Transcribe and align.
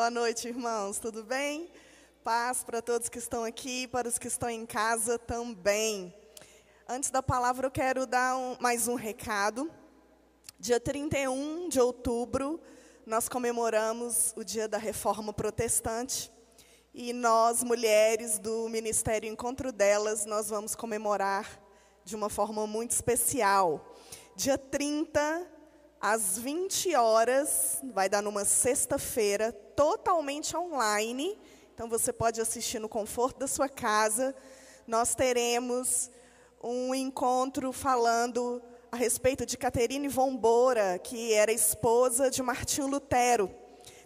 Boa 0.00 0.08
noite, 0.08 0.48
irmãos, 0.48 0.98
tudo 0.98 1.22
bem? 1.22 1.70
Paz 2.24 2.64
para 2.64 2.80
todos 2.80 3.10
que 3.10 3.18
estão 3.18 3.44
aqui, 3.44 3.86
para 3.86 4.08
os 4.08 4.18
que 4.18 4.28
estão 4.28 4.48
em 4.48 4.64
casa 4.64 5.18
também. 5.18 6.14
Antes 6.88 7.10
da 7.10 7.22
palavra, 7.22 7.66
eu 7.66 7.70
quero 7.70 8.06
dar 8.06 8.34
um, 8.34 8.56
mais 8.58 8.88
um 8.88 8.94
recado. 8.94 9.70
Dia 10.58 10.80
31 10.80 11.68
de 11.68 11.78
outubro, 11.78 12.58
nós 13.04 13.28
comemoramos 13.28 14.32
o 14.38 14.42
dia 14.42 14.66
da 14.66 14.78
Reforma 14.78 15.34
Protestante. 15.34 16.32
E 16.94 17.12
nós, 17.12 17.62
mulheres 17.62 18.38
do 18.38 18.70
Ministério 18.70 19.30
Encontro 19.30 19.70
Delas, 19.70 20.24
nós 20.24 20.48
vamos 20.48 20.74
comemorar 20.74 21.62
de 22.06 22.16
uma 22.16 22.30
forma 22.30 22.66
muito 22.66 22.92
especial. 22.92 23.94
Dia 24.34 24.56
30 24.56 25.46
às 26.00 26.38
20 26.38 26.94
horas, 26.94 27.78
vai 27.92 28.08
dar 28.08 28.22
numa 28.22 28.44
sexta-feira, 28.44 29.52
totalmente 29.52 30.56
online. 30.56 31.38
Então 31.74 31.88
você 31.88 32.10
pode 32.12 32.40
assistir 32.40 32.78
no 32.78 32.88
conforto 32.88 33.38
da 33.38 33.46
sua 33.46 33.68
casa. 33.68 34.34
Nós 34.86 35.14
teremos 35.14 36.10
um 36.62 36.94
encontro 36.94 37.70
falando 37.70 38.62
a 38.90 38.96
respeito 38.96 39.44
de 39.44 39.58
Caterine 39.58 40.08
von 40.08 40.34
Bora, 40.34 40.98
que 40.98 41.34
era 41.34 41.52
esposa 41.52 42.30
de 42.30 42.42
Martinho 42.42 42.86
Lutero. 42.86 43.54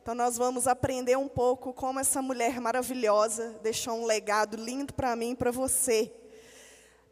Então 0.02 0.14
nós 0.14 0.36
vamos 0.36 0.66
aprender 0.66 1.16
um 1.16 1.28
pouco 1.28 1.72
como 1.72 2.00
essa 2.00 2.20
mulher 2.20 2.60
maravilhosa 2.60 3.58
deixou 3.62 3.94
um 3.94 4.04
legado 4.04 4.56
lindo 4.56 4.92
para 4.92 5.14
mim 5.14 5.30
e 5.30 5.36
para 5.36 5.50
você. 5.50 6.12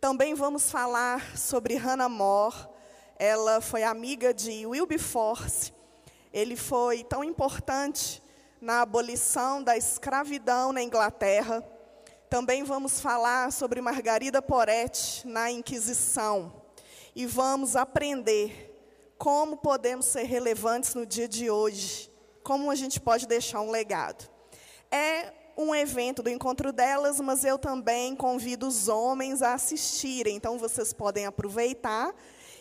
Também 0.00 0.34
vamos 0.34 0.70
falar 0.70 1.38
sobre 1.38 1.77
Hannah 1.77 2.08
More, 2.08 2.71
ela 3.24 3.60
foi 3.60 3.84
amiga 3.84 4.34
de 4.34 4.66
Wilberforce. 4.66 5.72
Ele 6.32 6.56
foi 6.56 7.04
tão 7.04 7.22
importante 7.22 8.20
na 8.60 8.82
abolição 8.82 9.62
da 9.62 9.76
escravidão 9.76 10.72
na 10.72 10.82
Inglaterra. 10.82 11.62
Também 12.28 12.64
vamos 12.64 12.98
falar 12.98 13.52
sobre 13.52 13.80
Margarida 13.80 14.42
Poretti 14.42 15.24
na 15.24 15.52
Inquisição. 15.52 16.64
E 17.14 17.24
vamos 17.24 17.77
aprender 17.77 18.77
como 19.16 19.56
podemos 19.56 20.06
ser 20.06 20.25
relevantes 20.25 20.97
no 20.97 21.06
dia 21.06 21.28
de 21.28 21.48
hoje. 21.48 22.10
Como 22.42 22.72
a 22.72 22.75
gente 22.75 23.00
pode 23.00 23.28
deixar 23.28 23.60
um 23.60 23.70
legado. 23.70 24.28
É 24.91 25.32
um 25.56 25.72
evento 25.72 26.25
do 26.25 26.28
encontro 26.28 26.72
delas, 26.72 27.20
mas 27.20 27.44
eu 27.44 27.56
também 27.56 28.16
convido 28.16 28.66
os 28.66 28.88
homens 28.88 29.42
a 29.42 29.54
assistirem. 29.54 30.34
Então 30.34 30.58
vocês 30.58 30.92
podem 30.92 31.25
aproveitar 31.25 32.12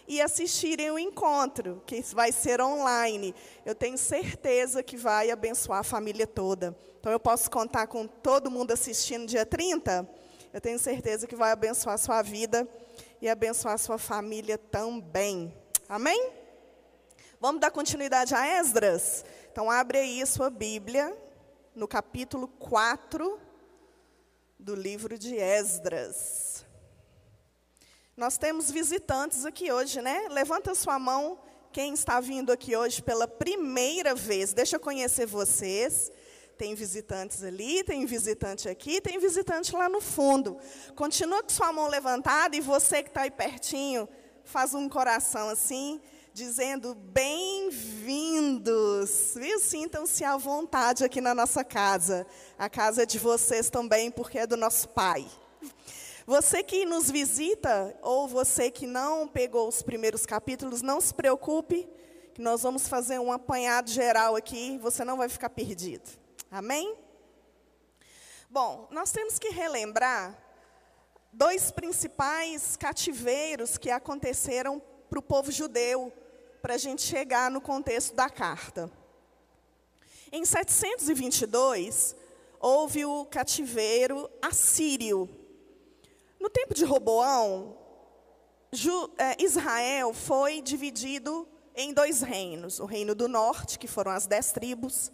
e 0.07 0.21
assistirem 0.21 0.91
o 0.91 0.99
encontro, 0.99 1.81
que 1.85 2.01
vai 2.13 2.31
ser 2.31 2.61
online. 2.61 3.33
Eu 3.65 3.75
tenho 3.75 3.97
certeza 3.97 4.83
que 4.83 4.97
vai 4.97 5.31
abençoar 5.31 5.79
a 5.79 5.83
família 5.83 6.27
toda. 6.27 6.75
Então 6.99 7.11
eu 7.11 7.19
posso 7.19 7.49
contar 7.49 7.87
com 7.87 8.05
todo 8.05 8.51
mundo 8.51 8.71
assistindo 8.71 9.25
dia 9.25 9.45
30? 9.45 10.07
Eu 10.53 10.59
tenho 10.59 10.77
certeza 10.77 11.25
que 11.25 11.35
vai 11.35 11.51
abençoar 11.51 11.95
a 11.95 11.97
sua 11.97 12.21
vida 12.21 12.67
e 13.21 13.29
abençoar 13.29 13.75
a 13.75 13.77
sua 13.77 13.97
família 13.97 14.57
também. 14.57 15.53
Amém? 15.87 16.31
Vamos 17.39 17.61
dar 17.61 17.71
continuidade 17.71 18.35
a 18.35 18.45
Esdras? 18.59 19.25
Então 19.51 19.71
abre 19.71 19.97
aí 19.97 20.21
a 20.21 20.25
sua 20.25 20.49
Bíblia 20.49 21.15
no 21.73 21.87
capítulo 21.87 22.47
4 22.47 23.39
do 24.59 24.75
livro 24.75 25.17
de 25.17 25.35
Esdras. 25.35 26.50
Nós 28.15 28.37
temos 28.37 28.69
visitantes 28.69 29.45
aqui 29.45 29.71
hoje, 29.71 30.01
né? 30.01 30.27
Levanta 30.29 30.75
sua 30.75 30.99
mão 30.99 31.39
quem 31.71 31.93
está 31.93 32.19
vindo 32.19 32.51
aqui 32.51 32.75
hoje 32.75 33.01
pela 33.01 33.25
primeira 33.25 34.13
vez. 34.13 34.51
Deixa 34.51 34.75
eu 34.75 34.81
conhecer 34.81 35.25
vocês. 35.25 36.11
Tem 36.57 36.75
visitantes 36.75 37.41
ali, 37.41 37.83
tem 37.83 38.05
visitante 38.05 38.67
aqui, 38.67 38.99
tem 38.99 39.17
visitante 39.17 39.73
lá 39.73 39.87
no 39.87 40.01
fundo. 40.01 40.59
Continua 40.95 41.41
com 41.41 41.49
sua 41.49 41.71
mão 41.71 41.87
levantada 41.87 42.55
e 42.55 42.61
você 42.61 43.01
que 43.01 43.09
está 43.09 43.21
aí 43.21 43.31
pertinho, 43.31 44.07
faz 44.43 44.73
um 44.73 44.89
coração 44.89 45.47
assim, 45.49 46.01
dizendo 46.33 46.93
bem-vindos. 46.93 47.71
Viu? 49.35 49.57
Sintam-se 49.59 50.23
à 50.25 50.35
vontade 50.37 51.03
aqui 51.05 51.21
na 51.21 51.33
nossa 51.33 51.63
casa. 51.63 52.27
A 52.59 52.69
casa 52.69 53.03
é 53.03 53.05
de 53.05 53.17
vocês 53.17 53.69
também, 53.69 54.11
porque 54.11 54.37
é 54.37 54.45
do 54.45 54.57
nosso 54.57 54.89
Pai. 54.89 55.25
Você 56.25 56.61
que 56.61 56.85
nos 56.85 57.09
visita, 57.09 57.97
ou 58.01 58.27
você 58.27 58.69
que 58.69 58.85
não 58.85 59.27
pegou 59.27 59.67
os 59.67 59.81
primeiros 59.81 60.25
capítulos, 60.25 60.81
não 60.81 61.01
se 61.01 61.13
preocupe, 61.13 61.89
que 62.33 62.41
nós 62.41 62.61
vamos 62.61 62.87
fazer 62.87 63.19
um 63.19 63.31
apanhado 63.31 63.89
geral 63.89 64.35
aqui, 64.35 64.77
você 64.77 65.03
não 65.03 65.17
vai 65.17 65.27
ficar 65.27 65.49
perdido. 65.49 66.09
Amém? 66.49 66.95
Bom, 68.49 68.87
nós 68.91 69.11
temos 69.11 69.39
que 69.39 69.49
relembrar 69.49 70.37
dois 71.33 71.71
principais 71.71 72.75
cativeiros 72.75 73.77
que 73.77 73.89
aconteceram 73.89 74.81
para 75.09 75.19
o 75.19 75.23
povo 75.23 75.51
judeu, 75.51 76.13
para 76.61 76.75
a 76.75 76.77
gente 76.77 77.01
chegar 77.01 77.49
no 77.49 77.61
contexto 77.61 78.13
da 78.13 78.29
carta. 78.29 78.91
Em 80.31 80.45
722, 80.45 82.15
houve 82.59 83.05
o 83.05 83.25
cativeiro 83.25 84.29
assírio 84.41 85.27
no 86.41 86.49
tempo 86.49 86.73
de 86.73 86.83
Roboão, 86.83 87.77
é, 89.17 89.41
Israel 89.43 90.13
foi 90.13 90.61
dividido 90.61 91.47
em 91.75 91.93
dois 91.93 92.21
reinos: 92.21 92.79
o 92.79 92.85
reino 92.85 93.13
do 93.13 93.27
norte, 93.27 93.77
que 93.77 93.87
foram 93.87 94.11
as 94.11 94.25
dez 94.25 94.51
tribos, 94.51 95.11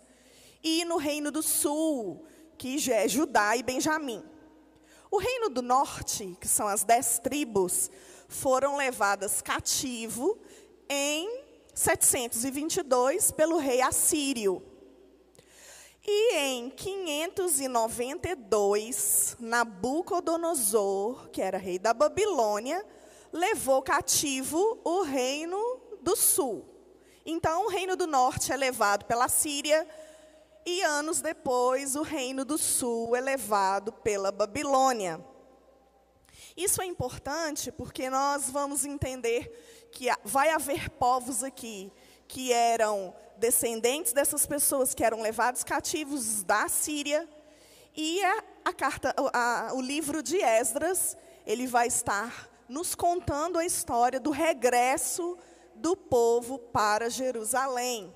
e 0.63 0.85
no 0.85 0.97
reino 0.97 1.29
do 1.29 1.43
sul, 1.43 2.25
que 2.57 2.77
é 2.91 3.07
Judá 3.07 3.57
e 3.57 3.61
Benjamim. 3.61 4.23
O 5.11 5.17
reino 5.17 5.49
do 5.49 5.61
norte, 5.61 6.37
que 6.39 6.47
são 6.47 6.67
as 6.67 6.83
dez 6.83 7.19
tribos, 7.19 7.91
foram 8.27 8.75
levadas 8.75 9.41
cativo 9.41 10.37
em 10.89 11.43
722 11.73 13.31
pelo 13.31 13.57
rei 13.57 13.81
assírio. 13.81 14.61
E 16.09 16.37
em 16.37 16.69
592, 16.69 19.35
Nabucodonosor, 19.41 21.27
que 21.31 21.41
era 21.41 21.57
rei 21.57 21.77
da 21.77 21.93
Babilônia, 21.93 22.81
levou 23.33 23.81
cativo 23.81 24.79
o 24.85 25.01
reino 25.01 25.81
do 26.01 26.15
sul. 26.15 26.63
Então, 27.25 27.65
o 27.65 27.69
reino 27.69 27.97
do 27.97 28.07
norte 28.07 28.53
é 28.53 28.55
levado 28.55 29.03
pela 29.03 29.27
Síria, 29.27 29.85
e 30.65 30.81
anos 30.81 31.19
depois, 31.19 31.97
o 31.97 32.03
reino 32.03 32.45
do 32.45 32.57
sul 32.57 33.13
é 33.13 33.19
levado 33.19 33.91
pela 33.91 34.31
Babilônia. 34.31 35.21
Isso 36.55 36.81
é 36.81 36.85
importante 36.85 37.69
porque 37.69 38.09
nós 38.09 38.49
vamos 38.49 38.85
entender 38.85 39.89
que 39.91 40.07
vai 40.23 40.51
haver 40.51 40.89
povos 40.89 41.43
aqui 41.43 41.91
que 42.27 42.51
eram 42.51 43.13
descendentes 43.39 44.13
dessas 44.13 44.45
pessoas 44.45 44.93
que 44.93 45.03
eram 45.03 45.21
levados 45.21 45.63
cativos 45.63 46.43
da 46.43 46.67
Síria. 46.67 47.27
E 47.95 48.23
a, 48.23 48.43
a 48.65 48.73
carta, 48.73 49.15
a, 49.33 49.71
o 49.73 49.81
livro 49.81 50.21
de 50.21 50.41
Esdras, 50.41 51.17
ele 51.45 51.65
vai 51.67 51.87
estar 51.87 52.49
nos 52.67 52.93
contando 52.93 53.57
a 53.57 53.65
história 53.65 54.19
do 54.19 54.31
regresso 54.31 55.37
do 55.73 55.95
povo 55.95 56.59
para 56.59 57.09
Jerusalém. 57.09 58.13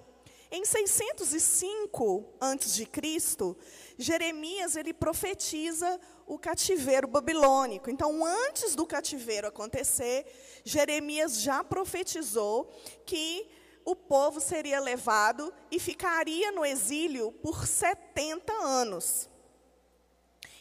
Em 0.54 0.66
605 0.66 2.26
a.C., 2.40 3.56
Jeremias 3.98 4.76
ele 4.76 4.94
profetiza 4.94 6.00
o 6.28 6.38
cativeiro 6.38 7.08
babilônico. 7.08 7.90
Então, 7.90 8.26
antes 8.26 8.76
do 8.76 8.86
cativeiro 8.86 9.48
acontecer, 9.48 10.26
Jeremias 10.66 11.40
já 11.40 11.64
profetizou 11.64 12.70
que 13.06 13.50
o 13.86 13.96
povo 13.96 14.40
seria 14.40 14.80
levado 14.80 15.54
e 15.70 15.80
ficaria 15.80 16.52
no 16.52 16.66
exílio 16.66 17.32
por 17.32 17.66
70 17.66 18.52
anos. 18.54 19.30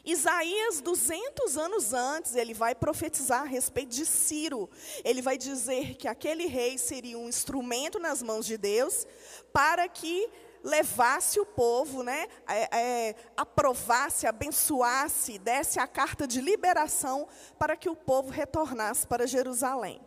Isaías, 0.05 0.81
200 0.81 1.59
anos 1.59 1.93
antes, 1.93 2.35
ele 2.35 2.55
vai 2.55 2.75
profetizar 2.75 3.43
a 3.43 3.47
respeito 3.47 3.91
de 3.91 4.07
Ciro. 4.07 4.69
Ele 5.05 5.21
vai 5.21 5.37
dizer 5.37 5.95
que 5.97 6.09
aquele 6.09 6.47
rei 6.47 6.79
seria 6.79 7.19
um 7.19 7.29
instrumento 7.29 7.99
nas 7.99 8.23
mãos 8.23 8.47
de 8.47 8.57
Deus 8.57 9.07
para 9.53 9.87
que 9.89 10.31
levasse 10.63 11.41
o 11.41 11.47
povo, 11.47 12.03
né, 12.03 12.27
é, 12.47 12.79
é, 12.79 13.15
aprovasse, 13.37 14.27
abençoasse, 14.27 15.39
desse 15.39 15.81
a 15.81 15.87
carta 15.87 16.27
de 16.27 16.41
liberação 16.41 17.27
para 17.59 17.77
que 17.77 17.89
o 17.89 17.97
povo 17.97 18.31
retornasse 18.31 19.07
para 19.07 19.27
Jerusalém. 19.27 20.01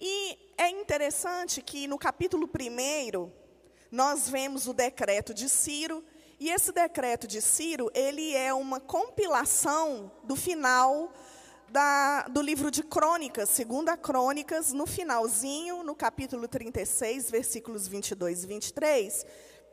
E 0.00 0.38
é 0.56 0.68
interessante 0.68 1.60
que 1.60 1.88
no 1.88 1.98
capítulo 1.98 2.48
1, 2.48 3.30
nós 3.90 4.28
vemos 4.28 4.68
o 4.68 4.72
decreto 4.72 5.34
de 5.34 5.48
Ciro, 5.48 6.04
e 6.38 6.50
esse 6.50 6.70
decreto 6.70 7.26
de 7.26 7.42
Ciro, 7.42 7.90
ele 7.92 8.32
é 8.34 8.54
uma 8.54 8.78
compilação 8.78 10.12
do 10.22 10.36
final 10.36 11.12
da, 11.68 12.28
do 12.28 12.40
livro 12.40 12.70
de 12.70 12.84
Crônicas, 12.84 13.48
segunda 13.48 13.96
Crônicas, 13.96 14.72
no 14.72 14.86
finalzinho, 14.86 15.82
no 15.82 15.96
capítulo 15.96 16.46
36, 16.46 17.28
versículos 17.28 17.88
22 17.88 18.44
e 18.44 18.46
23, 18.46 19.26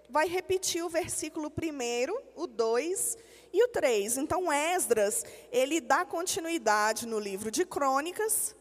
vai 0.10 0.28
repetir 0.28 0.84
o 0.84 0.90
versículo 0.90 1.52
primeiro, 1.52 2.20
o 2.36 2.48
2 2.48 3.18
e 3.54 3.64
o 3.64 3.68
3. 3.68 4.18
Então, 4.18 4.52
Esdras, 4.52 5.24
ele 5.52 5.80
dá 5.80 6.04
continuidade 6.04 7.06
no 7.06 7.20
livro 7.20 7.52
de 7.52 7.64
Crônicas, 7.64 8.56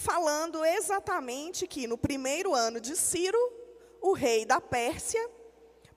falando 0.00 0.64
exatamente 0.64 1.66
que 1.66 1.86
no 1.86 1.98
primeiro 1.98 2.54
ano 2.54 2.80
de 2.80 2.96
Ciro, 2.96 3.38
o 4.00 4.14
rei 4.14 4.46
da 4.46 4.58
Pérsia, 4.58 5.20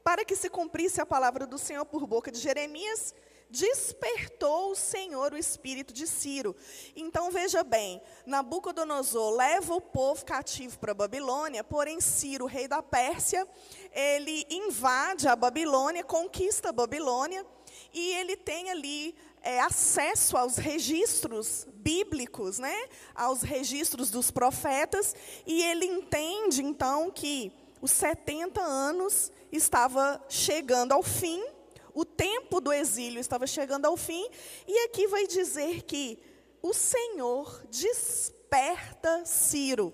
para 0.03 0.25
que 0.25 0.35
se 0.35 0.49
cumprisse 0.49 0.99
a 0.99 1.05
palavra 1.05 1.47
do 1.47 1.57
Senhor 1.57 1.85
por 1.85 2.05
boca 2.05 2.29
de 2.29 2.37
Jeremias, 2.37 3.15
despertou 3.49 4.71
o 4.71 4.75
Senhor 4.75 5.31
o 5.31 5.37
espírito 5.37 5.93
de 5.93 6.05
Ciro. 6.05 6.53
Então 6.97 7.31
veja 7.31 7.63
bem, 7.63 8.01
Nabucodonosor 8.25 9.37
leva 9.37 9.73
o 9.73 9.79
povo 9.79 10.25
cativo 10.25 10.77
para 10.79 10.91
a 10.91 10.95
Babilônia, 10.95 11.63
porém 11.63 12.01
Ciro, 12.01 12.45
rei 12.45 12.67
da 12.67 12.83
Pérsia, 12.83 13.47
ele 13.93 14.45
invade 14.49 15.29
a 15.29 15.35
Babilônia, 15.35 16.03
conquista 16.03 16.69
a 16.69 16.73
Babilônia, 16.73 17.45
e 17.93 18.13
ele 18.15 18.35
tem 18.35 18.69
ali 18.69 19.15
é, 19.43 19.59
acesso 19.59 20.37
aos 20.37 20.55
registros 20.55 21.67
bíblicos, 21.73 22.57
né? 22.57 22.87
aos 23.13 23.41
registros 23.41 24.09
dos 24.09 24.31
profetas, 24.31 25.13
e 25.45 25.61
ele 25.63 25.85
entende 25.85 26.63
então 26.63 27.11
que 27.11 27.51
os 27.81 27.91
70 27.91 28.61
anos 28.61 29.31
estava 29.51 30.23
chegando 30.29 30.93
ao 30.93 31.03
fim, 31.03 31.45
o 31.93 32.05
tempo 32.05 32.61
do 32.61 32.71
exílio 32.71 33.19
estava 33.19 33.45
chegando 33.45 33.85
ao 33.85 33.97
fim, 33.97 34.27
e 34.65 34.85
aqui 34.85 35.07
vai 35.07 35.27
dizer 35.27 35.83
que 35.83 36.17
o 36.61 36.73
Senhor 36.73 37.61
desperta 37.69 39.25
Ciro. 39.25 39.93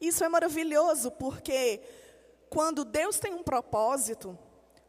Isso 0.00 0.24
é 0.24 0.28
maravilhoso, 0.28 1.12
porque 1.12 1.80
quando 2.50 2.84
Deus 2.84 3.20
tem 3.20 3.32
um 3.32 3.44
propósito, 3.44 4.36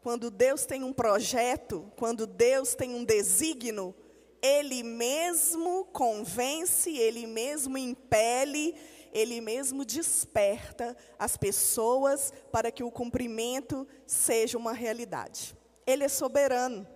quando 0.04 0.30
Deus 0.30 0.66
tem 0.66 0.84
um 0.84 0.92
projeto, 0.92 1.90
quando 1.96 2.26
Deus 2.26 2.74
tem 2.74 2.94
um 2.94 3.06
desígnio, 3.06 3.94
Ele 4.42 4.82
mesmo 4.82 5.86
convence, 5.86 6.94
Ele 6.94 7.26
mesmo 7.26 7.78
impele, 7.78 8.76
Ele 9.14 9.40
mesmo 9.40 9.82
desperta 9.82 10.94
as 11.18 11.38
pessoas 11.38 12.34
para 12.52 12.70
que 12.70 12.84
o 12.84 12.90
cumprimento 12.90 13.88
seja 14.06 14.58
uma 14.58 14.74
realidade. 14.74 15.56
Ele 15.86 16.04
é 16.04 16.08
soberano. 16.08 16.86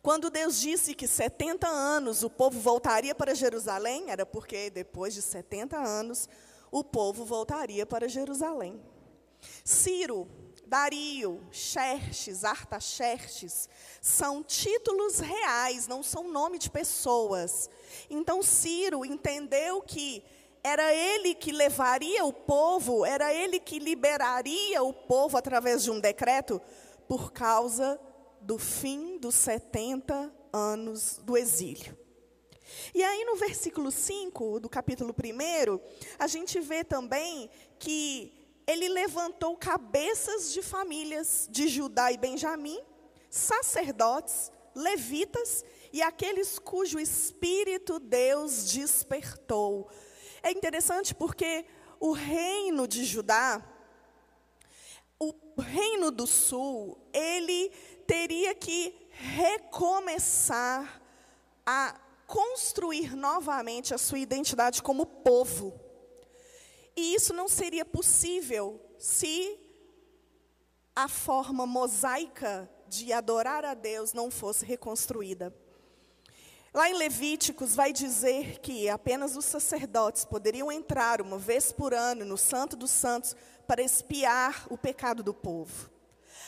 Quando 0.00 0.30
Deus 0.30 0.60
disse 0.60 0.94
que 0.94 1.08
70 1.08 1.66
anos 1.66 2.22
o 2.22 2.30
povo 2.30 2.60
voltaria 2.60 3.16
para 3.16 3.34
Jerusalém, 3.34 4.12
era 4.12 4.24
porque 4.24 4.70
depois 4.70 5.12
de 5.12 5.22
70 5.22 5.76
anos 5.76 6.28
o 6.70 6.84
povo 6.84 7.24
voltaria 7.24 7.84
para 7.84 8.08
Jerusalém. 8.08 8.80
Ciro, 9.64 10.28
Dario, 10.66 11.40
Xerxes, 11.52 12.42
Artaxerxes, 12.42 13.68
são 14.00 14.42
títulos 14.42 15.20
reais, 15.20 15.86
não 15.86 16.02
são 16.02 16.28
nome 16.28 16.58
de 16.58 16.68
pessoas. 16.68 17.70
Então 18.10 18.42
Ciro 18.42 19.04
entendeu 19.04 19.80
que 19.80 20.24
era 20.64 20.92
ele 20.92 21.36
que 21.36 21.52
levaria 21.52 22.24
o 22.24 22.32
povo, 22.32 23.06
era 23.06 23.32
ele 23.32 23.60
que 23.60 23.78
liberaria 23.78 24.82
o 24.82 24.92
povo 24.92 25.38
através 25.38 25.84
de 25.84 25.92
um 25.92 26.00
decreto 26.00 26.60
por 27.06 27.32
causa 27.32 28.00
do 28.40 28.58
fim 28.58 29.18
dos 29.18 29.36
70 29.36 30.34
anos 30.52 31.20
do 31.22 31.36
exílio. 31.36 31.96
E 32.92 33.04
aí 33.04 33.24
no 33.24 33.36
versículo 33.36 33.92
5 33.92 34.58
do 34.58 34.68
capítulo 34.68 35.14
1, 35.14 35.80
a 36.18 36.26
gente 36.26 36.58
vê 36.58 36.82
também 36.82 37.48
que 37.78 38.45
ele 38.66 38.88
levantou 38.88 39.56
cabeças 39.56 40.52
de 40.52 40.62
famílias 40.62 41.48
de 41.50 41.68
Judá 41.68 42.10
e 42.10 42.16
Benjamim, 42.16 42.80
sacerdotes, 43.30 44.50
levitas 44.74 45.64
e 45.92 46.02
aqueles 46.02 46.58
cujo 46.58 46.98
espírito 46.98 47.98
Deus 47.98 48.70
despertou. 48.72 49.88
É 50.42 50.50
interessante 50.50 51.14
porque 51.14 51.64
o 52.00 52.12
reino 52.12 52.86
de 52.86 53.04
Judá 53.04 53.62
o 55.18 55.34
reino 55.60 56.10
do 56.10 56.26
sul, 56.26 56.98
ele 57.12 57.70
teria 58.06 58.54
que 58.54 58.94
recomeçar 59.10 61.00
a 61.64 61.98
construir 62.26 63.16
novamente 63.16 63.94
a 63.94 63.98
sua 63.98 64.18
identidade 64.18 64.82
como 64.82 65.06
povo. 65.06 65.80
E 66.96 67.14
isso 67.14 67.34
não 67.34 67.48
seria 67.48 67.84
possível 67.84 68.80
se 68.98 69.60
a 70.94 71.08
forma 71.08 71.66
mosaica 71.66 72.70
de 72.88 73.12
adorar 73.12 73.64
a 73.64 73.74
Deus 73.74 74.14
não 74.14 74.30
fosse 74.30 74.64
reconstruída. 74.64 75.54
Lá 76.72 76.88
em 76.90 76.94
Levíticos 76.94 77.74
vai 77.74 77.92
dizer 77.92 78.58
que 78.60 78.88
apenas 78.88 79.36
os 79.36 79.44
sacerdotes 79.44 80.24
poderiam 80.24 80.70
entrar 80.70 81.20
uma 81.20 81.38
vez 81.38 81.72
por 81.72 81.92
ano 81.92 82.24
no 82.24 82.36
Santo 82.36 82.76
dos 82.76 82.90
Santos 82.90 83.34
para 83.66 83.82
espiar 83.82 84.66
o 84.70 84.78
pecado 84.78 85.22
do 85.22 85.34
povo. 85.34 85.90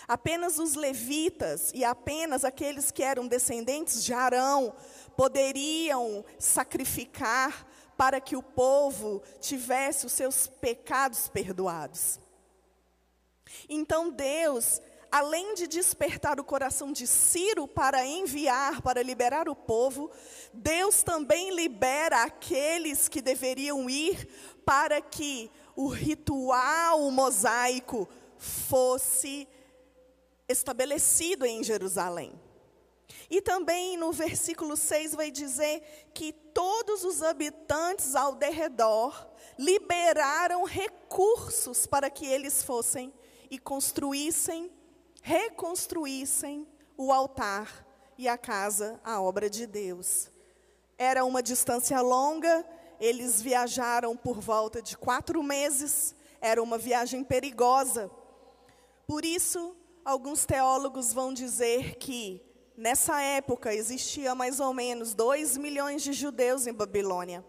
Apenas 0.06 0.58
os 0.58 0.74
levitas 0.74 1.70
e 1.74 1.84
apenas 1.84 2.44
aqueles 2.44 2.90
que 2.90 3.02
eram 3.02 3.26
descendentes 3.26 4.02
de 4.02 4.14
Arão 4.14 4.74
poderiam 5.16 6.24
sacrificar 6.38 7.66
para 7.98 8.18
que 8.18 8.34
o 8.34 8.42
povo 8.42 9.22
tivesse 9.40 10.06
os 10.06 10.12
seus 10.12 10.46
pecados 10.46 11.28
perdoados. 11.28 12.18
Então 13.68 14.10
Deus 14.10 14.80
além 15.10 15.54
de 15.54 15.66
despertar 15.66 16.38
o 16.38 16.44
coração 16.44 16.92
de 16.92 17.06
Ciro 17.06 17.66
para 17.66 18.04
enviar, 18.04 18.82
para 18.82 19.02
liberar 19.02 19.48
o 19.48 19.56
povo, 19.56 20.10
Deus 20.52 21.02
também 21.02 21.54
libera 21.54 22.24
aqueles 22.24 23.08
que 23.08 23.22
deveriam 23.22 23.88
ir 23.88 24.28
para 24.64 25.00
que 25.00 25.50
o 25.74 25.88
ritual 25.88 27.10
mosaico 27.10 28.08
fosse 28.36 29.48
estabelecido 30.48 31.44
em 31.46 31.64
Jerusalém. 31.64 32.32
E 33.30 33.42
também 33.42 33.96
no 33.96 34.10
versículo 34.12 34.76
6 34.76 35.14
vai 35.14 35.30
dizer 35.30 35.82
que 36.14 36.32
todos 36.32 37.04
os 37.04 37.22
habitantes 37.22 38.14
ao 38.14 38.34
derredor 38.34 39.28
liberaram 39.58 40.64
recursos 40.64 41.86
para 41.86 42.08
que 42.08 42.26
eles 42.26 42.62
fossem 42.62 43.12
e 43.50 43.58
construíssem 43.58 44.70
reconstruíssem 45.22 46.66
o 46.96 47.12
altar 47.12 47.86
e 48.16 48.26
a 48.26 48.38
casa, 48.38 48.98
a 49.04 49.20
obra 49.20 49.50
de 49.50 49.66
Deus. 49.66 50.30
Era 50.96 51.24
uma 51.24 51.42
distância 51.42 52.00
longa, 52.00 52.64
eles 52.98 53.40
viajaram 53.40 54.16
por 54.16 54.40
volta 54.40 54.82
de 54.82 54.96
quatro 54.96 55.42
meses, 55.42 56.14
era 56.40 56.62
uma 56.62 56.78
viagem 56.78 57.22
perigosa. 57.22 58.10
Por 59.06 59.24
isso, 59.24 59.76
alguns 60.04 60.46
teólogos 60.46 61.12
vão 61.12 61.32
dizer 61.32 61.96
que, 61.96 62.42
nessa 62.78 63.20
época, 63.20 63.74
existia 63.74 64.36
mais 64.36 64.60
ou 64.60 64.72
menos 64.72 65.12
dois 65.12 65.56
milhões 65.56 66.00
de 66.00 66.12
judeus 66.12 66.66
em 66.66 66.72
Babilônia. 66.72 67.44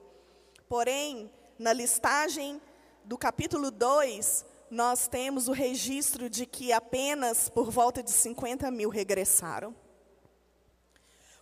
Porém, 0.67 1.31
na 1.57 1.71
listagem 1.71 2.59
do 3.05 3.15
capítulo 3.15 3.69
2, 3.69 4.43
nós 4.71 5.07
temos 5.07 5.47
o 5.47 5.51
registro 5.51 6.29
de 6.29 6.47
que 6.47 6.73
apenas 6.73 7.47
por 7.47 7.69
volta 7.69 8.01
de 8.01 8.11
50 8.11 8.71
mil 8.71 8.89
regressaram. 8.89 9.75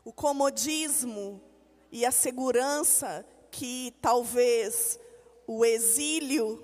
O 0.03 0.11
comodismo 0.11 1.41
e 1.89 2.05
a 2.05 2.11
segurança 2.11 3.25
que 3.49 3.93
talvez 4.01 4.99
o 5.47 5.63
exílio 5.63 6.61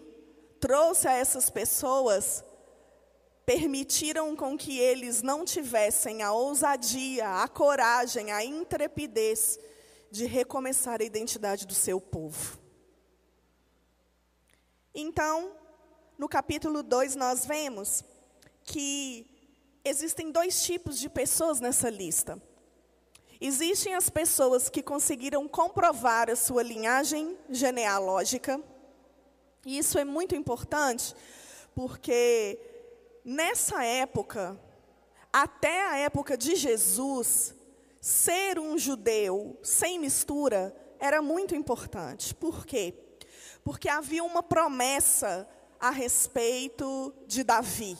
trouxe 0.59 1.07
a 1.07 1.13
essas 1.13 1.49
pessoas 1.49 2.43
permitiram 3.45 4.35
com 4.35 4.57
que 4.57 4.79
eles 4.79 5.21
não 5.21 5.43
tivessem 5.43 6.21
a 6.21 6.31
ousadia, 6.31 7.43
a 7.43 7.47
coragem, 7.47 8.31
a 8.31 8.43
intrepidez 8.43 9.59
de 10.09 10.25
recomeçar 10.25 11.01
a 11.01 11.03
identidade 11.03 11.67
do 11.67 11.73
seu 11.73 11.99
povo. 11.99 12.59
Então, 14.95 15.51
no 16.17 16.29
capítulo 16.29 16.83
2, 16.83 17.15
nós 17.15 17.45
vemos 17.45 18.03
que 18.63 19.25
existem 19.83 20.31
dois 20.31 20.63
tipos 20.63 20.99
de 20.99 21.09
pessoas 21.09 21.59
nessa 21.59 21.89
lista. 21.89 22.41
Existem 23.41 23.93
as 23.93 24.09
pessoas 24.09 24.69
que 24.69 24.81
conseguiram 24.81 25.47
comprovar 25.49 26.29
a 26.29 26.35
sua 26.35 26.63
linhagem 26.63 27.37
genealógica, 27.49 28.61
e 29.65 29.77
isso 29.77 29.99
é 29.99 30.05
muito 30.05 30.35
importante, 30.35 31.13
porque 31.75 32.57
nessa 33.23 33.83
época, 33.83 34.59
até 35.31 35.87
a 35.89 35.97
época 35.97 36.37
de 36.37 36.55
Jesus, 36.55 37.55
ser 37.99 38.59
um 38.59 38.77
judeu 38.77 39.57
sem 39.63 39.99
mistura 39.99 40.75
era 40.99 41.21
muito 41.21 41.55
importante. 41.55 42.35
Por 42.35 42.65
quê? 42.65 42.93
Porque 43.63 43.89
havia 43.89 44.23
uma 44.23 44.43
promessa 44.43 45.47
a 45.79 45.89
respeito 45.89 47.13
de 47.25 47.43
Davi. 47.43 47.97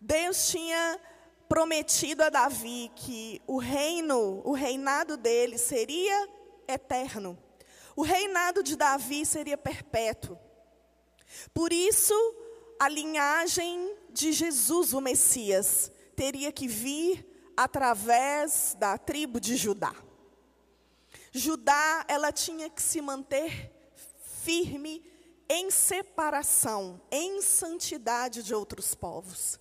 Deus 0.00 0.48
tinha 0.48 1.00
prometido 1.48 2.22
a 2.22 2.28
Davi 2.28 2.90
que 2.94 3.40
o 3.46 3.58
reino, 3.58 4.40
o 4.44 4.52
reinado 4.52 5.16
dele 5.16 5.58
seria 5.58 6.28
eterno. 6.66 7.38
O 7.94 8.02
reinado 8.02 8.62
de 8.62 8.76
Davi 8.76 9.24
seria 9.24 9.56
perpétuo. 9.56 10.38
Por 11.54 11.72
isso, 11.72 12.14
a 12.78 12.88
linhagem 12.88 13.96
de 14.10 14.32
Jesus, 14.32 14.92
o 14.92 15.00
Messias, 15.00 15.90
teria 16.14 16.52
que 16.52 16.68
vir 16.68 17.24
através 17.56 18.76
da 18.78 18.98
tribo 18.98 19.40
de 19.40 19.56
Judá. 19.56 19.94
Judá, 21.32 22.04
ela 22.08 22.32
tinha 22.32 22.68
que 22.70 22.82
se 22.82 23.00
manter 23.00 23.70
firme 24.42 25.04
em 25.48 25.70
separação, 25.70 27.00
em 27.10 27.40
santidade 27.40 28.42
de 28.42 28.54
outros 28.54 28.94
povos. 28.94 29.58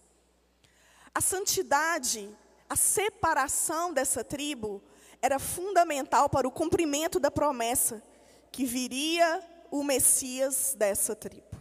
A 1.14 1.22
santidade, 1.22 2.30
a 2.70 2.76
separação 2.76 3.94
dessa 3.94 4.24
tribo 4.24 4.82
era 5.22 5.40
fundamental 5.40 6.30
para 6.30 6.48
o 6.48 6.52
cumprimento 6.52 7.20
da 7.20 7.32
promessa 7.32 8.04
que 8.52 8.66
viria 8.66 9.42
o 9.72 9.84
Messias 9.84 10.76
dessa 10.78 11.16
tribo. 11.16 11.55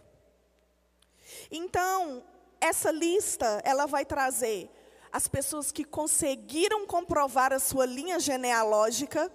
Então, 1.56 2.20
essa 2.60 2.90
lista, 2.90 3.62
ela 3.64 3.86
vai 3.86 4.04
trazer 4.04 4.68
as 5.12 5.28
pessoas 5.28 5.70
que 5.70 5.84
conseguiram 5.84 6.84
comprovar 6.84 7.52
a 7.52 7.60
sua 7.60 7.86
linha 7.86 8.18
genealógica, 8.18 9.30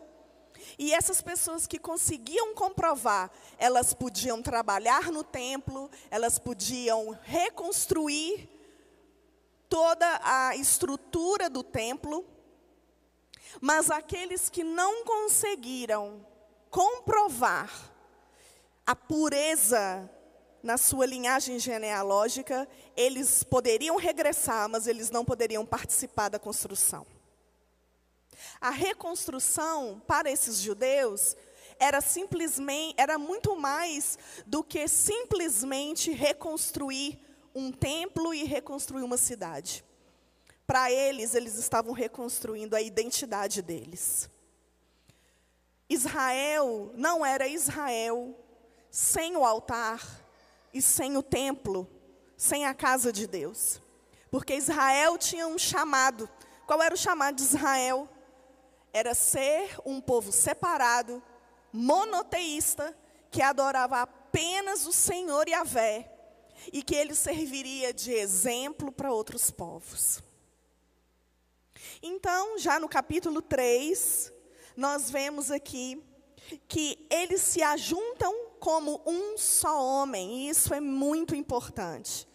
e 0.78 0.94
essas 0.94 1.22
pessoas 1.22 1.66
que 1.66 1.80
conseguiam 1.80 2.54
comprovar, 2.54 3.32
elas 3.58 3.94
podiam 3.94 4.42
trabalhar 4.42 5.10
no 5.14 5.24
templo, 5.24 5.90
elas 6.12 6.38
podiam 6.38 7.18
reconstruir 7.24 8.50
toda 9.70 10.20
a 10.22 10.58
estrutura 10.58 11.50
do 11.50 11.64
templo, 11.64 12.26
mas 13.62 13.90
aqueles 13.90 14.50
que 14.50 14.62
não 14.62 15.06
conseguiram 15.06 16.26
comprovar 16.70 17.72
a 18.86 18.94
pureza 18.94 20.19
na 20.62 20.78
sua 20.78 21.06
linhagem 21.06 21.60
genealógica, 21.60 22.68
eles 22.96 23.44
poderiam 23.44 23.96
regressar, 23.96 24.70
mas 24.70 24.88
eles 24.88 25.10
não 25.10 25.24
poderiam 25.24 25.66
participar 25.66 26.30
da 26.30 26.40
construção. 26.40 27.06
A 28.60 28.70
reconstrução 28.70 30.02
para 30.08 30.30
esses 30.30 30.60
judeus 30.60 31.36
era 31.80 32.02
simplesmente 32.02 32.94
era 32.98 33.18
muito 33.18 33.56
mais 33.56 34.18
do 34.46 34.64
que 34.64 34.88
simplesmente 34.88 36.12
reconstruir 36.12 37.20
um 37.56 37.72
templo 37.72 38.34
e 38.34 38.44
reconstruir 38.44 39.04
uma 39.04 39.18
cidade. 39.18 39.84
Para 40.68 40.92
eles, 40.92 41.34
eles 41.34 41.56
estavam 41.56 41.94
reconstruindo 41.94 42.76
a 42.76 42.82
identidade 42.82 43.62
deles. 43.62 44.30
Israel 45.90 46.92
não 46.96 47.26
era 47.26 47.48
Israel 47.48 48.38
sem 48.92 49.36
o 49.36 49.44
altar 49.44 50.29
e 50.74 50.82
sem 50.82 51.18
o 51.18 51.24
templo, 51.24 51.90
sem 52.38 52.66
a 52.66 52.74
casa 52.74 53.12
de 53.12 53.28
Deus. 53.28 53.82
Porque 54.32 54.56
Israel 54.56 55.18
tinha 55.18 55.48
um 55.48 55.58
chamado. 55.58 56.30
Qual 56.66 56.82
era 56.82 56.94
o 56.94 56.98
chamado 56.98 57.36
de 57.36 57.44
Israel? 57.44 58.08
Era 58.94 59.14
ser 59.14 59.78
um 59.86 60.00
povo 60.00 60.32
separado, 60.32 61.22
monoteísta, 61.72 62.98
que 63.32 63.42
adorava 63.42 64.02
apenas 64.02 64.86
o 64.86 64.94
Senhor 64.94 65.48
e 65.48 65.54
a 65.54 65.64
Vé, 65.64 66.12
e 66.74 66.82
que 66.82 66.96
ele 66.96 67.16
serviria 67.16 67.94
de 67.94 68.12
exemplo 68.12 68.92
para 68.92 69.12
outros 69.12 69.52
povos. 69.52 70.24
Então, 72.02 72.58
já 72.58 72.80
no 72.80 72.88
capítulo 72.88 73.42
3, 73.42 74.32
nós 74.76 75.10
vemos 75.10 75.52
aqui 75.52 76.04
que 76.68 77.06
eles 77.10 77.42
se 77.42 77.62
ajuntam 77.62 78.49
como 78.60 79.02
um 79.06 79.38
só 79.38 79.84
homem, 79.84 80.40
e 80.40 80.50
isso 80.50 80.74
é 80.74 80.80
muito 80.80 81.36
importante. 81.36 82.28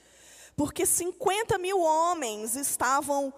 Porque 0.56 0.86
50 0.86 1.58
mil 1.58 1.80
homens 1.80 2.56
estavam 2.56 3.32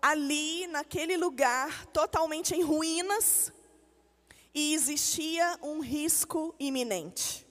ali, 0.00 0.66
naquele 0.66 1.16
lugar, 1.16 1.86
totalmente 1.86 2.54
em 2.54 2.62
ruínas, 2.62 3.52
e 4.54 4.74
existia 4.74 5.58
um 5.62 5.80
risco 5.80 6.54
iminente. 6.58 7.46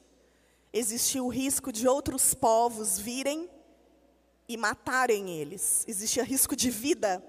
Existia 0.73 1.23
o 1.23 1.29
risco 1.29 1.71
de 1.71 1.87
outros 1.87 2.33
povos 2.33 2.99
virem 2.99 3.49
e 4.47 4.57
matarem 4.57 5.29
eles. 5.29 5.83
Existia 5.87 6.23
risco 6.23 6.55
de 6.55 6.69
vida. 6.69 7.23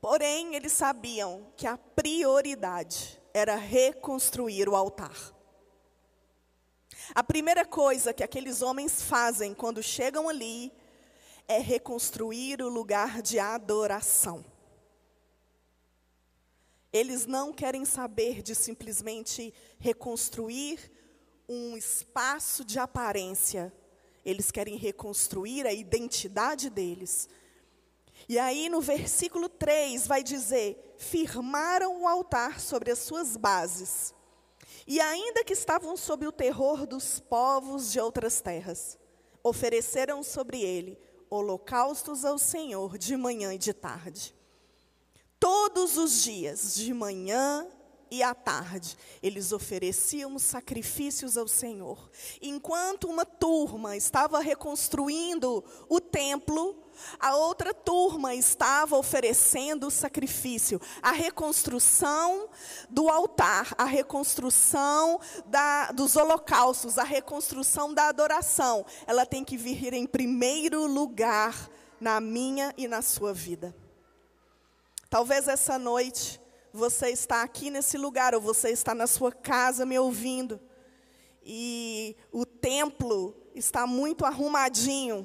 Porém, 0.00 0.54
eles 0.54 0.72
sabiam 0.72 1.46
que 1.56 1.66
a 1.66 1.76
prioridade 1.76 3.20
era 3.32 3.56
reconstruir 3.56 4.68
o 4.68 4.76
altar. 4.76 5.33
A 7.12 7.22
primeira 7.22 7.64
coisa 7.64 8.14
que 8.14 8.22
aqueles 8.22 8.62
homens 8.62 9.02
fazem 9.02 9.52
quando 9.52 9.82
chegam 9.82 10.28
ali 10.28 10.72
é 11.48 11.58
reconstruir 11.58 12.62
o 12.62 12.68
lugar 12.68 13.20
de 13.20 13.38
adoração. 13.38 14.44
Eles 16.92 17.26
não 17.26 17.52
querem 17.52 17.84
saber 17.84 18.40
de 18.40 18.54
simplesmente 18.54 19.52
reconstruir 19.78 20.78
um 21.48 21.76
espaço 21.76 22.64
de 22.64 22.78
aparência. 22.78 23.72
Eles 24.24 24.50
querem 24.50 24.76
reconstruir 24.76 25.66
a 25.66 25.72
identidade 25.72 26.70
deles. 26.70 27.28
E 28.28 28.38
aí 28.38 28.68
no 28.68 28.80
versículo 28.80 29.48
3 29.48 30.06
vai 30.06 30.22
dizer: 30.22 30.94
firmaram 30.96 32.02
o 32.02 32.08
altar 32.08 32.60
sobre 32.60 32.90
as 32.90 33.00
suas 33.00 33.36
bases. 33.36 34.13
E 34.86 35.00
ainda 35.00 35.42
que 35.44 35.52
estavam 35.52 35.96
sob 35.96 36.26
o 36.26 36.32
terror 36.32 36.86
dos 36.86 37.20
povos 37.20 37.90
de 37.90 38.00
outras 38.00 38.40
terras, 38.40 38.98
ofereceram 39.42 40.22
sobre 40.22 40.62
ele 40.62 40.98
holocaustos 41.30 42.24
ao 42.24 42.38
Senhor 42.38 42.98
de 42.98 43.16
manhã 43.16 43.54
e 43.54 43.58
de 43.58 43.72
tarde. 43.72 44.34
Todos 45.40 45.96
os 45.96 46.22
dias, 46.22 46.74
de 46.74 46.94
manhã 46.94 47.66
e 48.10 48.22
à 48.22 48.34
tarde, 48.34 48.96
eles 49.22 49.52
ofereciam 49.52 50.38
sacrifícios 50.38 51.36
ao 51.36 51.48
Senhor. 51.48 52.10
Enquanto 52.40 53.08
uma 53.08 53.24
turma 53.24 53.96
estava 53.96 54.38
reconstruindo 54.40 55.64
o 55.88 56.00
templo, 56.00 56.83
a 57.18 57.36
outra 57.36 57.72
turma 57.72 58.34
estava 58.34 58.96
oferecendo 58.96 59.90
sacrifício, 59.90 60.80
a 61.02 61.12
reconstrução 61.12 62.48
do 62.88 63.08
altar, 63.08 63.74
a 63.76 63.84
reconstrução 63.84 65.20
da, 65.46 65.92
dos 65.92 66.16
holocaustos, 66.16 66.98
a 66.98 67.04
reconstrução 67.04 67.92
da 67.92 68.08
adoração. 68.08 68.84
Ela 69.06 69.26
tem 69.26 69.44
que 69.44 69.56
vir 69.56 69.92
em 69.92 70.06
primeiro 70.06 70.86
lugar 70.86 71.70
na 72.00 72.20
minha 72.20 72.74
e 72.76 72.86
na 72.86 73.02
sua 73.02 73.32
vida. 73.32 73.74
Talvez 75.08 75.48
essa 75.48 75.78
noite 75.78 76.40
você 76.72 77.10
está 77.10 77.42
aqui 77.42 77.70
nesse 77.70 77.96
lugar 77.96 78.34
ou 78.34 78.40
você 78.40 78.70
está 78.70 78.94
na 78.94 79.06
sua 79.06 79.30
casa 79.30 79.86
me 79.86 79.96
ouvindo 79.96 80.60
e 81.44 82.16
o 82.32 82.44
templo 82.44 83.32
está 83.54 83.86
muito 83.86 84.24
arrumadinho 84.24 85.24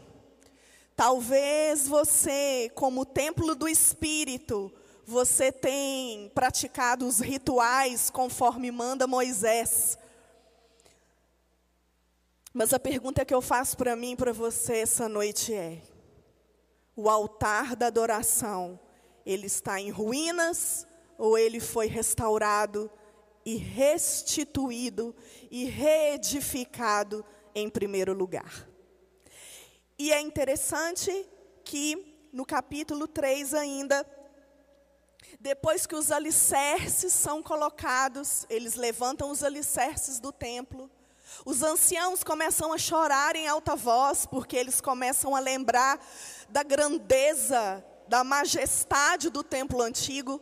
Talvez 0.99 1.87
você, 1.87 2.69
como 2.75 3.05
templo 3.05 3.55
do 3.55 3.69
Espírito, 3.69 4.69
você 5.05 5.49
tem 5.49 6.27
praticado 6.35 7.07
os 7.07 7.21
rituais 7.21 8.09
conforme 8.09 8.69
manda 8.69 9.07
Moisés. 9.07 9.97
Mas 12.53 12.73
a 12.73 12.79
pergunta 12.79 13.23
que 13.23 13.33
eu 13.33 13.41
faço 13.41 13.77
para 13.77 13.95
mim 13.95 14.11
e 14.11 14.15
para 14.17 14.33
você 14.33 14.79
essa 14.79 15.07
noite 15.07 15.53
é: 15.53 15.81
o 16.97 17.09
altar 17.09 17.77
da 17.77 17.87
adoração, 17.87 18.77
ele 19.25 19.45
está 19.47 19.79
em 19.79 19.91
ruínas 19.91 20.85
ou 21.17 21.37
ele 21.37 21.61
foi 21.61 21.87
restaurado 21.87 22.91
e 23.45 23.55
restituído 23.55 25.15
e 25.49 25.63
reedificado 25.63 27.23
em 27.55 27.69
primeiro 27.69 28.13
lugar? 28.13 28.68
E 29.99 30.13
é 30.13 30.21
interessante 30.21 31.27
que 31.65 32.29
no 32.31 32.45
capítulo 32.45 33.05
3 33.05 33.53
ainda, 33.53 34.09
depois 35.37 35.85
que 35.85 35.93
os 35.93 36.09
alicerces 36.09 37.11
são 37.11 37.43
colocados, 37.43 38.45
eles 38.49 38.75
levantam 38.75 39.29
os 39.29 39.43
alicerces 39.43 40.17
do 40.17 40.31
templo. 40.31 40.89
Os 41.43 41.61
anciãos 41.63 42.23
começam 42.23 42.71
a 42.71 42.77
chorar 42.77 43.35
em 43.35 43.45
alta 43.49 43.75
voz, 43.75 44.25
porque 44.25 44.55
eles 44.55 44.79
começam 44.79 45.35
a 45.35 45.39
lembrar 45.41 45.99
da 46.47 46.63
grandeza, 46.63 47.83
da 48.07 48.23
majestade 48.23 49.29
do 49.29 49.43
templo 49.43 49.81
antigo. 49.81 50.41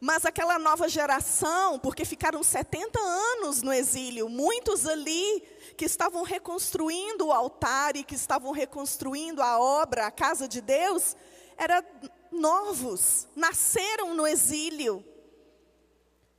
Mas 0.00 0.24
aquela 0.24 0.56
nova 0.56 0.88
geração, 0.88 1.80
porque 1.80 2.04
ficaram 2.04 2.44
70 2.44 2.98
anos 3.00 3.60
no 3.60 3.72
exílio, 3.72 4.28
muitos 4.28 4.86
ali 4.86 5.42
que 5.76 5.84
estavam 5.84 6.22
reconstruindo 6.22 7.26
o 7.26 7.32
altar 7.32 7.96
e 7.96 8.04
que 8.04 8.14
estavam 8.14 8.52
reconstruindo 8.52 9.42
a 9.42 9.58
obra, 9.58 10.06
a 10.06 10.10
casa 10.10 10.46
de 10.46 10.60
Deus, 10.60 11.16
eram 11.56 11.82
novos, 12.30 13.28
nasceram 13.34 14.14
no 14.14 14.26
exílio. 14.26 15.04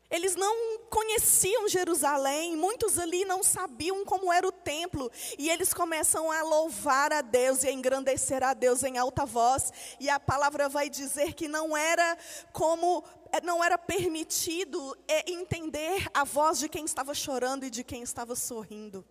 Eles 0.10 0.36
não 0.36 0.80
conheciam 0.89 1.68
Jerusalém, 1.68 2.56
muitos 2.56 3.00
ali 3.00 3.25
não 3.25 3.44
sabiam 3.44 4.06
como 4.06 4.32
era 4.32 4.48
o 4.48 4.51
templo, 4.51 5.12
e 5.38 5.50
eles 5.50 5.74
começam 5.74 6.32
a 6.32 6.44
louvar 6.44 7.12
a 7.12 7.22
Deus 7.22 7.63
e 7.63 7.68
a 7.68 7.72
engrandecer 7.72 8.44
a 8.44 8.54
Deus 8.54 8.84
em 8.84 8.98
alta 8.98 9.25
voz, 9.25 9.74
e 10.00 10.08
a 10.10 10.20
palavra 10.20 10.70
vai 10.70 10.89
dizer 10.89 11.34
que 11.34 11.48
não 11.48 11.75
era 11.75 12.18
como 12.54 13.04
é, 13.32 13.42
não 13.42 13.63
era 13.63 13.77
permitido 13.77 14.96
é, 15.08 15.30
entender 15.30 16.08
a 16.13 16.24
voz 16.24 16.60
de 16.60 16.70
quem 16.70 16.86
estava 16.86 17.13
chorando 17.13 17.65
e 17.65 17.70
de 17.70 17.84
quem 17.84 18.04
estava 18.04 18.36
sorrindo, 18.36 19.04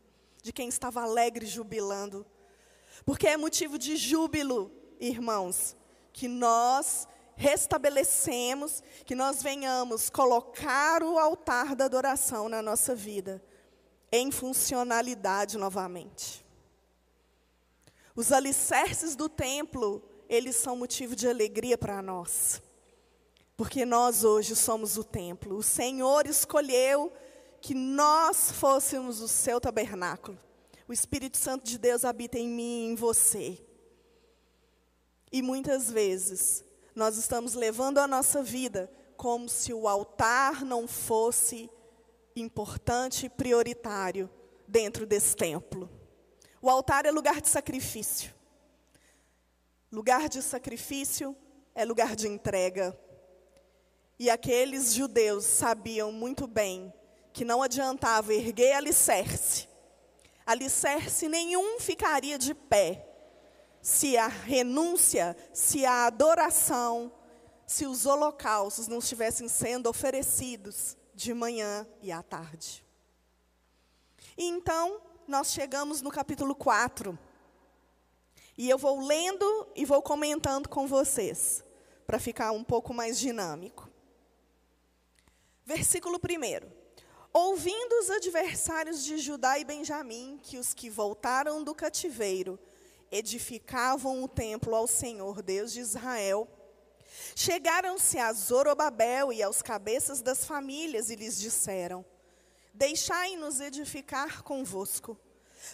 de 0.45 0.53
quem 0.53 0.69
estava 0.69 1.01
alegre, 1.01 1.47
jubilando. 1.47 2.25
Porque 3.07 3.27
é 3.27 3.35
motivo 3.35 3.79
de 3.79 3.97
júbilo, 3.97 4.71
irmãos, 5.01 5.75
que 6.13 6.29
nós 6.29 7.09
restabelecemos, 7.35 8.83
que 9.07 9.15
nós 9.15 9.43
venhamos 9.43 10.11
colocar 10.11 11.03
o 11.03 11.19
altar 11.19 11.75
da 11.75 11.87
adoração 11.87 12.47
na 12.47 12.61
nossa 12.61 12.95
vida, 12.95 13.43
em 14.13 14.31
funcionalidade 14.31 15.57
novamente. 15.57 16.45
Os 18.15 18.31
alicerces 18.31 19.17
do 19.17 19.31
templo, 19.31 20.03
eles 20.29 20.57
são 20.57 20.77
motivo 20.77 21.17
de 21.17 21.27
alegria 21.27 21.79
para 21.79 22.03
nós, 22.03 22.61
porque 23.57 23.87
nós 23.87 24.25
hoje 24.25 24.55
somos 24.55 24.99
o 24.99 25.05
templo. 25.05 25.57
O 25.57 25.63
Senhor 25.63 26.27
escolheu 26.27 27.11
que 27.65 27.73
nós 27.73 28.53
fôssemos 28.53 29.23
o 29.23 29.27
seu 29.27 29.59
tabernáculo. 29.59 30.39
O 30.87 30.93
Espírito 30.93 31.39
Santo 31.39 31.65
de 31.65 31.79
Deus 31.79 32.05
habita 32.05 32.39
em 32.39 32.47
mim 32.47 32.83
e 32.83 32.87
em 32.89 32.95
você. 32.95 33.59
E 35.33 35.41
muitas 35.41 35.91
vezes 35.91 36.63
nós 36.95 37.17
estamos 37.17 37.55
levando 37.55 37.97
a 37.97 38.07
nossa 38.07 38.43
vida 38.43 38.93
como 39.17 39.49
se 39.49 39.73
o 39.73 39.89
altar 39.89 40.63
não 40.63 40.87
fosse 40.87 41.71
importante 42.37 43.25
e 43.25 43.31
prioritário 43.31 44.29
dentro 44.69 45.07
desse 45.07 45.35
templo. 45.35 45.89
O 46.61 46.69
altar 46.69 47.07
é 47.07 47.11
lugar 47.11 47.41
de 47.41 47.49
sacrifício. 47.49 48.31
Lugar 49.91 50.29
de 50.29 50.43
sacrifício 50.43 51.35
é 51.75 51.83
lugar 51.83 52.15
de 52.15 52.29
entrega. 52.29 52.95
E 54.19 54.29
aqueles 54.29 54.93
judeus 54.93 55.47
sabiam 55.47 56.13
muito 56.13 56.47
bem 56.47 56.93
que 57.35 57.45
não 57.45 57.63
adiantava 57.63 58.33
erguer 58.33 58.77
alicerce. 58.77 59.69
Alicerce 60.47 61.29
nenhum 61.29 61.81
ficaria 61.81 62.39
de 62.39 62.55
pé 62.55 63.11
se 63.83 64.17
a 64.17 64.29
renúncia, 64.29 65.37
se 65.53 65.85
a 65.85 66.07
adoração, 66.07 67.13
se 67.67 67.87
os 67.87 68.07
holocaustos 68.07 68.87
não 68.87 68.99
estivessem 68.99 69.49
sendo 69.49 69.91
oferecidos 69.91 70.97
de 71.13 71.35
manhã 71.35 71.87
e 72.01 72.13
à 72.13 72.23
tarde. 72.23 72.87
E 74.39 74.47
então, 74.47 75.03
nós 75.27 75.53
chegamos 75.53 76.01
no 76.01 76.11
capítulo 76.11 76.55
4. 76.55 77.19
E 78.57 78.71
eu 78.71 78.79
vou 78.79 79.05
lendo 79.05 79.69
e 79.75 79.85
vou 79.85 80.01
comentando 80.01 80.69
com 80.69 80.87
vocês, 80.87 81.65
para 82.07 82.21
ficar 82.21 82.53
um 82.53 82.63
pouco 82.63 82.95
mais 82.95 83.19
dinâmico. 83.19 83.91
Versículo 85.67 86.17
1. 86.19 86.84
Ouvindo 87.37 87.99
os 87.99 88.11
adversários 88.11 89.05
de 89.05 89.19
Judá 89.19 89.59
e 89.59 89.65
Benjamim 89.65 90.39
que 90.41 90.57
os 90.57 90.73
que 90.73 90.89
voltaram 90.89 91.65
do 91.65 91.75
cativeiro 91.75 92.57
edificavam 93.11 94.23
o 94.23 94.29
templo 94.29 94.73
ao 94.73 94.87
Senhor, 94.87 95.43
Deus 95.43 95.73
de 95.73 95.81
Israel. 95.81 96.47
Chegaram-se 97.35 98.21
a 98.21 98.33
Zorobabel 98.33 99.33
e 99.33 99.43
aos 99.43 99.63
cabeças 99.63 100.23
das 100.23 100.45
famílias 100.45 101.11
e 101.11 101.17
lhes 101.17 101.37
disseram: 101.37 102.05
Deixai-nos 102.73 103.61
edificar 103.61 104.45
convosco, 104.45 105.19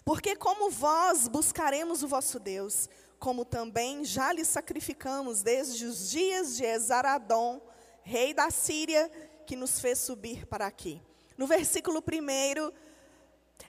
porque 0.03 0.35
como 0.35 0.71
vós 0.71 1.29
buscaremos 1.29 2.03
o 2.03 2.09
vosso 2.09 2.39
Deus, 2.39 2.89
como 3.19 3.45
também 3.45 4.03
já 4.03 4.33
lhe 4.33 4.47
sacrificamos 4.47 5.43
desde 5.43 5.85
os 5.85 6.09
dias 6.09 6.57
de 6.57 6.65
Esaradom, 6.65 7.61
rei 8.03 8.33
da 8.33 8.51
Síria, 8.51 9.11
que 9.47 9.55
nos 9.55 9.79
fez 9.79 9.99
subir 9.99 10.47
para 10.47 10.67
aqui. 10.67 11.03
No 11.41 11.47
versículo 11.47 12.05
1, 12.07 12.71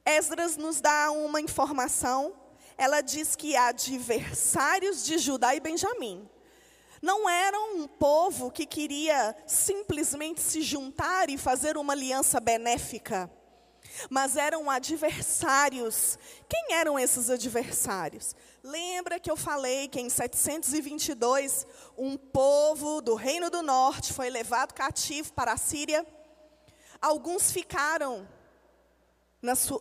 Esdras 0.06 0.58
nos 0.58 0.82
dá 0.82 1.10
uma 1.10 1.40
informação 1.40 2.36
ela 2.78 3.00
diz 3.00 3.34
que 3.34 3.56
adversários 3.56 5.06
de 5.06 5.18
Judá 5.18 5.56
e 5.56 5.62
Benjamim 5.62 6.28
não 7.02 7.30
eram 7.30 7.78
um 7.78 7.88
povo 7.88 8.52
que 8.52 8.66
queria 8.66 9.34
simplesmente 9.48 10.42
se 10.42 10.62
juntar 10.62 11.30
e 11.30 11.38
fazer 11.38 11.78
uma 11.78 11.94
aliança 11.94 12.42
benéfica, 12.42 13.32
mas 14.10 14.36
eram 14.36 14.70
adversários. 14.70 16.20
Quem 16.50 16.74
eram 16.76 17.00
esses 17.00 17.30
adversários? 17.30 18.36
Lembra 18.62 19.18
que 19.18 19.32
eu 19.32 19.38
falei 19.38 19.88
que 19.88 20.02
em 20.02 20.10
722 20.10 21.66
um 21.98 22.18
povo 22.18 23.00
do 23.00 23.16
Reino 23.16 23.50
do 23.50 23.62
Norte 23.62 24.12
foi 24.12 24.30
levado 24.30 24.74
cativo 24.74 25.32
para 25.32 25.54
a 25.54 25.58
Síria? 25.58 26.06
Alguns 27.02 27.52
ficaram 27.52 28.28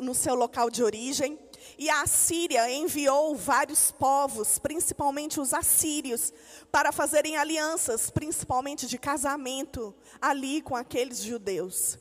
no 0.00 0.14
seu 0.14 0.34
local 0.34 0.70
de 0.70 0.82
origem, 0.82 1.38
e 1.76 1.90
a 1.90 2.06
Síria 2.06 2.70
enviou 2.70 3.36
vários 3.36 3.90
povos, 3.90 4.58
principalmente 4.58 5.38
os 5.38 5.52
assírios, 5.52 6.32
para 6.72 6.90
fazerem 6.92 7.36
alianças, 7.36 8.08
principalmente 8.08 8.86
de 8.86 8.98
casamento, 8.98 9.94
ali 10.20 10.62
com 10.62 10.74
aqueles 10.74 11.22
judeus. 11.22 11.98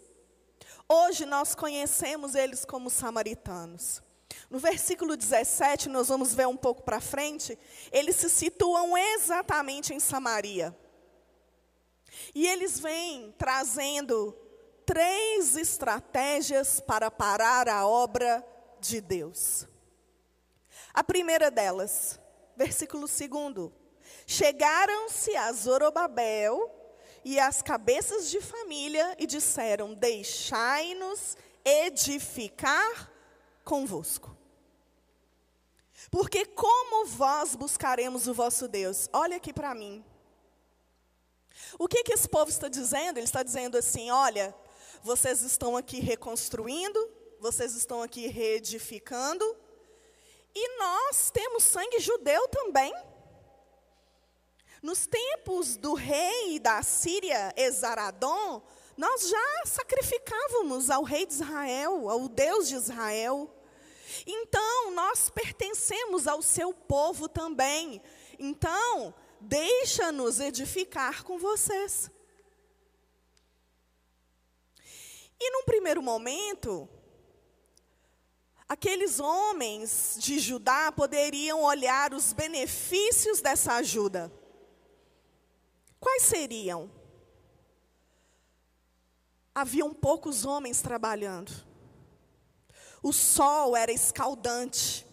Hoje 0.88 1.25
nós 1.25 1.53
conhecemos 1.53 2.34
eles 2.34 2.63
como 2.63 2.89
samaritanos. 2.89 4.01
No 4.49 4.58
versículo 4.58 5.17
17, 5.17 5.89
nós 5.89 6.08
vamos 6.08 6.34
ver 6.34 6.47
um 6.47 6.58
pouco 6.58 6.82
para 6.82 7.01
frente, 7.01 7.60
eles 7.91 8.15
se 8.15 8.29
situam 8.29 8.97
exatamente 8.97 9.93
em 9.93 9.99
Samaria. 9.99 10.75
E 12.34 12.47
eles 12.47 12.79
vêm 12.79 13.34
trazendo 13.38 14.36
três 14.89 15.56
estratégias 15.56 16.80
para 16.80 17.12
parar 17.12 17.69
a 17.69 17.86
obra 17.86 18.43
de 18.80 18.99
Deus. 18.99 19.67
A 20.91 21.04
primeira 21.04 21.52
delas, 21.52 22.19
versículo 22.58 23.06
2: 23.06 23.71
Chegaram-se 24.25 25.36
a 25.36 25.54
Zorobabel 25.54 26.75
e 27.23 27.39
as 27.39 27.62
cabeças 27.62 28.32
de 28.32 28.41
família 28.41 29.15
e 29.19 29.28
disseram: 29.28 29.93
Deixai-nos 29.93 31.38
edificar 31.63 33.12
convosco. 33.63 34.36
Porque 36.10 36.47
como 36.47 37.06
vós 37.06 37.54
buscaremos 37.54 38.25
o 38.25 38.34
vosso 38.34 38.67
Deus? 38.67 39.08
Olha 39.13 39.38
aqui 39.38 39.54
para 39.54 39.75
mim. 39.75 40.04
O 41.78 41.88
que, 41.88 42.04
que 42.04 42.13
esse 42.13 42.28
povo 42.28 42.49
está 42.49 42.67
dizendo? 42.67 43.19
Ele 43.19 43.25
está 43.25 43.43
dizendo 43.43 43.78
assim: 43.78 44.10
olha, 44.10 44.56
vocês 45.02 45.42
estão 45.42 45.78
aqui 45.78 46.00
reconstruindo, 46.00 47.10
vocês 47.40 47.76
estão 47.76 48.02
aqui 48.02 48.28
reedificando, 48.28 49.56
e 50.54 50.78
nós 50.78 51.32
temos 51.32 51.64
sangue 51.64 52.00
judeu 52.00 52.48
também. 52.50 52.94
Nos 54.82 55.06
tempos 55.08 55.76
do 55.76 55.94
rei 55.94 56.60
da 56.60 56.82
Síria, 56.82 57.54
Esaradom, 57.56 58.62
nós 58.98 59.30
já 59.30 59.66
sacrificávamos 59.66 60.90
ao 60.90 61.04
rei 61.04 61.26
de 61.26 61.34
Israel, 61.34 62.10
ao 62.10 62.28
Deus 62.28 62.68
de 62.68 62.76
Israel. 62.76 63.54
Então, 64.26 64.92
nós 64.92 65.30
pertencemos 65.30 66.28
ao 66.28 66.42
seu 66.42 66.74
povo 66.74 67.30
também. 67.30 68.02
Então, 68.38 69.14
deixa-nos 69.40 70.40
edificar 70.40 71.24
com 71.24 71.38
vocês. 71.38 72.10
E 75.39 75.52
num 75.52 75.63
primeiro 75.63 76.02
momento, 76.02 76.88
aqueles 78.67 79.19
homens 79.19 80.17
de 80.19 80.38
Judá 80.38 80.91
poderiam 80.91 81.63
olhar 81.63 82.13
os 82.13 82.34
benefícios 82.34 83.39
dessa 83.39 83.73
ajuda. 83.75 84.32
Quais 85.99 86.23
seriam? 86.23 86.91
Haviam 89.56 89.93
poucos 89.93 90.45
homens 90.45 90.82
trabalhando. 90.82 91.52
O 93.02 93.13
sol 93.13 93.75
era 93.75 93.91
escaldante. 93.91 95.08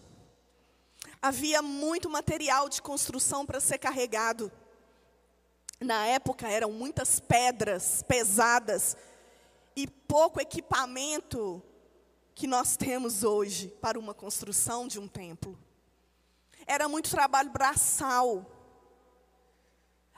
Havia 1.21 1.61
muito 1.61 2.09
material 2.09 2.69
de 2.69 2.81
construção 2.81 3.45
para 3.45 3.59
ser 3.59 3.77
carregado. 3.77 4.51
Na 5.79 6.05
época 6.05 6.49
eram 6.49 6.71
muitas 6.71 7.19
pedras 7.19 8.03
pesadas 8.03 8.95
e 9.77 9.85
pouco 9.85 10.41
equipamento 10.41 11.61
que 12.33 12.47
nós 12.47 12.75
temos 12.75 13.23
hoje 13.23 13.67
para 13.79 13.99
uma 13.99 14.11
construção 14.11 14.87
de 14.87 14.99
um 14.99 15.07
templo. 15.07 15.55
Era 16.65 16.89
muito 16.89 17.11
trabalho 17.11 17.51
braçal. 17.51 18.43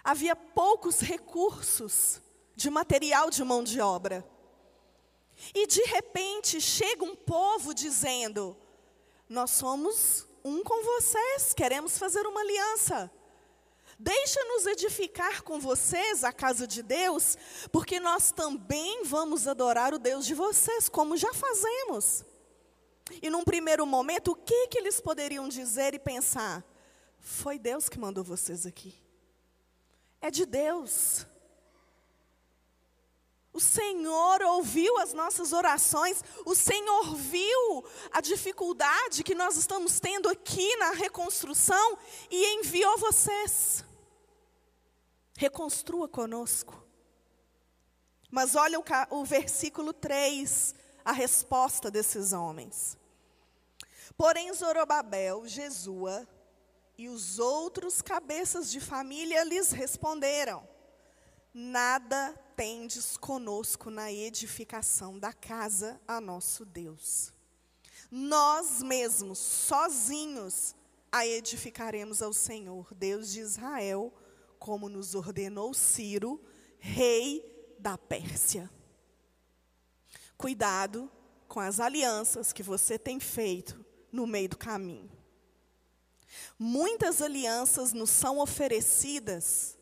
Havia 0.02 0.34
poucos 0.34 1.02
recursos 1.02 2.22
de 2.56 2.69
material 2.69 3.30
de 3.30 3.43
mão 3.43 3.62
de 3.62 3.82
obra. 3.82 4.26
E 5.54 5.67
de 5.67 5.84
repente 5.88 6.62
chega 6.62 7.04
um 7.04 7.15
povo 7.15 7.74
dizendo: 7.74 8.56
Nós 9.28 9.52
somos 9.52 10.26
um 10.41 10.63
com 10.63 10.82
vocês, 10.86 11.54
queremos 11.54 11.98
fazer 11.98 12.26
uma 12.26 12.39
aliança. 12.39 13.12
Deixa-nos 14.02 14.66
edificar 14.66 15.44
com 15.44 15.60
vocês 15.60 16.24
a 16.24 16.32
casa 16.32 16.66
de 16.66 16.82
Deus, 16.82 17.38
porque 17.70 18.00
nós 18.00 18.32
também 18.32 19.04
vamos 19.04 19.46
adorar 19.46 19.94
o 19.94 20.00
Deus 20.00 20.26
de 20.26 20.34
vocês, 20.34 20.88
como 20.88 21.18
já 21.18 21.34
fazemos. 21.34 22.24
E 23.22 23.30
num 23.30 23.44
primeiro 23.44 23.86
momento, 23.86 24.32
o 24.32 24.36
que, 24.36 24.68
que 24.68 24.78
eles 24.78 25.02
poderiam 25.02 25.50
dizer 25.50 25.94
e 25.94 26.00
pensar? 26.00 26.64
Foi 27.20 27.60
Deus 27.60 27.90
que 27.90 28.00
mandou 28.00 28.24
vocês 28.24 28.66
aqui. 28.66 28.96
É 30.22 30.32
de 30.32 30.46
Deus. 30.46 31.28
O 33.52 33.60
Senhor 33.60 34.42
ouviu 34.44 34.98
as 35.00 35.12
nossas 35.12 35.52
orações, 35.52 36.24
o 36.46 36.56
Senhor 36.56 37.16
viu 37.16 37.84
a 38.12 38.22
dificuldade 38.22 39.24
que 39.26 39.36
nós 39.36 39.58
estamos 39.58 40.00
tendo 40.00 40.30
aqui 40.30 40.74
na 40.78 40.92
reconstrução 40.92 41.98
e 42.32 42.60
enviou 42.60 42.98
vocês. 42.98 43.88
Reconstrua 45.39 46.06
conosco. 46.06 46.86
Mas 48.30 48.58
olha 48.58 48.78
o, 48.78 48.84
o 49.12 49.23
versículo 49.23 49.93
3, 49.93 50.75
a 51.06 51.13
resposta 51.13 51.89
desses 51.89 52.34
homens. 52.34 52.97
Porém, 54.17 54.54
Zorobabel, 54.54 55.47
Jesua 55.47 56.28
e 56.97 57.08
os 57.08 57.39
outros 57.39 58.02
cabeças 58.02 58.69
de 58.69 58.82
família 58.82 59.45
lhes 59.45 59.71
responderam: 59.71 60.67
Nada 61.54 62.34
tendes 62.58 63.15
conosco 63.15 63.89
na 63.89 64.12
edificação 64.12 65.17
da 65.17 65.32
casa 65.32 66.02
a 66.06 66.19
nosso 66.19 66.65
Deus. 66.65 67.32
Nós 68.12 68.84
mesmos, 68.84 69.39
sozinhos, 69.39 70.75
a 71.10 71.25
edificaremos 71.25 72.21
ao 72.21 72.34
Senhor, 72.34 72.93
Deus 72.93 73.30
de 73.32 73.39
Israel, 73.39 74.13
como 74.60 74.89
nos 74.89 75.15
ordenou 75.15 75.74
Ciro, 75.74 76.39
rei 76.78 77.76
da 77.80 77.98
Pérsia. 77.98 78.69
Cuidado 80.38 81.10
com 81.48 81.60
as 81.60 81.80
alianças 81.80 82.54
que 82.54 82.62
você 82.62 83.00
tem 83.00 83.19
feito 83.19 83.84
no 84.12 84.28
meio 84.28 84.50
do 84.50 84.58
caminho. 84.58 85.10
Muitas 86.58 87.22
alianças 87.22 87.93
nos 87.93 88.10
são 88.10 88.39
oferecidas 88.39 89.78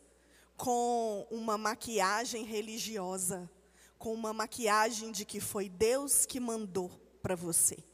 com 0.56 1.26
uma 1.30 1.58
maquiagem 1.58 2.44
religiosa, 2.44 3.50
com 3.98 4.14
uma 4.14 4.32
maquiagem 4.32 5.12
de 5.12 5.24
que 5.24 5.40
foi 5.40 5.68
Deus 5.68 6.24
que 6.24 6.40
mandou 6.40 6.88
para 7.20 7.36
você. 7.36 7.84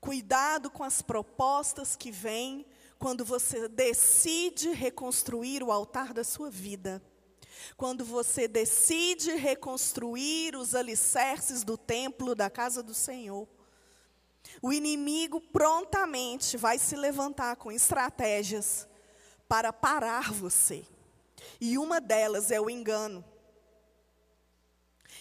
Cuidado 0.00 0.70
com 0.70 0.82
as 0.82 1.02
propostas 1.02 1.96
que 1.96 2.10
vêm 2.10 2.64
quando 3.00 3.24
você 3.24 3.66
decide 3.66 4.72
reconstruir 4.72 5.62
o 5.62 5.72
altar 5.72 6.12
da 6.12 6.22
sua 6.22 6.50
vida. 6.50 7.02
Quando 7.74 8.04
você 8.04 8.46
decide 8.46 9.32
reconstruir 9.36 10.54
os 10.54 10.74
alicerces 10.74 11.64
do 11.64 11.78
templo 11.78 12.34
da 12.34 12.50
casa 12.50 12.82
do 12.82 12.92
Senhor. 12.92 13.48
O 14.60 14.70
inimigo 14.70 15.40
prontamente 15.40 16.58
vai 16.58 16.78
se 16.78 16.94
levantar 16.94 17.56
com 17.56 17.72
estratégias 17.72 18.86
para 19.48 19.72
parar 19.72 20.30
você. 20.30 20.84
E 21.58 21.78
uma 21.78 22.02
delas 22.02 22.50
é 22.50 22.60
o 22.60 22.68
engano. 22.68 23.24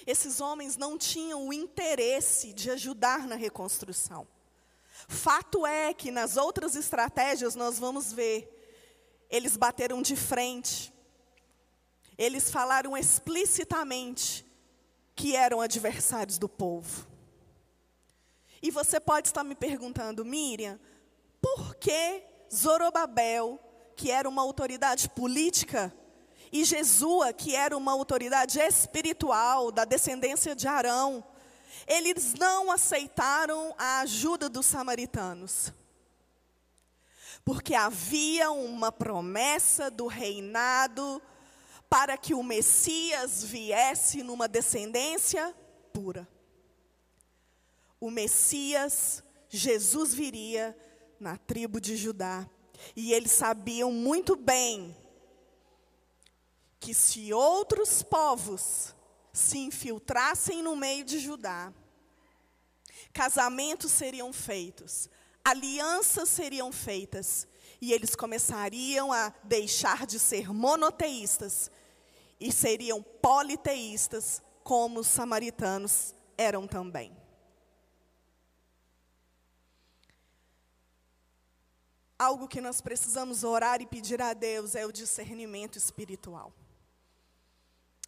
Esses 0.06 0.42
homens 0.42 0.76
não 0.76 0.98
tinham 0.98 1.48
o 1.48 1.54
interesse 1.54 2.52
de 2.52 2.70
ajudar 2.72 3.26
na 3.26 3.36
reconstrução. 3.36 4.28
Fato 5.08 5.66
é 5.66 5.94
que 5.94 6.12
nas 6.12 6.38
outras 6.38 6.76
estratégias 6.76 7.56
nós 7.56 7.80
vamos 7.80 8.12
ver, 8.12 8.48
eles 9.30 9.56
bateram 9.56 10.02
de 10.02 10.16
frente, 10.16 10.94
eles 12.18 12.52
falaram 12.52 12.98
explicitamente 12.98 14.46
que 15.16 15.36
eram 15.36 15.62
adversários 15.62 16.38
do 16.38 16.50
povo. 16.50 17.08
E 18.62 18.72
você 18.72 19.00
pode 19.00 19.30
estar 19.30 19.44
me 19.44 19.56
perguntando, 19.56 20.26
Miriam, 20.26 20.80
por 21.42 21.76
que 21.76 22.24
Zorobabel 22.54 23.60
que 24.00 24.10
era 24.10 24.30
uma 24.30 24.42
autoridade 24.42 25.10
política, 25.10 25.94
e 26.54 26.64
Jesua, 26.64 27.34
que 27.34 27.54
era 27.54 27.76
uma 27.76 27.92
autoridade 27.92 28.58
espiritual 28.58 29.74
da 29.74 29.84
descendência 29.84 30.56
de 30.56 30.70
Arão, 30.70 31.22
eles 31.88 32.34
não 32.34 32.72
aceitaram 32.72 33.74
a 33.78 34.02
ajuda 34.02 34.50
dos 34.50 34.66
samaritanos. 34.66 35.74
Porque 37.44 37.74
havia 37.74 38.52
uma 38.52 38.92
promessa 38.92 39.90
do 39.90 40.08
reinado 40.08 41.22
para 41.90 42.18
que 42.18 42.34
o 42.34 42.44
Messias 42.44 43.44
viesse 43.44 44.22
numa 44.22 44.48
descendência 44.48 45.56
pura. 45.92 46.28
O 48.00 48.12
Messias, 48.12 49.24
Jesus 49.50 50.14
viria 50.14 50.78
na 51.20 51.38
tribo 51.38 51.82
de 51.82 51.98
Judá. 51.98 52.48
E 52.96 53.12
eles 53.12 53.32
sabiam 53.32 53.92
muito 53.92 54.36
bem 54.36 54.96
que 56.80 56.94
se 56.94 57.34
outros 57.34 58.02
povos 58.02 58.96
se 59.40 59.58
infiltrassem 59.58 60.62
no 60.62 60.76
meio 60.76 61.04
de 61.04 61.20
Judá, 61.20 61.74
casamentos 63.14 63.92
seriam 63.92 64.32
feitos, 64.32 65.10
alianças 65.44 66.30
seriam 66.30 66.72
feitas, 66.72 67.48
e 67.82 67.94
eles 67.94 68.16
começariam 68.16 69.12
a 69.12 69.34
deixar 69.44 70.06
de 70.06 70.20
ser 70.20 70.54
monoteístas 70.54 71.72
e 72.40 72.52
seriam 72.52 73.02
politeístas, 73.02 74.42
como 74.64 75.00
os 75.00 75.08
samaritanos 75.08 76.14
eram 76.38 76.68
também. 76.68 77.20
algo 82.20 82.50
que 82.50 82.60
nós 82.60 82.82
precisamos 82.82 83.46
orar 83.46 83.82
e 83.82 83.86
pedir 83.86 84.22
a 84.22 84.34
Deus 84.34 84.76
é 84.76 84.86
o 84.86 84.92
discernimento 84.92 85.78
espiritual. 85.78 86.54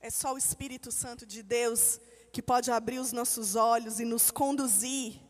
É 0.02 0.10
só 0.10 0.34
o 0.34 0.38
Espírito 0.38 0.92
Santo 0.92 1.28
de 1.28 1.44
Deus 1.44 2.00
que 2.34 2.42
pode 2.42 2.72
abrir 2.72 2.98
os 2.98 3.12
nossos 3.12 3.56
olhos 3.56 4.00
e 4.00 4.06
nos 4.06 4.32
conduzir 4.32 5.22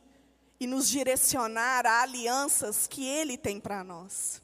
e 0.59 0.65
nos 0.65 0.87
direcionar 0.87 1.85
a 1.85 2.01
alianças 2.01 2.87
que 2.87 3.05
Ele 3.05 3.37
tem 3.37 3.59
para 3.59 3.83
nós. 3.83 4.41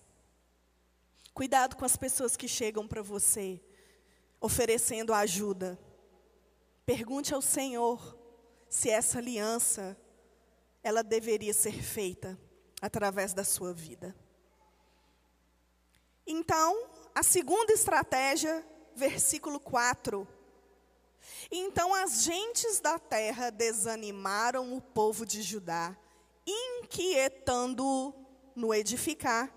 Cuidado 1.33 1.77
com 1.77 1.85
as 1.85 1.95
pessoas 1.95 2.35
que 2.35 2.47
chegam 2.47 2.85
para 2.85 3.01
você 3.01 3.61
oferecendo 4.41 5.13
ajuda. 5.13 5.79
Pergunte 6.85 7.33
ao 7.33 7.41
Senhor 7.41 8.17
se 8.67 8.89
essa 8.89 9.19
aliança 9.19 9.97
ela 10.83 11.03
deveria 11.03 11.53
ser 11.53 11.81
feita 11.81 12.37
através 12.81 13.33
da 13.33 13.45
sua 13.45 13.73
vida. 13.73 14.13
Então, 16.25 16.89
a 17.15 17.23
segunda 17.23 17.71
estratégia, 17.71 18.65
versículo 18.97 19.59
4. 19.59 20.27
Então 21.51 21.93
as 21.93 22.23
gentes 22.23 22.79
da 22.79 22.97
terra 22.97 23.49
desanimaram 23.49 24.75
o 24.75 24.81
povo 24.81 25.25
de 25.25 25.41
Judá, 25.41 25.95
inquietando-o 26.45 28.13
no 28.55 28.73
edificar. 28.73 29.53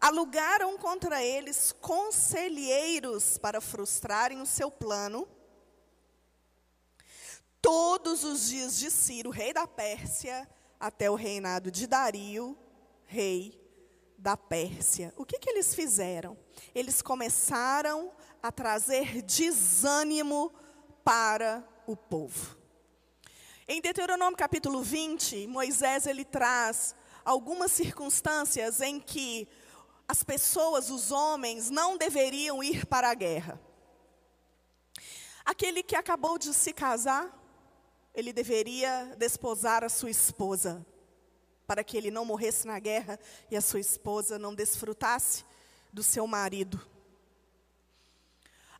Alugaram 0.00 0.76
contra 0.76 1.22
eles 1.22 1.72
conselheiros 1.72 3.38
para 3.38 3.60
frustrarem 3.60 4.40
o 4.40 4.46
seu 4.46 4.70
plano. 4.70 5.26
Todos 7.62 8.24
os 8.24 8.48
dias 8.48 8.78
de 8.78 8.90
Ciro, 8.90 9.30
rei 9.30 9.52
da 9.52 9.66
Pérsia, 9.66 10.48
até 10.78 11.10
o 11.10 11.14
reinado 11.14 11.70
de 11.70 11.86
Dario, 11.86 12.58
rei 13.04 13.60
da 14.16 14.36
Pérsia. 14.36 15.12
O 15.16 15.24
que, 15.24 15.38
que 15.38 15.50
eles 15.50 15.74
fizeram? 15.74 16.38
Eles 16.74 17.00
começaram 17.02 18.12
a 18.42 18.50
trazer 18.50 19.22
desânimo 19.22 20.52
para 21.04 21.66
o 21.86 21.96
povo. 21.96 22.56
Em 23.68 23.80
Deuteronômio 23.80 24.36
capítulo 24.36 24.82
20, 24.82 25.46
Moisés 25.46 26.06
ele 26.06 26.24
traz 26.24 26.94
algumas 27.24 27.70
circunstâncias 27.70 28.80
em 28.80 28.98
que 28.98 29.46
as 30.08 30.24
pessoas, 30.24 30.90
os 30.90 31.12
homens, 31.12 31.70
não 31.70 31.96
deveriam 31.96 32.62
ir 32.62 32.84
para 32.84 33.10
a 33.10 33.14
guerra. 33.14 33.60
Aquele 35.44 35.82
que 35.82 35.94
acabou 35.94 36.36
de 36.36 36.52
se 36.52 36.72
casar, 36.72 37.32
ele 38.12 38.32
deveria 38.32 39.14
desposar 39.16 39.84
a 39.84 39.88
sua 39.88 40.10
esposa, 40.10 40.84
para 41.66 41.84
que 41.84 41.96
ele 41.96 42.10
não 42.10 42.24
morresse 42.24 42.66
na 42.66 42.80
guerra 42.80 43.20
e 43.50 43.56
a 43.56 43.60
sua 43.60 43.78
esposa 43.78 44.36
não 44.36 44.52
desfrutasse 44.52 45.44
do 45.92 46.02
seu 46.02 46.26
marido. 46.26 46.89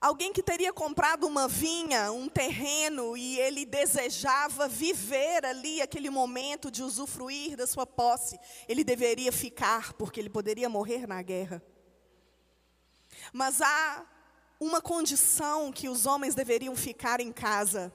Alguém 0.01 0.33
que 0.33 0.43
teria 0.43 0.73
comprado 0.73 1.27
uma 1.27 1.47
vinha, 1.47 2.11
um 2.11 2.27
terreno, 2.27 3.19
e 3.19 3.39
ele 3.39 3.67
desejava 3.67 4.67
viver 4.67 5.45
ali 5.45 5.83
aquele 5.83 6.09
momento 6.09 6.71
de 6.71 6.83
usufruir 6.83 7.55
da 7.55 7.67
sua 7.67 7.87
posse, 7.87 8.41
ele 8.67 8.83
deveria 8.83 9.31
ficar, 9.31 9.93
porque 9.93 10.19
ele 10.19 10.31
poderia 10.31 10.71
morrer 10.71 11.07
na 11.07 11.21
guerra. 11.21 11.63
Mas 13.31 13.61
há 13.61 14.07
uma 14.59 14.81
condição 14.81 15.71
que 15.71 15.87
os 15.87 16.07
homens 16.07 16.35
deveriam 16.35 16.75
ficar 16.75 17.21
em 17.21 17.31
casa. 17.31 17.93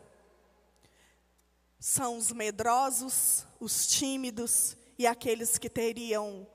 São 1.80 2.18
os 2.18 2.32
medrosos, 2.32 3.48
os 3.60 3.88
tímidos 3.88 4.78
e 4.98 5.08
aqueles 5.08 5.58
que 5.58 5.70
teriam 5.70 6.48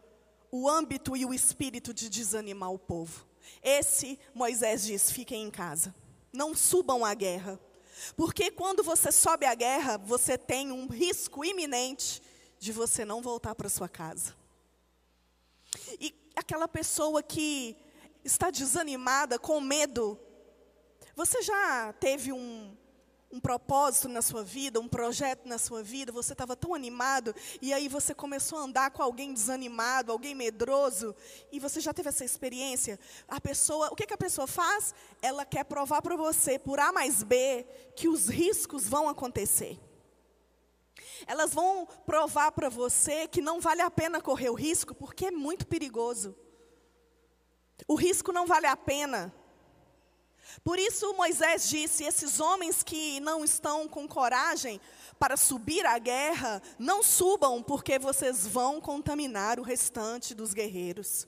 o 0.51 0.69
âmbito 0.69 1.17
e 1.17 1.25
o 1.25 1.35
espírito 1.35 1.93
de 1.93 2.09
desanimar 2.09 2.73
o 2.73 2.79
povo. 2.79 3.30
Esse 3.63 4.19
Moisés 4.35 4.85
diz: 4.85 5.11
fiquem 5.11 5.45
em 5.45 5.51
casa, 5.51 5.95
não 6.33 6.55
subam 6.55 7.05
à 7.05 7.15
guerra. 7.15 7.59
Porque 8.17 8.51
quando 8.51 8.83
você 8.83 9.13
sobe 9.13 9.45
à 9.45 9.55
guerra, 9.55 9.99
você 9.99 10.39
tem 10.39 10.73
um 10.73 10.87
risco 10.87 11.45
iminente 11.45 12.23
de 12.59 12.73
você 12.73 13.05
não 13.05 13.21
voltar 13.21 13.55
para 13.55 13.69
sua 13.69 13.89
casa. 13.89 14.35
E 16.01 16.15
aquela 16.35 16.67
pessoa 16.67 17.23
que 17.23 17.77
está 18.25 18.51
desanimada, 18.51 19.39
com 19.39 19.61
medo, 19.61 20.19
você 21.15 21.43
já 21.43 21.93
teve 21.95 22.33
um, 22.33 22.77
um 23.33 23.39
propósito 23.39 24.09
na 24.09 24.21
sua 24.21 24.43
vida, 24.43 24.81
um 24.81 24.89
projeto 24.89 25.47
na 25.47 25.57
sua 25.57 25.83
vida, 25.83 26.11
você 26.11 26.33
estava 26.33 26.57
tão 26.57 26.75
animado, 26.75 27.35
e 27.63 27.73
aí 27.73 27.89
você 27.89 28.13
começou 28.13 28.59
a 28.59 28.63
andar 28.63 28.91
com 28.91 29.03
alguém 29.03 29.33
desanimado, 29.33 30.11
alguém 30.11 30.35
medroso, 30.35 31.15
e 31.53 31.61
você 31.61 31.81
já 31.81 31.95
teve 31.95 32.09
essa 32.09 32.25
experiência. 32.25 32.99
A 33.29 33.41
pessoa, 33.41 33.89
o 33.93 33.95
que, 33.95 34.07
que 34.07 34.15
a 34.15 34.19
pessoa 34.19 34.49
faz? 34.49 34.93
Ela 35.23 35.45
quer 35.45 35.65
provar 35.65 36.03
para 36.03 36.17
você, 36.17 36.59
por 36.59 36.81
A 36.81 36.91
mais 36.91 37.23
B, 37.23 37.65
que 37.95 38.09
os 38.09 38.29
riscos 38.29 38.89
vão 38.89 39.09
acontecer. 39.09 39.79
Elas 41.27 41.55
vão 41.55 41.87
provar 42.05 42.51
para 42.51 42.69
você 42.69 43.29
que 43.29 43.41
não 43.41 43.61
vale 43.61 43.83
a 43.83 43.91
pena 43.91 44.21
correr 44.21 44.51
o 44.51 44.55
risco, 44.55 44.95
porque 44.95 45.27
é 45.27 45.31
muito 45.31 45.67
perigoso. 45.67 46.35
O 47.87 47.95
risco 47.95 48.33
não 48.33 48.47
vale 48.47 48.67
a 48.67 48.77
pena. 48.77 49.33
Por 50.63 50.79
isso 50.79 51.15
Moisés 51.15 51.69
disse: 51.69 52.05
esses 52.05 52.41
homens 52.41 52.83
que 52.83 53.21
não 53.21 53.45
estão 53.45 53.89
com 53.89 54.07
coragem 54.09 54.81
para 55.19 55.37
subir 55.37 55.85
à 55.87 55.99
guerra, 55.99 56.63
não 56.79 57.03
subam, 57.03 57.63
porque 57.63 57.99
vocês 57.99 58.47
vão 58.47 58.81
contaminar 58.81 59.59
o 59.61 59.63
restante 59.63 60.35
dos 60.35 60.53
guerreiros. 60.53 61.27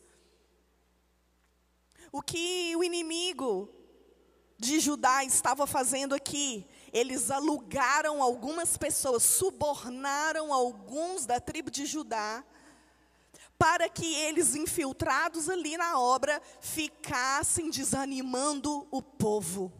O 2.10 2.20
que 2.20 2.74
o 2.76 2.84
inimigo 2.84 3.68
de 4.58 4.78
Judá 4.78 5.24
estava 5.24 5.66
fazendo 5.66 6.14
aqui, 6.14 6.66
eles 6.92 7.30
alugaram 7.30 8.22
algumas 8.22 8.76
pessoas, 8.76 9.22
subornaram 9.22 10.52
alguns 10.52 11.26
da 11.26 11.40
tribo 11.40 11.70
de 11.70 11.84
Judá, 11.84 12.44
para 13.62 13.88
que 13.88 14.12
eles, 14.12 14.56
infiltrados 14.56 15.48
ali 15.48 15.76
na 15.76 15.96
obra, 15.96 16.42
ficassem 16.60 17.70
desanimando 17.70 18.88
o 18.90 19.00
povo. 19.00 19.72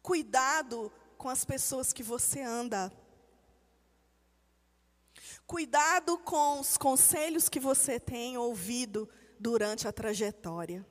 Cuidado 0.00 0.90
com 1.18 1.28
as 1.28 1.44
pessoas 1.44 1.92
que 1.92 2.02
você 2.02 2.40
anda. 2.40 2.90
Cuidado 5.46 6.16
com 6.16 6.58
os 6.58 6.78
conselhos 6.78 7.50
que 7.50 7.60
você 7.60 8.00
tem 8.00 8.38
ouvido 8.38 9.06
durante 9.38 9.86
a 9.86 9.92
trajetória. 9.92 10.86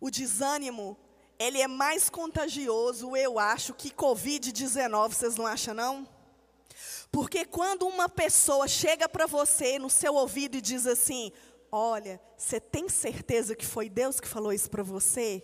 O 0.00 0.10
desânimo, 0.10 0.98
ele 1.38 1.60
é 1.60 1.68
mais 1.68 2.10
contagioso, 2.10 3.16
eu 3.16 3.38
acho, 3.38 3.74
que 3.74 3.92
Covid-19, 3.92 5.12
vocês 5.12 5.36
não 5.36 5.46
acham 5.46 5.72
não? 5.72 6.20
Porque 7.10 7.44
quando 7.44 7.86
uma 7.86 8.08
pessoa 8.08 8.68
chega 8.68 9.08
para 9.08 9.26
você 9.26 9.78
no 9.78 9.90
seu 9.90 10.14
ouvido 10.14 10.56
e 10.56 10.60
diz 10.60 10.86
assim: 10.86 11.32
Olha, 11.72 12.20
você 12.36 12.60
tem 12.60 12.88
certeza 12.88 13.54
que 13.56 13.66
foi 13.66 13.88
Deus 13.88 14.20
que 14.20 14.28
falou 14.28 14.52
isso 14.52 14.70
para 14.70 14.82
você? 14.82 15.42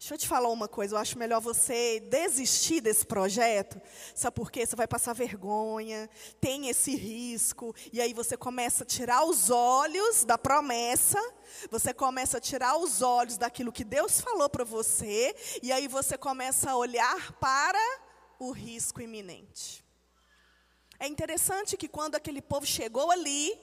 Deixa 0.00 0.14
eu 0.14 0.18
te 0.18 0.26
falar 0.26 0.48
uma 0.48 0.66
coisa, 0.66 0.94
eu 0.94 0.98
acho 0.98 1.18
melhor 1.18 1.42
você 1.42 2.00
desistir 2.00 2.80
desse 2.80 3.04
projeto. 3.04 3.78
Sabe 4.14 4.34
por 4.34 4.50
quê? 4.50 4.64
Você 4.64 4.74
vai 4.74 4.88
passar 4.88 5.12
vergonha, 5.12 6.08
tem 6.40 6.70
esse 6.70 6.96
risco, 6.96 7.74
e 7.92 8.00
aí 8.00 8.14
você 8.14 8.34
começa 8.34 8.82
a 8.82 8.86
tirar 8.86 9.26
os 9.26 9.50
olhos 9.50 10.24
da 10.24 10.38
promessa, 10.38 11.20
você 11.70 11.92
começa 11.92 12.38
a 12.38 12.40
tirar 12.40 12.78
os 12.78 13.02
olhos 13.02 13.36
daquilo 13.36 13.70
que 13.70 13.84
Deus 13.84 14.22
falou 14.22 14.48
para 14.48 14.64
você, 14.64 15.36
e 15.62 15.70
aí 15.70 15.86
você 15.86 16.16
começa 16.16 16.70
a 16.70 16.76
olhar 16.78 17.32
para 17.32 18.00
o 18.38 18.52
risco 18.52 19.02
iminente. 19.02 19.84
É 21.00 21.08
interessante 21.08 21.78
que 21.78 21.88
quando 21.88 22.14
aquele 22.14 22.42
povo 22.42 22.66
chegou 22.66 23.10
ali, 23.10 23.58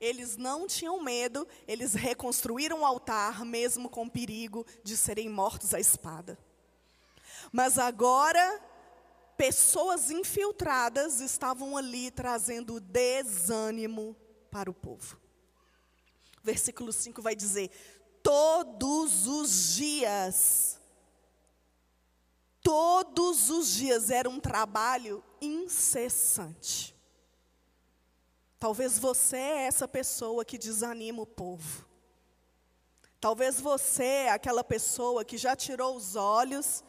eles 0.00 0.38
não 0.38 0.66
tinham 0.66 1.02
medo, 1.02 1.46
eles 1.66 1.92
reconstruíram 1.92 2.80
o 2.80 2.86
altar, 2.86 3.44
mesmo 3.44 3.90
com 3.90 4.08
perigo 4.08 4.64
de 4.82 4.96
serem 4.96 5.28
mortos 5.28 5.74
à 5.74 5.78
espada. 5.78 6.38
Mas 7.52 7.78
agora, 7.78 8.62
pessoas 9.36 10.10
infiltradas 10.10 11.20
estavam 11.20 11.76
ali 11.76 12.10
trazendo 12.10 12.80
desânimo 12.80 14.16
para 14.50 14.70
o 14.70 14.74
povo. 14.74 15.20
Versículo 16.42 16.92
5 16.92 17.20
vai 17.20 17.36
dizer: 17.36 17.70
Todos 18.22 19.26
os 19.26 19.74
dias 19.74 20.78
Todos 22.62 23.48
os 23.48 23.68
dias 23.68 24.10
era 24.10 24.28
um 24.28 24.38
trabalho 24.38 25.24
incessante. 25.40 26.96
Talvez 28.58 28.98
você 28.98 29.36
é 29.36 29.66
essa 29.66 29.86
pessoa 29.86 30.44
que 30.44 30.58
desanima 30.58 31.22
o 31.22 31.26
povo. 31.26 31.86
Talvez 33.20 33.60
você 33.60 34.04
é 34.04 34.30
aquela 34.30 34.62
pessoa 34.62 35.24
que 35.24 35.36
já 35.36 35.54
tirou 35.54 35.96
os 35.96 36.16
olhos 36.16 36.84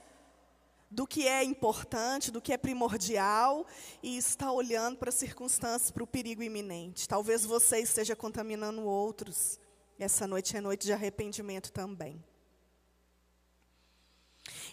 do 0.89 1.05
que 1.05 1.27
é 1.27 1.43
importante, 1.43 2.31
do 2.31 2.41
que 2.41 2.51
é 2.51 2.57
primordial 2.57 3.65
e 4.01 4.17
está 4.17 4.51
olhando 4.51 4.97
para 4.97 5.09
as 5.09 5.15
circunstâncias, 5.15 5.91
para 5.91 6.03
o 6.03 6.07
perigo 6.07 6.41
iminente. 6.41 7.07
Talvez 7.07 7.45
você 7.45 7.79
esteja 7.79 8.15
contaminando 8.15 8.83
outros. 8.83 9.59
Essa 9.99 10.25
noite 10.25 10.57
é 10.57 10.61
noite 10.61 10.85
de 10.85 10.93
arrependimento 10.93 11.71
também. 11.71 12.23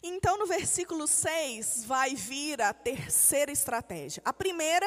Então, 0.08 0.38
no 0.38 0.46
versículo 0.46 1.04
6, 1.08 1.84
vai 1.84 2.14
vir 2.14 2.62
a 2.62 2.72
terceira 2.72 3.50
estratégia. 3.50 4.22
A 4.24 4.32
primeira 4.32 4.86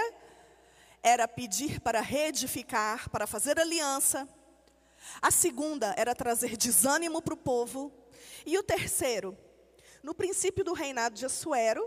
era 1.04 1.28
pedir 1.28 1.82
para 1.82 2.00
reedificar, 2.00 3.10
para 3.10 3.28
fazer 3.28 3.60
aliança. 3.60 4.26
A 5.22 5.30
segunda 5.30 5.94
era 5.98 6.16
trazer 6.16 6.56
desânimo 6.56 7.22
para 7.22 7.34
o 7.34 7.38
povo. 7.38 7.92
E 8.46 8.58
o 8.58 8.64
terceiro, 8.64 9.38
no 10.02 10.16
princípio 10.16 10.64
do 10.64 10.72
reinado 10.72 11.16
de 11.16 11.26
Assuero, 11.26 11.86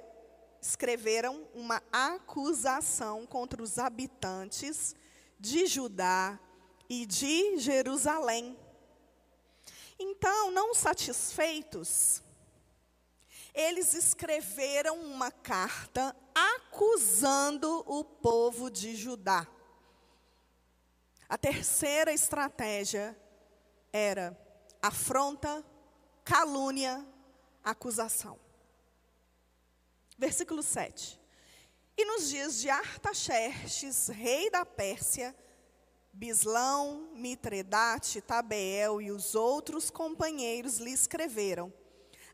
escreveram 0.61 1.49
uma 1.55 1.83
acusação 1.91 3.25
contra 3.25 3.63
os 3.63 3.79
habitantes 3.79 4.95
de 5.41 5.67
Judá 5.67 6.39
e 6.87 7.07
de 7.07 7.57
Jerusalém. 7.57 8.59
Então, 9.99 10.51
não 10.51 10.75
satisfeitos, 10.75 12.22
eles 13.55 13.95
escreveram 13.95 15.01
uma 15.03 15.31
carta 15.31 16.17
acusando 16.35 17.85
o 17.87 18.03
povo 18.03 18.71
de 18.71 18.97
Judá. 18.97 19.47
A 21.29 21.37
terceira 21.37 22.13
estratégia 22.13 23.17
era 23.93 24.39
afronta, 24.81 25.65
calúnia, 26.25 27.07
acusação. 27.63 28.39
Versículo 30.19 30.63
7. 30.63 31.21
E 31.97 32.05
nos 32.05 32.29
dias 32.29 32.59
de 32.59 32.71
Artaxerxes, 32.71 34.09
rei 34.09 34.51
da 34.51 34.65
Pérsia, 34.65 35.37
Bislão, 36.13 37.11
Mitredate, 37.15 38.21
Tabeel 38.21 39.01
e 39.01 39.11
os 39.11 39.35
outros 39.35 39.91
companheiros 39.91 40.79
lhe 40.79 40.93
escreveram 40.93 41.73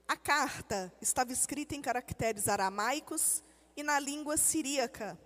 a 0.08 0.16
carta 0.16 0.90
estava 1.02 1.32
escrita 1.32 1.76
em 1.76 1.82
caracteres 1.82 2.48
aramaicos 2.48 3.44
e 3.76 3.82
na 3.82 4.00
língua 4.00 4.38
siríaca. 4.38 5.18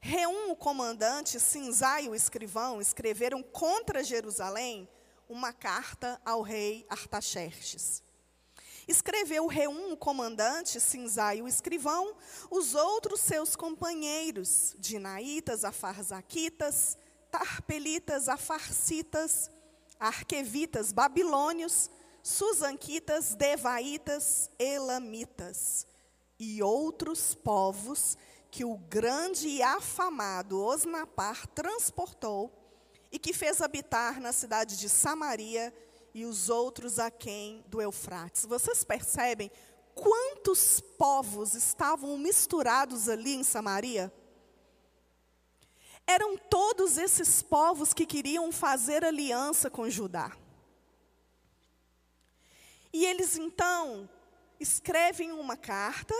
Reum, 0.00 0.50
o 0.50 0.56
comandante, 0.56 1.38
Sinzai, 1.38 2.08
o 2.08 2.14
escrivão, 2.14 2.80
escreveram 2.80 3.42
contra 3.42 4.02
Jerusalém 4.02 4.88
uma 5.28 5.52
carta 5.52 6.18
ao 6.24 6.40
rei 6.40 6.86
Artaxerxes. 6.88 8.02
Escreveu 8.86 9.46
Reum, 9.46 9.92
o 9.92 9.96
comandante, 9.98 10.80
Sinzai, 10.80 11.42
o 11.42 11.48
escrivão, 11.48 12.16
os 12.50 12.74
outros 12.74 13.20
seus 13.20 13.54
companheiros, 13.54 14.74
Dinaitas, 14.78 15.66
Afarzaquitas, 15.66 16.96
Tarpelitas, 17.30 18.30
Afarcitas, 18.30 19.50
Arquevitas, 20.00 20.92
Babilônios, 20.92 21.90
Susanquitas, 22.28 23.34
Devaitas, 23.34 24.50
Elamitas 24.58 25.86
e 26.38 26.62
outros 26.62 27.34
povos 27.34 28.18
que 28.50 28.66
o 28.66 28.76
grande 28.76 29.48
e 29.48 29.62
afamado 29.62 30.62
Osnapar 30.62 31.46
transportou 31.46 32.52
e 33.10 33.18
que 33.18 33.32
fez 33.32 33.62
habitar 33.62 34.20
na 34.20 34.30
cidade 34.30 34.76
de 34.76 34.90
Samaria 34.90 35.72
e 36.12 36.26
os 36.26 36.50
outros 36.50 36.98
aquém 36.98 37.64
do 37.66 37.80
Eufrates. 37.80 38.44
Vocês 38.44 38.84
percebem 38.84 39.50
quantos 39.94 40.80
povos 40.98 41.54
estavam 41.54 42.18
misturados 42.18 43.08
ali 43.08 43.36
em 43.36 43.42
Samaria? 43.42 44.12
Eram 46.06 46.36
todos 46.36 46.98
esses 46.98 47.40
povos 47.40 47.94
que 47.94 48.04
queriam 48.04 48.52
fazer 48.52 49.02
aliança 49.02 49.70
com 49.70 49.88
Judá. 49.88 50.36
E 52.92 53.04
eles 53.04 53.36
então 53.36 54.08
escrevem 54.58 55.32
uma 55.32 55.56
carta 55.56 56.14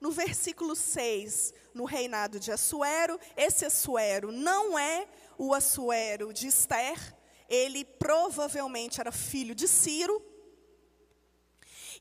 no 0.00 0.10
versículo 0.10 0.76
6, 0.76 1.54
no 1.74 1.84
reinado 1.84 2.38
de 2.38 2.52
Assuero, 2.52 3.18
esse 3.36 3.64
Assuero 3.64 4.30
não 4.30 4.78
é 4.78 5.08
o 5.38 5.54
Assuero 5.54 6.32
de 6.32 6.46
Esther, 6.46 7.16
ele 7.48 7.84
provavelmente 7.84 9.00
era 9.00 9.10
filho 9.10 9.54
de 9.54 9.66
Ciro. 9.66 10.22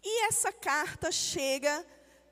E 0.04 0.28
essa 0.28 0.52
carta 0.52 1.12
chega 1.12 1.86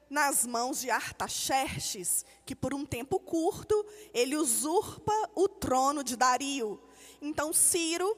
nas 0.09 0.45
mãos 0.45 0.79
de 0.79 0.91
Artaxerxes, 0.91 2.25
que 2.45 2.55
por 2.55 2.73
um 2.73 2.86
tempo 2.86 3.19
curto 3.19 3.86
ele 4.13 4.36
usurpa 4.36 5.13
o 5.33 5.47
trono 5.47 6.03
de 6.03 6.15
Dario. 6.15 6.79
Então 7.21 7.51
Ciro, 7.51 8.15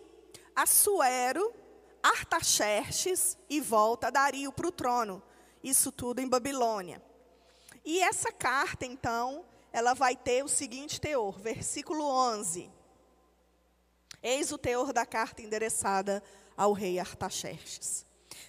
Assuero, 0.56 1.54
Artaxerxes 2.06 3.36
e 3.50 3.60
volta 3.60 4.12
Dario 4.12 4.52
para 4.52 4.68
o 4.68 4.72
trono. 4.72 5.24
Isso 5.64 5.92
tudo 5.92 6.20
em 6.20 6.30
Babilônia. 6.30 7.02
E 7.84 8.00
essa 8.00 8.32
carta, 8.32 8.86
então, 8.86 9.44
ela 9.74 9.96
vai 9.96 10.16
ter 10.16 10.44
o 10.44 10.48
seguinte 10.48 11.02
teor, 11.02 11.40
versículo 11.40 12.04
11. 12.06 12.72
Eis 14.22 14.52
o 14.52 14.58
teor 14.60 14.94
da 14.94 15.04
carta 15.04 15.42
endereçada 15.42 16.22
ao 16.56 16.74
rei 16.74 17.00
Artaxerxes. 17.00 18.06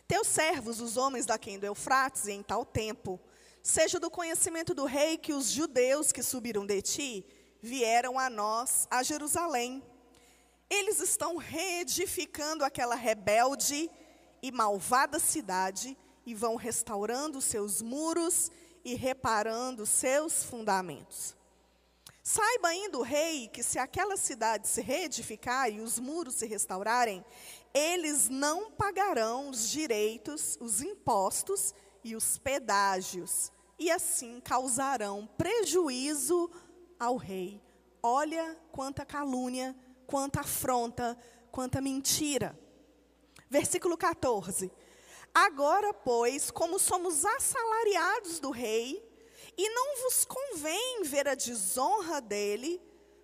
Teus 0.07 0.27
servos, 0.27 0.79
os 0.79 0.99
homens 0.99 1.25
daquém 1.25 1.59
do 1.59 1.65
Eufrates, 1.65 2.29
em 2.29 2.43
tal 2.43 2.63
tempo, 2.63 3.19
seja 3.63 3.99
do 3.99 4.11
conhecimento 4.11 4.75
do 4.75 4.85
rei 4.85 5.17
que 5.17 5.33
os 5.33 5.51
judeus 5.51 6.13
que 6.13 6.23
subiram 6.23 6.67
de 6.67 6.83
ti 6.83 7.27
vieram 7.63 8.19
a 8.19 8.29
nós, 8.29 8.87
a 8.91 9.03
Jerusalém. 9.03 9.83
Eles 10.69 11.01
estão 11.01 11.37
reedificando 11.37 12.65
aquela 12.65 12.95
rebelde 12.95 13.91
e 14.43 14.51
malvada 14.51 15.19
cidade 15.19 15.97
e 16.25 16.35
vão 16.35 16.57
restaurando 16.57 17.41
seus 17.41 17.81
muros 17.81 18.51
e 18.85 18.95
reparando 18.95 19.87
seus 19.87 20.43
fundamentos. 20.43 21.37
Saiba 22.23 22.69
ainda 22.69 22.99
o 22.99 23.03
rei 23.03 23.47
que 23.47 23.63
se 23.63 23.79
aquela 23.79 24.17
cidade 24.17 24.67
se 24.67 24.81
reedificar 24.81 25.71
e 25.71 25.81
os 25.81 26.01
muros 26.01 26.35
se 26.35 26.47
restaurarem, 26.47 27.25
eles 27.73 28.29
não 28.29 28.71
pagarão 28.73 29.49
os 29.49 29.71
direitos, 29.71 30.59
os 30.61 30.83
impostos 30.83 31.73
e 32.03 32.17
os 32.17 32.37
pedágios, 32.39 33.53
e 33.79 33.91
assim 33.91 34.41
causarão 34.41 35.29
prejuízo 35.39 36.51
ao 36.99 37.17
rei. 37.17 37.63
Olha 38.03 38.57
quanta 38.73 39.05
calúnia, 39.05 39.77
quanta 40.07 40.41
afronta, 40.41 41.17
quanta 41.51 41.81
mentira. 41.81 42.59
Versículo 43.49 43.97
14. 43.97 44.71
Agora, 45.35 45.93
pois, 45.93 46.51
como 46.51 46.79
somos 46.79 47.25
assalariados 47.25 48.41
do 48.41 48.51
rei, 48.51 49.05
e 49.57 49.71
não 49.71 50.03
vos 50.03 50.25
convém 50.25 51.03
ver 51.05 51.29
a 51.29 51.35
desonra 51.35 52.21
dele, 52.21 52.81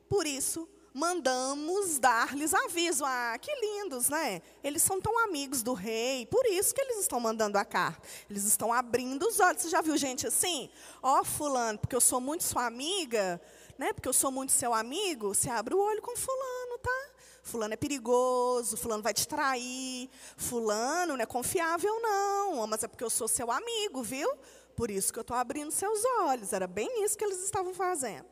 por 0.09 0.27
isso 0.27 0.69
mandamos 0.95 1.99
dar-lhes 1.99 2.53
aviso. 2.53 3.05
Ah, 3.05 3.37
que 3.41 3.51
lindos, 3.55 4.09
né? 4.09 4.43
Eles 4.63 4.83
são 4.83 5.01
tão 5.01 5.19
amigos 5.25 5.63
do 5.63 5.73
rei, 5.73 6.27
por 6.27 6.45
isso 6.47 6.75
que 6.75 6.81
eles 6.81 6.99
estão 6.99 7.19
mandando 7.19 7.59
a 7.59 7.65
carta. 7.65 8.07
Eles 8.29 8.45
estão 8.45 8.73
abrindo 8.73 9.27
os 9.27 9.41
olhos. 9.41 9.63
Você 9.63 9.69
já 9.69 9.81
viu 9.81 9.97
gente 9.97 10.27
assim? 10.27 10.71
Ó, 11.03 11.21
oh, 11.21 11.25
fulano, 11.25 11.79
porque 11.79 11.97
eu 11.97 12.01
sou 12.01 12.21
muito 12.21 12.45
sua 12.45 12.67
amiga, 12.67 13.41
né? 13.79 13.93
Porque 13.93 14.09
eu 14.09 14.13
sou 14.13 14.31
muito 14.31 14.53
seu 14.53 14.73
amigo, 14.75 15.35
você 15.35 15.51
abre 15.51 15.75
o 15.75 15.81
olho 15.81 16.03
com 16.03 16.17
fulano? 16.17 16.62
Fulano 17.43 17.75
é 17.75 17.77
perigoso, 17.77 18.77
fulano 18.77 19.03
vai 19.03 19.13
te 19.13 19.27
trair, 19.27 20.09
fulano 20.37 21.17
não 21.17 21.23
é 21.23 21.27
confiável, 21.27 22.01
não. 22.01 22.67
Mas 22.67 22.85
é 22.85 22.89
porque 22.89 23.03
eu 23.03 23.11
sou 23.11 23.27
seu 23.27 23.51
amigo, 23.51 24.03
viu? 24.03 24.33
Por 24.77 24.91
isso 24.91 25.13
que 25.13 25.19
eu 25.19 25.23
estou 25.23 25.37
abrindo 25.37 25.73
seus 25.73 26.05
olhos. 26.23 26.53
Era 26.53 26.67
bem 26.67 27.05
isso 27.05 27.19
que 27.19 27.25
eles 27.25 27.43
estavam 27.43 27.75
fazendo. 27.75 28.27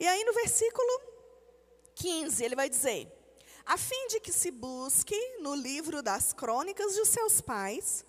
E 0.00 0.06
aí 0.06 0.24
no 0.24 0.32
versículo 0.32 1.00
15, 1.94 2.44
ele 2.44 2.56
vai 2.56 2.68
dizer: 2.68 3.06
a 3.64 3.76
fim 3.76 4.08
de 4.08 4.18
que 4.18 4.32
se 4.32 4.50
busque 4.50 5.16
no 5.40 5.54
livro 5.54 6.02
das 6.02 6.32
crônicas 6.32 6.94
de 6.94 7.06
seus 7.06 7.40
pais, 7.40 8.04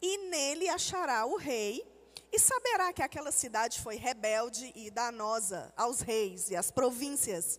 e 0.00 0.28
nele 0.28 0.68
achará 0.68 1.24
o 1.24 1.36
rei, 1.36 1.84
e 2.30 2.38
saberá 2.38 2.92
que 2.92 3.02
aquela 3.02 3.32
cidade 3.32 3.80
foi 3.80 3.96
rebelde 3.96 4.70
e 4.74 4.90
danosa 4.90 5.72
aos 5.76 6.00
reis 6.00 6.50
e 6.50 6.56
às 6.56 6.70
províncias, 6.70 7.58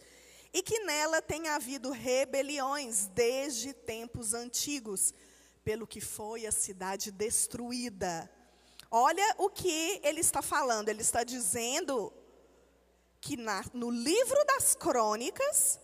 e 0.53 0.61
que 0.63 0.79
nela 0.79 1.21
tem 1.21 1.47
havido 1.47 1.91
rebeliões 1.91 3.07
desde 3.07 3.73
tempos 3.73 4.33
antigos, 4.33 5.13
pelo 5.63 5.85
que 5.85 6.01
foi 6.01 6.45
a 6.45 6.51
cidade 6.51 7.11
destruída. 7.11 8.29
Olha 8.91 9.35
o 9.37 9.49
que 9.49 10.01
ele 10.03 10.19
está 10.19 10.41
falando. 10.41 10.89
Ele 10.89 11.01
está 11.01 11.23
dizendo 11.23 12.11
que 13.21 13.37
na, 13.37 13.63
no 13.73 13.91
livro 13.91 14.43
das 14.45 14.73
crônicas, 14.73 15.79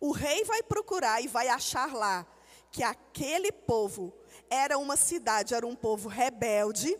o 0.00 0.12
rei 0.12 0.44
vai 0.44 0.62
procurar 0.62 1.20
e 1.22 1.28
vai 1.28 1.48
achar 1.48 1.92
lá 1.92 2.26
que 2.70 2.82
aquele 2.82 3.50
povo 3.50 4.14
era 4.48 4.78
uma 4.78 4.96
cidade, 4.96 5.54
era 5.54 5.66
um 5.66 5.76
povo 5.76 6.08
rebelde, 6.08 6.98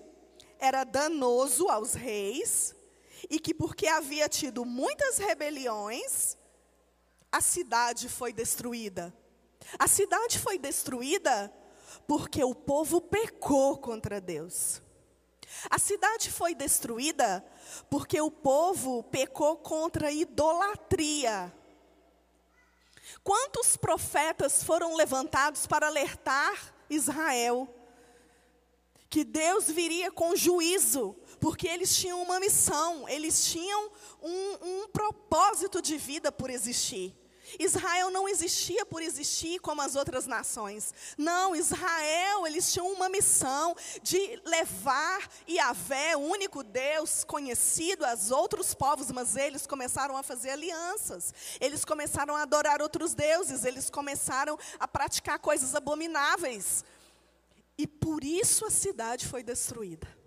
era 0.58 0.84
danoso 0.84 1.68
aos 1.68 1.94
reis, 1.94 2.74
e 3.30 3.38
que 3.38 3.54
porque 3.54 3.86
havia 3.86 4.28
tido 4.28 4.64
muitas 4.64 5.18
rebeliões, 5.18 6.36
a 7.30 7.40
cidade 7.40 8.08
foi 8.08 8.32
destruída. 8.32 9.14
A 9.78 9.86
cidade 9.86 10.38
foi 10.38 10.58
destruída 10.58 11.52
porque 12.06 12.42
o 12.42 12.54
povo 12.54 13.00
pecou 13.00 13.78
contra 13.78 14.20
Deus. 14.20 14.80
A 15.70 15.78
cidade 15.78 16.30
foi 16.30 16.54
destruída 16.54 17.44
porque 17.90 18.20
o 18.20 18.30
povo 18.30 19.02
pecou 19.04 19.56
contra 19.56 20.08
a 20.08 20.12
idolatria. 20.12 21.52
Quantos 23.22 23.76
profetas 23.76 24.62
foram 24.62 24.96
levantados 24.96 25.66
para 25.66 25.86
alertar 25.86 26.74
Israel 26.88 27.68
que 29.10 29.24
Deus 29.24 29.70
viria 29.70 30.10
com 30.10 30.36
juízo, 30.36 31.16
porque 31.40 31.68
eles 31.68 31.96
tinham 31.96 32.22
uma 32.22 32.40
missão, 32.40 33.08
eles 33.08 33.46
tinham 33.46 33.90
um, 34.22 34.58
um 34.62 34.88
propósito 34.88 35.80
de 35.80 35.96
vida 35.96 36.30
por 36.32 36.50
existir. 36.50 37.16
Israel 37.58 38.10
não 38.10 38.28
existia 38.28 38.84
por 38.84 39.00
existir 39.00 39.60
como 39.60 39.80
as 39.80 39.94
outras 39.94 40.26
nações. 40.26 40.92
Não, 41.16 41.54
Israel, 41.54 42.46
eles 42.46 42.72
tinham 42.72 42.92
uma 42.92 43.08
missão 43.08 43.74
de 44.02 44.40
levar 44.44 45.28
Yahvé, 45.48 46.16
o 46.16 46.20
único 46.20 46.62
Deus 46.62 47.24
conhecido, 47.24 48.04
aos 48.04 48.30
outros 48.30 48.74
povos, 48.74 49.10
mas 49.12 49.36
eles 49.36 49.66
começaram 49.66 50.16
a 50.16 50.22
fazer 50.22 50.50
alianças. 50.50 51.32
Eles 51.60 51.84
começaram 51.84 52.36
a 52.36 52.42
adorar 52.42 52.82
outros 52.82 53.14
deuses, 53.14 53.64
eles 53.64 53.88
começaram 53.88 54.58
a 54.78 54.88
praticar 54.88 55.38
coisas 55.38 55.74
abomináveis. 55.74 56.84
E 57.78 57.86
por 57.86 58.24
isso 58.24 58.66
a 58.66 58.70
cidade 58.70 59.26
foi 59.26 59.42
destruída. 59.42 60.17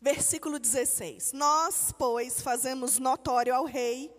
Versículo 0.00 0.58
16: 0.58 1.32
Nós, 1.32 1.92
pois, 1.96 2.40
fazemos 2.40 2.98
notório 2.98 3.54
ao 3.54 3.64
rei 3.64 4.10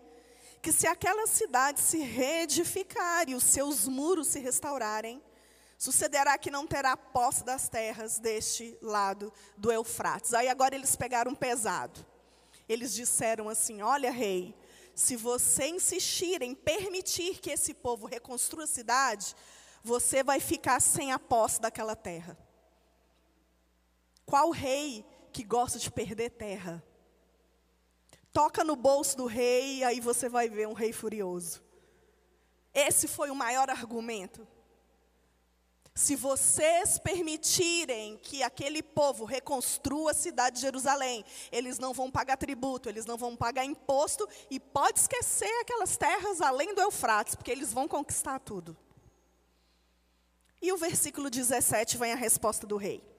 que 0.62 0.72
se 0.72 0.86
aquela 0.86 1.26
cidade 1.26 1.80
se 1.80 1.98
reedificar 1.98 3.28
e 3.28 3.34
os 3.34 3.44
seus 3.44 3.88
muros 3.88 4.28
se 4.28 4.40
restaurarem, 4.40 5.22
Sucederá 5.82 6.38
que 6.38 6.52
não 6.52 6.68
terá 6.68 6.96
posse 6.96 7.44
das 7.44 7.68
terras 7.68 8.20
deste 8.20 8.78
lado 8.84 9.34
do 9.58 9.72
Eufrates. 9.72 10.32
Aí 10.32 10.48
agora 10.48 10.76
eles 10.76 10.96
pegaram 10.96 11.34
pesado. 11.34 12.06
Eles 12.70 12.94
disseram 12.94 13.50
assim: 13.50 13.82
Olha, 13.82 14.12
rei, 14.12 14.56
se 14.94 15.16
você 15.16 15.70
insistir 15.70 16.44
em 16.44 16.54
permitir 16.54 17.40
que 17.40 17.50
esse 17.50 17.74
povo 17.74 18.06
reconstrua 18.06 18.66
a 18.66 18.68
cidade, 18.68 19.36
você 19.84 20.24
vai 20.24 20.40
ficar 20.40 20.80
sem 20.80 21.12
a 21.12 21.18
posse 21.18 21.60
daquela 21.60 21.96
terra. 21.96 22.38
Qual 24.24 24.52
rei 24.52 25.04
que 25.32 25.44
gosta 25.44 25.80
de 25.80 25.90
perder 25.90 26.32
terra? 26.32 26.84
Toca 28.34 28.64
no 28.64 28.76
bolso 28.76 29.18
do 29.18 29.26
rei 29.26 29.80
e 29.80 29.84
aí 29.84 30.00
você 30.00 30.30
vai 30.30 30.48
ver 30.48 30.68
um 30.68 30.74
rei 30.74 30.94
furioso. 30.94 31.62
Esse 32.74 33.08
foi 33.08 33.30
o 33.30 33.36
maior 33.36 33.70
argumento. 33.70 34.48
Se 35.94 36.16
vocês 36.16 36.98
permitirem 36.98 38.18
que 38.18 38.42
aquele 38.42 38.82
povo 38.82 39.26
reconstrua 39.26 40.12
a 40.12 40.14
cidade 40.14 40.56
de 40.56 40.62
Jerusalém, 40.62 41.26
eles 41.52 41.78
não 41.80 41.94
vão 41.94 42.10
pagar 42.10 42.38
tributo, 42.38 42.88
eles 42.88 43.06
não 43.06 43.18
vão 43.18 43.36
pagar 43.36 43.66
imposto 43.66 44.28
e 44.50 44.58
pode 44.58 45.02
esquecer 45.02 45.52
aquelas 45.60 45.98
terras 45.98 46.40
além 46.40 46.74
do 46.74 46.82
Eufrates, 46.82 47.36
porque 47.36 47.52
eles 47.52 47.74
vão 47.74 47.90
conquistar 47.90 48.40
tudo. 48.40 48.78
E 50.62 50.72
o 50.72 50.78
versículo 50.78 51.30
17 51.30 51.98
vem 51.98 52.14
a 52.14 52.16
resposta 52.16 52.66
do 52.66 52.78
rei. 52.78 53.11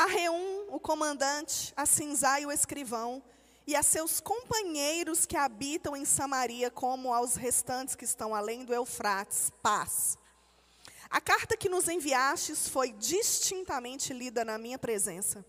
A 0.00 0.06
Reum, 0.06 0.64
o 0.70 0.80
comandante, 0.80 1.74
a 1.76 1.84
Cinzai, 1.84 2.46
o 2.46 2.50
escrivão, 2.50 3.22
e 3.66 3.76
a 3.76 3.82
seus 3.82 4.18
companheiros 4.18 5.26
que 5.26 5.36
habitam 5.36 5.94
em 5.94 6.06
Samaria, 6.06 6.70
como 6.70 7.12
aos 7.12 7.34
restantes 7.34 7.94
que 7.94 8.06
estão 8.06 8.34
além 8.34 8.64
do 8.64 8.72
Eufrates, 8.72 9.52
paz. 9.62 10.16
A 11.10 11.20
carta 11.20 11.54
que 11.54 11.68
nos 11.68 11.86
enviastes 11.86 12.66
foi 12.66 12.92
distintamente 12.92 14.14
lida 14.14 14.42
na 14.42 14.56
minha 14.56 14.78
presença. 14.78 15.44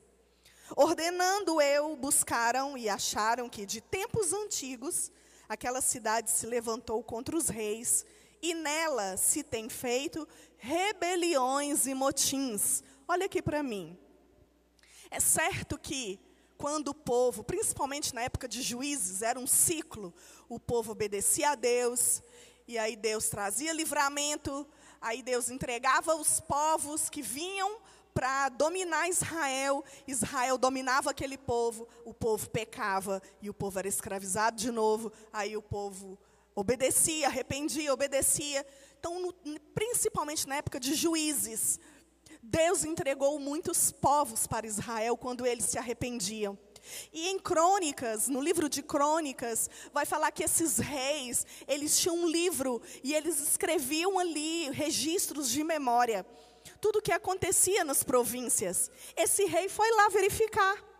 Ordenando 0.76 1.62
eu, 1.62 1.95
buscaram 1.95 2.78
e 2.78 2.89
acharam 2.89 3.47
que 3.47 3.66
de 3.66 3.80
tempos 3.80 4.34
antigos 4.34 5.14
aquela 5.47 5.80
cidade 5.80 6.30
se 6.30 6.45
levantou 6.45 7.02
contra 7.02 7.38
os 7.38 7.47
reis, 7.47 8.06
e 8.41 8.54
nela 8.54 9.16
se 9.16 9.43
tem 9.43 9.70
feito 9.70 10.28
rebeliões 10.58 11.88
e 11.88 11.93
motins. 11.93 12.84
Olha 13.08 13.28
aqui 13.28 13.41
para 13.41 13.64
mim. 13.64 13.97
É 15.12 15.20
certo 15.20 15.78
que 15.78 16.18
quando 16.57 16.88
o 16.88 16.93
povo, 16.93 17.43
principalmente 17.43 18.16
na 18.16 18.22
época 18.22 18.47
de 18.47 18.62
juízes, 18.62 19.22
era 19.22 19.38
um 19.38 19.45
ciclo, 19.45 20.14
o 20.47 20.57
povo 20.57 20.93
obedecia 20.93 21.49
a 21.49 21.55
Deus, 21.55 22.24
e 22.66 22.78
aí 22.78 22.95
Deus 22.95 23.28
trazia 23.28 23.74
livramento, 23.74 24.66
aí 25.01 25.22
Deus 25.22 25.49
entregava 25.49 26.16
os 26.16 26.39
povos 26.39 27.09
que 27.09 27.22
vinham 27.22 27.78
para 28.14 28.47
dominar 28.49 29.09
Israel, 29.09 29.84
Israel 30.07 30.57
dominava 30.57 31.12
aquele 31.12 31.38
povo, 31.38 31.88
o 32.05 32.14
povo 32.14 32.49
pecava 32.49 33.22
e 33.41 33.49
o 33.49 33.53
povo 33.53 33.80
era 33.80 33.88
escravizado 33.88 34.55
de 34.55 34.72
novo, 34.72 35.12
aí 35.34 35.57
o 35.57 35.62
povo 35.62 36.18
obedecia, 36.55 37.28
arrependia, 37.28 37.93
obedecia. 37.93 38.66
Então, 38.99 39.20
no, 39.20 39.59
principalmente 39.74 40.47
na 40.47 40.55
época 40.55 40.80
de 40.80 40.93
juízes, 40.93 41.80
Deus 42.41 42.83
entregou 42.83 43.39
muitos 43.39 43.91
povos 43.91 44.47
para 44.47 44.65
Israel 44.65 45.15
quando 45.15 45.45
eles 45.45 45.65
se 45.65 45.77
arrependiam. 45.77 46.57
E 47.13 47.29
em 47.29 47.39
Crônicas, 47.39 48.27
no 48.27 48.41
livro 48.41 48.67
de 48.67 48.81
Crônicas, 48.81 49.69
vai 49.93 50.05
falar 50.05 50.31
que 50.31 50.43
esses 50.43 50.77
reis, 50.77 51.45
eles 51.67 51.99
tinham 51.99 52.15
um 52.17 52.27
livro 52.27 52.81
e 53.03 53.13
eles 53.13 53.39
escreviam 53.39 54.17
ali 54.17 54.69
registros 54.71 55.49
de 55.49 55.63
memória. 55.63 56.25
Tudo 56.79 56.99
o 56.99 57.01
que 57.01 57.11
acontecia 57.11 57.83
nas 57.83 58.03
províncias. 58.03 58.89
Esse 59.15 59.45
rei 59.45 59.69
foi 59.69 59.91
lá 59.91 60.09
verificar. 60.09 60.91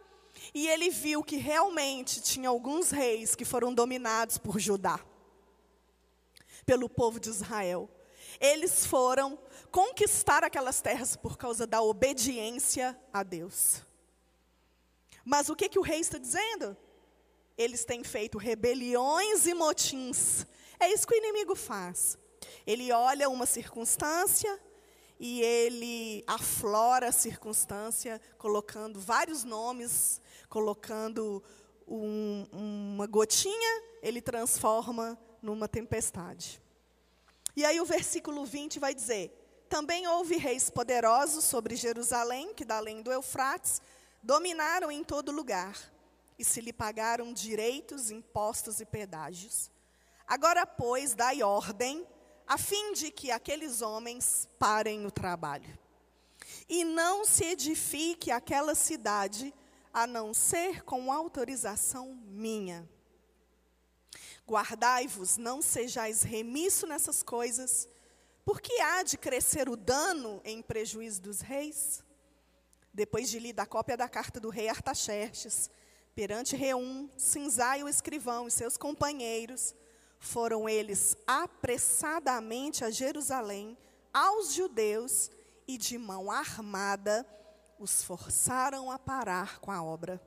E 0.54 0.68
ele 0.68 0.90
viu 0.90 1.24
que 1.24 1.38
realmente 1.38 2.22
tinha 2.22 2.50
alguns 2.50 2.92
reis 2.92 3.36
que 3.36 3.46
foram 3.46 3.74
dominados 3.74 4.38
por 4.38 4.60
Judá, 4.60 5.00
pelo 6.66 6.90
povo 6.90 7.20
de 7.20 7.30
Israel. 7.30 7.90
Eles 8.40 8.86
foram 8.86 9.38
conquistar 9.72 10.44
aquelas 10.44 10.82
terras 10.82 11.16
por 11.16 11.38
causa 11.38 11.66
da 11.66 11.82
obediência 11.82 13.00
a 13.12 13.24
Deus. 13.24 13.82
Mas 15.24 15.50
o 15.50 15.56
que, 15.56 15.70
que 15.70 15.80
o 15.80 15.84
rei 15.84 16.00
está 16.00 16.18
dizendo? 16.18 16.76
Eles 17.58 17.86
têm 17.86 18.04
feito 18.04 18.38
rebeliões 18.38 19.46
e 19.46 19.54
motins. 19.54 20.46
É 20.80 20.92
isso 20.92 21.08
que 21.08 21.14
o 21.14 21.18
inimigo 21.18 21.56
faz. 21.56 22.18
Ele 22.66 22.92
olha 22.92 23.30
uma 23.30 23.46
circunstância 23.46 24.60
e 25.20 25.42
ele 25.42 26.24
aflora 26.26 27.10
a 27.10 27.12
circunstância, 27.12 28.20
colocando 28.40 29.00
vários 29.00 29.44
nomes, 29.44 30.20
colocando 30.50 31.44
um, 31.88 32.48
uma 32.52 33.06
gotinha, 33.06 33.84
ele 34.02 34.22
transforma 34.22 35.18
numa 35.42 35.68
tempestade. 35.68 36.60
E 37.56 37.64
aí 37.64 37.80
o 37.80 37.86
versículo 37.86 38.46
20 38.46 38.80
vai 38.80 38.96
dizer: 38.96 39.41
Também 39.72 40.06
houve 40.06 40.36
reis 40.36 40.70
poderosos 40.70 41.46
sobre 41.46 41.78
Jerusalém, 41.78 42.54
que 42.54 42.66
da 42.66 42.76
além 42.76 43.02
do 43.02 43.10
Eufrates, 43.10 43.82
dominaram 44.22 44.92
em 44.92 45.02
todo 45.02 45.32
lugar 45.32 45.80
e 46.38 46.44
se 46.44 46.60
lhe 46.60 46.74
pagaram 46.74 47.32
direitos, 47.32 48.12
impostos 48.12 48.82
e 48.82 48.86
pedágios. 48.86 49.72
Agora, 50.28 50.66
pois, 50.66 51.14
dai 51.14 51.42
ordem, 51.42 52.06
a 52.46 52.58
fim 52.58 52.92
de 52.92 53.12
que 53.12 53.32
aqueles 53.32 53.82
homens 53.82 54.46
parem 54.60 55.06
o 55.06 55.10
trabalho. 55.10 55.80
E 56.68 56.84
não 56.84 57.24
se 57.24 57.46
edifique 57.46 58.30
aquela 58.30 58.76
cidade, 58.76 59.54
a 59.94 60.06
não 60.06 60.34
ser 60.34 60.84
com 60.84 61.14
autorização 61.14 62.14
minha. 62.26 62.86
Guardai-vos, 64.46 65.38
não 65.38 65.62
sejais 65.62 66.24
remisso 66.24 66.86
nessas 66.86 67.24
coisas, 67.24 67.88
porque 68.46 68.74
há 68.82 69.04
de 69.04 69.18
crescer 69.18 69.70
o 69.70 69.76
dano 69.76 70.42
em 70.44 70.62
prejuízo 70.62 71.22
dos 71.22 71.42
reis? 71.42 72.04
Depois 72.94 73.30
de 73.30 73.40
lida 73.40 73.64
a 73.64 73.66
cópia 73.66 73.96
da 73.96 74.10
carta 74.10 74.40
do 74.40 74.50
rei 74.50 74.68
Artaxerxes, 74.68 75.70
perante 76.14 76.56
Reum, 76.56 77.10
Cinzai 77.18 77.84
o 77.84 77.90
escrivão 77.90 78.48
e 78.48 78.52
seus 78.52 78.76
companheiros, 78.78 79.74
foram 80.20 80.68
eles 80.68 81.16
apressadamente 81.26 82.84
a 82.84 82.92
Jerusalém, 82.92 83.78
aos 84.14 84.54
judeus, 84.54 85.32
e 85.68 85.78
de 85.78 85.98
mão 85.98 86.30
armada 86.30 87.26
os 87.80 88.04
forçaram 88.04 88.92
a 88.92 89.00
parar 89.00 89.60
com 89.60 89.72
a 89.72 89.82
obra. 89.82 90.22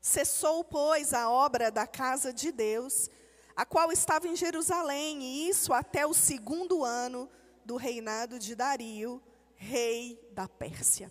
Cessou, 0.00 0.64
pois, 0.64 1.14
a 1.14 1.30
obra 1.30 1.70
da 1.70 1.86
casa 1.86 2.32
de 2.32 2.50
Deus, 2.50 3.08
a 3.56 3.64
qual 3.64 3.92
estava 3.92 4.26
em 4.26 4.36
Jerusalém, 4.36 5.22
e 5.22 5.48
isso 5.48 5.72
até 5.72 6.06
o 6.06 6.14
segundo 6.14 6.84
ano 6.84 7.28
do 7.64 7.76
reinado 7.76 8.38
de 8.38 8.54
Dario, 8.54 9.22
rei 9.54 10.20
da 10.32 10.48
Pérsia. 10.48 11.10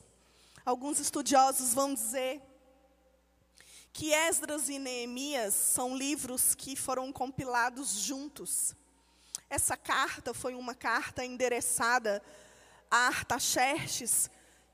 Alguns 0.66 1.00
estudiosos 1.00 1.74
vão 1.74 1.94
dizer 1.94 2.42
que 3.92 4.12
Esdras 4.12 4.70
e 4.70 4.80
Neemias 4.80 5.54
são 5.54 5.96
livros 5.96 6.56
que 6.56 6.76
foram 6.76 7.12
compilados 7.12 7.92
juntos. 7.92 8.76
Essa 9.50 9.78
carta 9.78 10.34
foi 10.34 10.56
uma 10.56 10.74
carta 10.74 11.24
endereçada 11.24 12.24
a 12.90 13.08
Artaxerxes, 13.08 14.30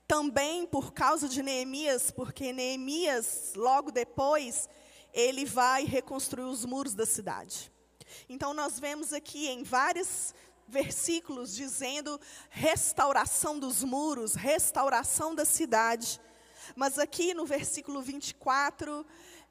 também 0.07 0.65
por 0.65 0.93
causa 0.93 1.29
de 1.29 1.43
Neemias, 1.43 2.11
porque 2.11 2.51
Neemias, 2.51 3.53
logo 3.55 3.91
depois, 3.91 4.67
ele 5.13 5.45
vai 5.45 5.85
reconstruir 5.85 6.45
os 6.45 6.65
muros 6.65 6.93
da 6.93 7.05
cidade. 7.05 7.71
Então, 8.27 8.53
nós 8.53 8.79
vemos 8.79 9.13
aqui 9.13 9.47
em 9.47 9.63
várias 9.63 10.33
versículos 10.67 11.55
dizendo 11.55 12.19
restauração 12.49 13.59
dos 13.59 13.83
muros, 13.83 14.35
restauração 14.35 15.33
da 15.33 15.45
cidade. 15.45 16.21
Mas 16.75 16.99
aqui 16.99 17.33
no 17.33 17.45
versículo 17.45 18.01
24, 18.01 19.05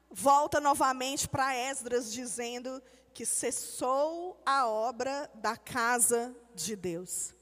volta 0.09 0.59
novamente 0.59 1.27
para 1.27 1.55
Esdras 1.55 2.11
dizendo 2.11 2.81
que 3.13 3.25
cessou 3.25 4.41
a 4.45 4.67
obra 4.67 5.29
da 5.35 5.57
casa 5.57 6.35
de 6.55 6.75
Deus, 6.75 7.33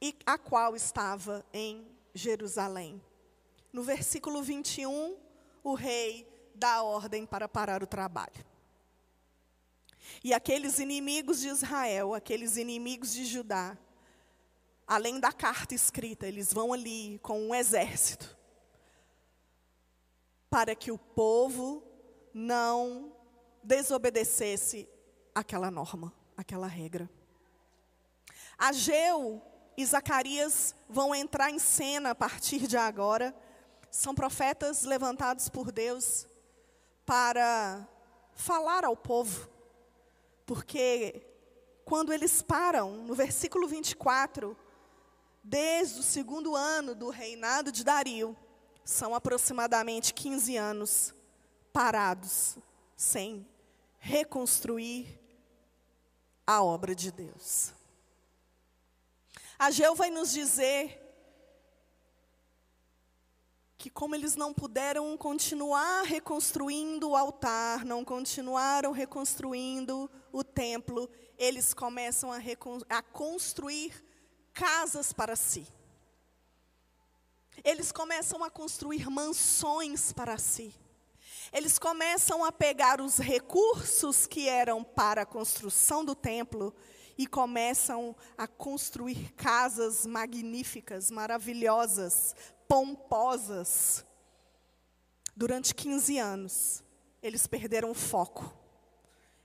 e 0.00 0.14
a 0.26 0.36
qual 0.36 0.76
estava 0.76 1.46
em 1.52 1.86
Jerusalém. 2.14 3.00
No 3.72 3.82
versículo 3.82 4.42
21, 4.42 5.16
o 5.64 5.74
rei 5.74 6.28
dá 6.62 6.80
ordem 6.80 7.26
para 7.26 7.48
parar 7.48 7.82
o 7.82 7.86
trabalho. 7.88 8.46
E 10.22 10.32
aqueles 10.32 10.78
inimigos 10.78 11.40
de 11.40 11.48
Israel, 11.48 12.14
aqueles 12.14 12.56
inimigos 12.56 13.12
de 13.12 13.24
Judá, 13.24 13.76
além 14.86 15.18
da 15.18 15.32
carta 15.32 15.74
escrita, 15.74 16.24
eles 16.24 16.52
vão 16.52 16.72
ali 16.72 17.18
com 17.20 17.48
um 17.48 17.52
exército 17.52 18.38
para 20.48 20.76
que 20.76 20.92
o 20.92 20.98
povo 20.98 21.82
não 22.32 23.12
desobedecesse 23.64 24.88
aquela 25.34 25.68
norma, 25.68 26.12
aquela 26.36 26.68
regra. 26.68 27.10
Ageu 28.56 29.42
e 29.76 29.84
Zacarias 29.84 30.76
vão 30.88 31.12
entrar 31.12 31.50
em 31.50 31.58
cena 31.58 32.10
a 32.10 32.14
partir 32.14 32.68
de 32.68 32.76
agora. 32.76 33.34
São 33.90 34.14
profetas 34.14 34.84
levantados 34.84 35.48
por 35.48 35.72
Deus 35.72 36.28
para 37.12 37.86
falar 38.32 38.86
ao 38.86 38.96
povo. 38.96 39.46
Porque 40.46 41.22
quando 41.84 42.10
eles 42.10 42.40
param, 42.40 43.04
no 43.04 43.14
versículo 43.14 43.68
24, 43.68 44.56
desde 45.44 46.00
o 46.00 46.02
segundo 46.02 46.56
ano 46.56 46.94
do 46.94 47.10
reinado 47.10 47.70
de 47.70 47.84
Dario, 47.84 48.34
são 48.82 49.14
aproximadamente 49.14 50.14
15 50.14 50.56
anos 50.56 51.14
parados, 51.70 52.56
sem 52.96 53.46
reconstruir 53.98 55.20
a 56.46 56.62
obra 56.62 56.94
de 56.94 57.12
Deus. 57.12 57.74
Ageu 59.58 59.94
vai 59.94 60.08
nos 60.08 60.32
dizer 60.32 61.01
que 63.82 63.90
como 63.90 64.14
eles 64.14 64.36
não 64.36 64.54
puderam 64.54 65.16
continuar 65.16 66.04
reconstruindo 66.04 67.10
o 67.10 67.16
altar, 67.16 67.84
não 67.84 68.04
continuaram 68.04 68.92
reconstruindo 68.92 70.08
o 70.30 70.44
templo, 70.44 71.10
eles 71.36 71.74
começam 71.74 72.30
a, 72.32 72.38
a 72.88 73.02
construir 73.02 73.92
casas 74.54 75.12
para 75.12 75.34
si. 75.34 75.66
Eles 77.64 77.90
começam 77.90 78.44
a 78.44 78.50
construir 78.50 79.10
mansões 79.10 80.12
para 80.12 80.38
si. 80.38 80.72
Eles 81.52 81.76
começam 81.76 82.44
a 82.44 82.52
pegar 82.52 83.00
os 83.00 83.18
recursos 83.18 84.28
que 84.28 84.48
eram 84.48 84.84
para 84.84 85.22
a 85.22 85.26
construção 85.26 86.04
do 86.04 86.14
templo 86.14 86.72
e 87.16 87.26
começam 87.26 88.14
a 88.36 88.46
construir 88.46 89.32
casas 89.32 90.06
magníficas, 90.06 91.10
maravilhosas, 91.10 92.34
pomposas. 92.68 94.04
Durante 95.36 95.74
15 95.74 96.18
anos, 96.18 96.84
eles 97.22 97.46
perderam 97.46 97.90
o 97.90 97.94
foco, 97.94 98.56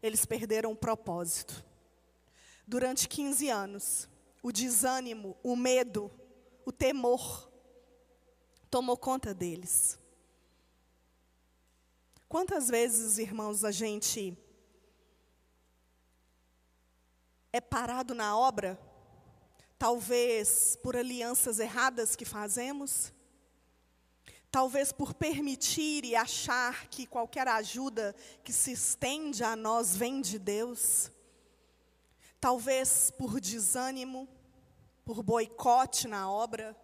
eles 0.02 0.26
perderam 0.26 0.72
o 0.72 0.76
propósito. 0.76 1.64
Durante 2.68 3.08
15 3.08 3.50
anos, 3.50 4.10
o 4.42 4.52
desânimo, 4.52 5.38
o 5.44 5.56
medo, 5.56 6.12
o 6.66 6.72
temor 6.72 7.52
tomou 8.70 8.98
conta 8.98 9.34
deles. 9.34 9.98
Quantas 12.28 12.68
vezes, 12.68 13.18
irmãos, 13.18 13.64
a 13.64 13.72
gente 13.72 14.38
é 17.58 17.62
parado 17.62 18.14
na 18.14 18.38
obra, 18.38 18.80
talvez 19.78 20.78
por 20.82 20.96
alianças 20.96 21.60
erradas 21.60 22.16
que 22.16 22.26
fazemos, 22.26 23.12
talvez 24.52 24.92
por 24.92 25.14
permitir 25.14 26.06
e 26.06 26.16
achar 26.16 26.88
que 26.88 27.06
qualquer 27.06 27.48
ajuda 27.48 28.16
que 28.44 28.54
se 28.54 28.72
estende 28.72 29.44
a 29.44 29.56
nós 29.56 29.96
vem 29.96 30.22
de 30.22 30.40
Deus, 30.40 31.12
talvez 32.40 33.12
por 33.12 33.40
desânimo, 33.40 34.28
por 35.04 35.24
boicote 35.24 36.08
na 36.08 36.30
obra, 36.32 36.76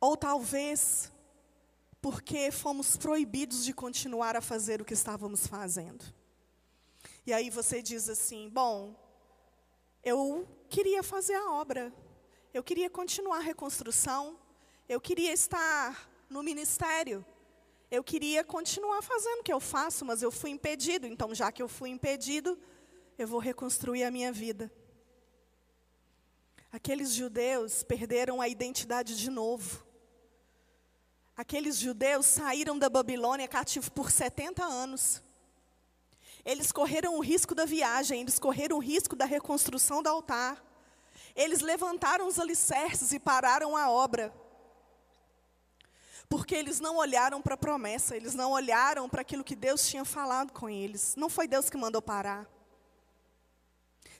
ou 0.00 0.16
talvez 0.16 1.12
porque 2.00 2.52
fomos 2.52 2.96
proibidos 2.96 3.64
de 3.64 3.72
continuar 3.72 4.36
a 4.36 4.40
fazer 4.40 4.80
o 4.80 4.84
que 4.84 4.94
estávamos 4.94 5.46
fazendo. 5.46 6.04
E 7.26 7.32
aí 7.32 7.50
você 7.50 7.82
diz 7.82 8.08
assim: 8.08 8.48
bom, 8.48 8.94
eu 10.02 10.48
queria 10.68 11.02
fazer 11.02 11.34
a 11.34 11.52
obra, 11.52 11.92
eu 12.52 12.62
queria 12.62 12.88
continuar 12.88 13.38
a 13.38 13.40
reconstrução, 13.40 14.38
eu 14.88 15.00
queria 15.00 15.32
estar 15.32 16.10
no 16.28 16.42
ministério, 16.42 17.24
eu 17.90 18.04
queria 18.04 18.44
continuar 18.44 19.02
fazendo 19.02 19.40
o 19.40 19.42
que 19.42 19.52
eu 19.52 19.60
faço, 19.60 20.04
mas 20.04 20.22
eu 20.22 20.30
fui 20.30 20.50
impedido, 20.50 21.06
então 21.06 21.34
já 21.34 21.50
que 21.50 21.62
eu 21.62 21.68
fui 21.68 21.90
impedido, 21.90 22.58
eu 23.16 23.26
vou 23.26 23.40
reconstruir 23.40 24.04
a 24.04 24.10
minha 24.10 24.32
vida. 24.32 24.70
Aqueles 26.70 27.12
judeus 27.12 27.82
perderam 27.82 28.40
a 28.40 28.48
identidade 28.48 29.16
de 29.16 29.30
novo. 29.30 29.86
Aqueles 31.34 31.76
judeus 31.76 32.26
saíram 32.26 32.78
da 32.78 32.90
Babilônia 32.90 33.48
cativos 33.48 33.88
por 33.88 34.10
70 34.10 34.64
anos. 34.64 35.22
Eles 36.44 36.72
correram 36.72 37.16
o 37.16 37.20
risco 37.20 37.54
da 37.54 37.64
viagem, 37.64 38.20
eles 38.20 38.38
correram 38.38 38.76
o 38.76 38.80
risco 38.80 39.14
da 39.14 39.24
reconstrução 39.24 40.02
do 40.02 40.08
altar. 40.08 40.62
Eles 41.34 41.60
levantaram 41.60 42.26
os 42.26 42.38
alicerces 42.38 43.12
e 43.12 43.18
pararam 43.18 43.76
a 43.76 43.90
obra. 43.90 44.32
Porque 46.28 46.54
eles 46.54 46.78
não 46.78 46.96
olharam 46.96 47.40
para 47.40 47.54
a 47.54 47.58
promessa, 47.58 48.16
eles 48.16 48.34
não 48.34 48.50
olharam 48.50 49.08
para 49.08 49.22
aquilo 49.22 49.44
que 49.44 49.56
Deus 49.56 49.88
tinha 49.88 50.04
falado 50.04 50.52
com 50.52 50.68
eles. 50.68 51.14
Não 51.16 51.28
foi 51.28 51.48
Deus 51.48 51.70
que 51.70 51.76
mandou 51.76 52.02
parar. 52.02 52.46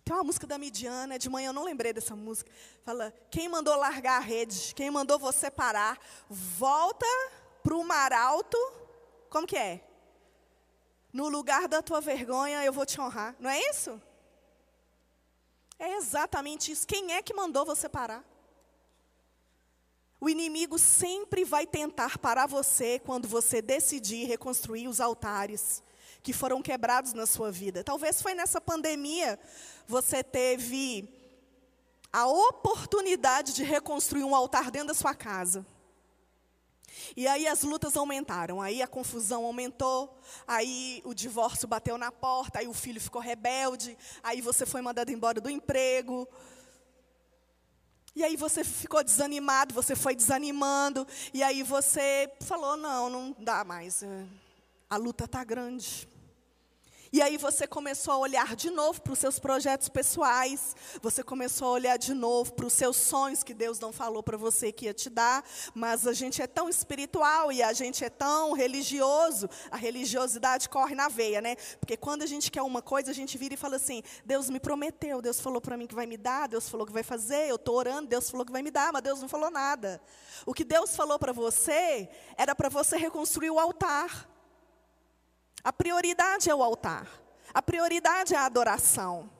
Tem 0.05 0.17
uma 0.17 0.25
música 0.25 0.47
da 0.47 0.57
Midiana, 0.57 1.19
de 1.19 1.29
manhã 1.29 1.49
eu 1.49 1.53
não 1.53 1.65
lembrei 1.65 1.93
dessa 1.93 2.17
música. 2.17 2.51
Fala: 2.83 3.13
quem 3.31 3.47
mandou 3.47 3.77
largar 3.77 4.17
a 4.17 4.25
rede? 4.25 4.75
Quem 4.75 4.91
mandou 4.91 5.19
você 5.19 5.51
parar? 5.51 5.99
Volta 6.31 7.07
para 7.63 7.77
o 7.77 7.85
mar 7.85 8.11
alto. 8.15 8.57
Como 9.29 9.47
que 9.47 9.57
é? 9.57 9.85
No 11.13 11.29
lugar 11.29 11.69
da 11.69 11.83
tua 11.83 12.01
vergonha 12.01 12.65
eu 12.65 12.73
vou 12.73 12.85
te 12.85 13.01
honrar. 13.01 13.35
Não 13.39 13.49
é 13.49 13.61
isso? 13.71 14.01
É 15.79 15.97
exatamente 15.97 16.73
isso. 16.73 16.87
Quem 16.87 17.13
é 17.13 17.23
que 17.23 17.33
mandou 17.33 17.65
você 17.65 17.89
parar? 17.89 18.25
O 20.21 20.29
inimigo 20.29 20.79
sempre 20.79 21.45
vai 21.45 21.67
tentar 21.67 22.19
parar 22.19 22.47
você 22.47 22.99
quando 22.99 23.29
você 23.29 23.63
decidir 23.63 24.27
reconstruir 24.27 24.89
os 24.89 25.01
altares 25.01 25.83
que 26.23 26.33
foram 26.33 26.61
quebrados 26.61 27.13
na 27.13 27.25
sua 27.25 27.53
vida. 27.53 27.85
Talvez 27.85 28.21
foi 28.21 28.35
nessa 28.35 28.61
pandemia 28.61 29.39
você 29.87 30.23
teve 30.25 31.09
a 32.13 32.27
oportunidade 32.27 33.55
de 33.55 33.63
reconstruir 33.63 34.25
um 34.25 34.35
altar 34.35 34.71
dentro 34.71 34.89
da 34.89 34.95
sua 34.95 35.15
casa. 35.15 35.65
E 37.17 37.27
aí 37.27 37.47
as 37.47 37.63
lutas 37.63 37.97
aumentaram, 37.97 38.61
aí 38.61 38.83
a 38.83 38.87
confusão 38.87 39.45
aumentou, 39.45 40.19
aí 40.47 41.03
o 41.05 41.15
divórcio 41.15 41.69
bateu 41.69 41.99
na 41.99 42.11
porta, 42.11 42.59
aí 42.59 42.69
o 42.69 42.75
filho 42.75 43.01
ficou 43.01 43.21
rebelde, 43.21 43.97
aí 44.23 44.41
você 44.41 44.65
foi 44.67 44.81
mandado 44.81 45.11
embora 45.11 45.41
do 45.41 45.51
emprego. 45.51 46.29
E 48.15 48.25
aí 48.25 48.37
você 48.37 48.65
ficou 48.65 49.05
desanimado, 49.05 49.75
você 49.75 49.95
foi 49.95 50.17
desanimando, 50.17 51.07
e 51.33 51.43
aí 51.43 51.63
você 51.63 52.31
falou: 52.41 52.77
não, 52.77 53.09
não 53.09 53.37
dá 53.39 53.65
mais, 53.65 54.03
a 54.91 54.97
luta 54.97 55.25
está 55.25 55.45
grande. 55.45 56.09
E 57.11 57.23
aí 57.23 57.39
você 57.39 57.67
começou 57.67 58.13
a 58.13 58.19
olhar 58.19 58.55
de 58.55 58.71
novo 58.71 59.01
para 59.01 59.15
os 59.15 59.19
seus 59.19 59.39
projetos 59.39 59.89
pessoais, 59.89 60.77
você 61.01 61.23
começou 61.23 61.69
a 61.69 61.71
olhar 61.71 61.97
de 61.97 62.13
novo 62.13 62.53
para 62.53 62.67
os 62.67 62.75
seus 62.75 62.97
sonhos 62.97 63.43
que 63.43 63.55
Deus 63.55 63.81
não 63.81 63.93
falou 63.93 64.23
para 64.23 64.37
você 64.37 64.71
que 64.71 64.85
ia 64.85 64.93
te 64.93 65.09
dar, 65.09 65.43
mas 65.75 66.07
a 66.07 66.13
gente 66.13 66.43
é 66.43 66.47
tão 66.47 66.69
espiritual 66.69 67.51
e 67.51 67.63
a 67.63 67.73
gente 67.73 68.05
é 68.05 68.11
tão 68.11 68.53
religioso, 68.53 69.49
a 69.71 69.77
religiosidade 69.77 70.69
corre 70.69 70.95
na 70.95 71.09
veia, 71.09 71.41
né? 71.41 71.57
Porque 71.81 71.97
quando 71.97 72.23
a 72.23 72.27
gente 72.27 72.51
quer 72.51 72.61
uma 72.63 72.83
coisa, 72.83 73.11
a 73.11 73.15
gente 73.15 73.39
vira 73.39 73.55
e 73.55 73.57
fala 73.57 73.77
assim: 73.77 74.03
Deus 74.27 74.51
me 74.51 74.61
prometeu, 74.61 75.23
Deus 75.23 75.41
falou 75.41 75.63
para 75.63 75.79
mim 75.79 75.87
que 75.87 75.95
vai 75.95 76.07
me 76.07 76.19
dar, 76.19 76.47
Deus 76.47 76.69
falou 76.69 76.87
que 76.87 76.93
vai 76.93 77.03
fazer, 77.03 77.49
eu 77.49 77.57
estou 77.57 77.77
orando, 77.77 78.07
Deus 78.07 78.29
falou 78.29 78.45
que 78.45 78.53
vai 78.53 78.63
me 78.63 78.71
dar, 78.71 78.93
mas 78.93 79.03
Deus 79.03 79.21
não 79.21 79.29
falou 79.29 79.51
nada. 79.51 79.99
O 80.45 80.53
que 80.53 80.65
Deus 80.65 80.95
falou 80.95 81.19
para 81.19 81.33
você 81.33 82.09
era 82.37 82.55
para 82.55 82.69
você 82.69 82.99
reconstruir 82.99 83.51
o 83.51 83.59
altar. 83.59 84.29
A 85.63 85.73
prioridade 85.73 86.51
é 86.51 86.55
o 86.55 86.63
altar. 86.63 87.09
A 87.53 87.63
prioridade 87.63 88.35
é 88.35 88.37
a 88.37 88.47
adoração. 88.47 89.31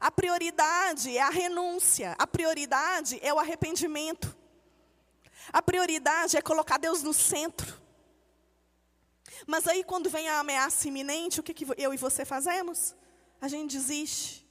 A 0.00 0.10
prioridade 0.10 1.16
é 1.16 1.20
a 1.20 1.30
renúncia. 1.30 2.14
A 2.18 2.26
prioridade 2.26 3.18
é 3.22 3.32
o 3.32 3.38
arrependimento. 3.38 4.36
A 5.52 5.62
prioridade 5.62 6.36
é 6.36 6.42
colocar 6.42 6.78
Deus 6.78 7.02
no 7.02 7.12
centro. 7.12 7.80
Mas 9.46 9.66
aí, 9.66 9.82
quando 9.82 10.08
vem 10.08 10.28
a 10.28 10.38
ameaça 10.40 10.86
iminente, 10.88 11.40
o 11.40 11.42
que, 11.42 11.54
que 11.54 11.66
eu 11.76 11.92
e 11.92 11.96
você 11.96 12.24
fazemos? 12.24 12.94
A 13.40 13.48
gente 13.48 13.76
desiste. 13.76 14.46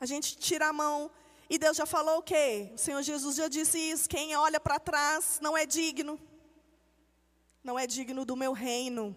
A 0.00 0.06
gente 0.06 0.36
tira 0.36 0.68
a 0.68 0.72
mão. 0.72 1.10
E 1.50 1.58
Deus 1.58 1.76
já 1.76 1.84
falou 1.84 2.18
o 2.18 2.22
quê? 2.22 2.72
O 2.74 2.78
Senhor 2.78 3.02
Jesus 3.02 3.36
já 3.36 3.48
disse 3.48 3.78
isso. 3.78 4.08
Quem 4.08 4.34
olha 4.36 4.58
para 4.58 4.78
trás 4.78 5.38
não 5.42 5.56
é 5.56 5.66
digno. 5.66 6.18
Não 7.62 7.78
é 7.78 7.86
digno 7.86 8.24
do 8.24 8.34
meu 8.34 8.52
reino. 8.52 9.14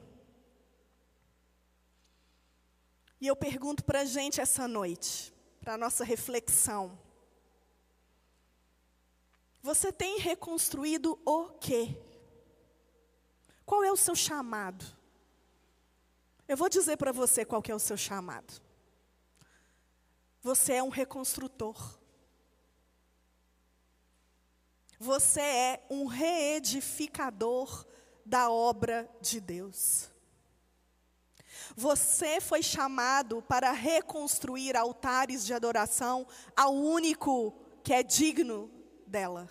E 3.20 3.28
eu 3.28 3.36
pergunto 3.36 3.84
para 3.84 4.02
a 4.02 4.06
gente 4.06 4.42
essa 4.42 4.68
noite, 4.68 5.34
para 5.62 5.74
a 5.74 5.78
nossa 5.78 6.04
reflexão. 6.04 6.98
Você 9.62 9.92
tem 9.92 10.20
reconstruído 10.20 11.20
o 11.26 11.50
quê? 11.60 11.98
Qual 13.66 13.84
é 13.84 13.92
o 13.92 13.98
seu 13.98 14.16
chamado? 14.16 14.86
Eu 16.48 16.56
vou 16.56 16.70
dizer 16.70 16.98
para 16.98 17.12
você 17.12 17.44
qual 17.44 17.64
é 17.68 17.74
o 17.74 17.80
seu 17.80 17.98
chamado. 17.98 18.62
Você 20.42 20.74
é 20.74 20.84
um 20.84 20.90
reconstrutor. 20.90 21.98
Você 25.00 25.42
é 25.42 25.86
um 25.90 26.06
reedificador 26.06 27.86
da 28.24 28.52
obra 28.52 29.10
de 29.20 29.42
Deus. 29.42 30.12
Você 31.76 32.40
foi 32.40 32.64
chamado 32.64 33.42
para 33.42 33.72
reconstruir 33.72 34.78
altares 34.78 35.46
de 35.46 35.54
adoração 35.54 36.26
ao 36.56 36.74
único 36.74 37.54
que 37.84 37.94
é 37.94 38.02
digno 38.02 38.72
dela. 39.06 39.50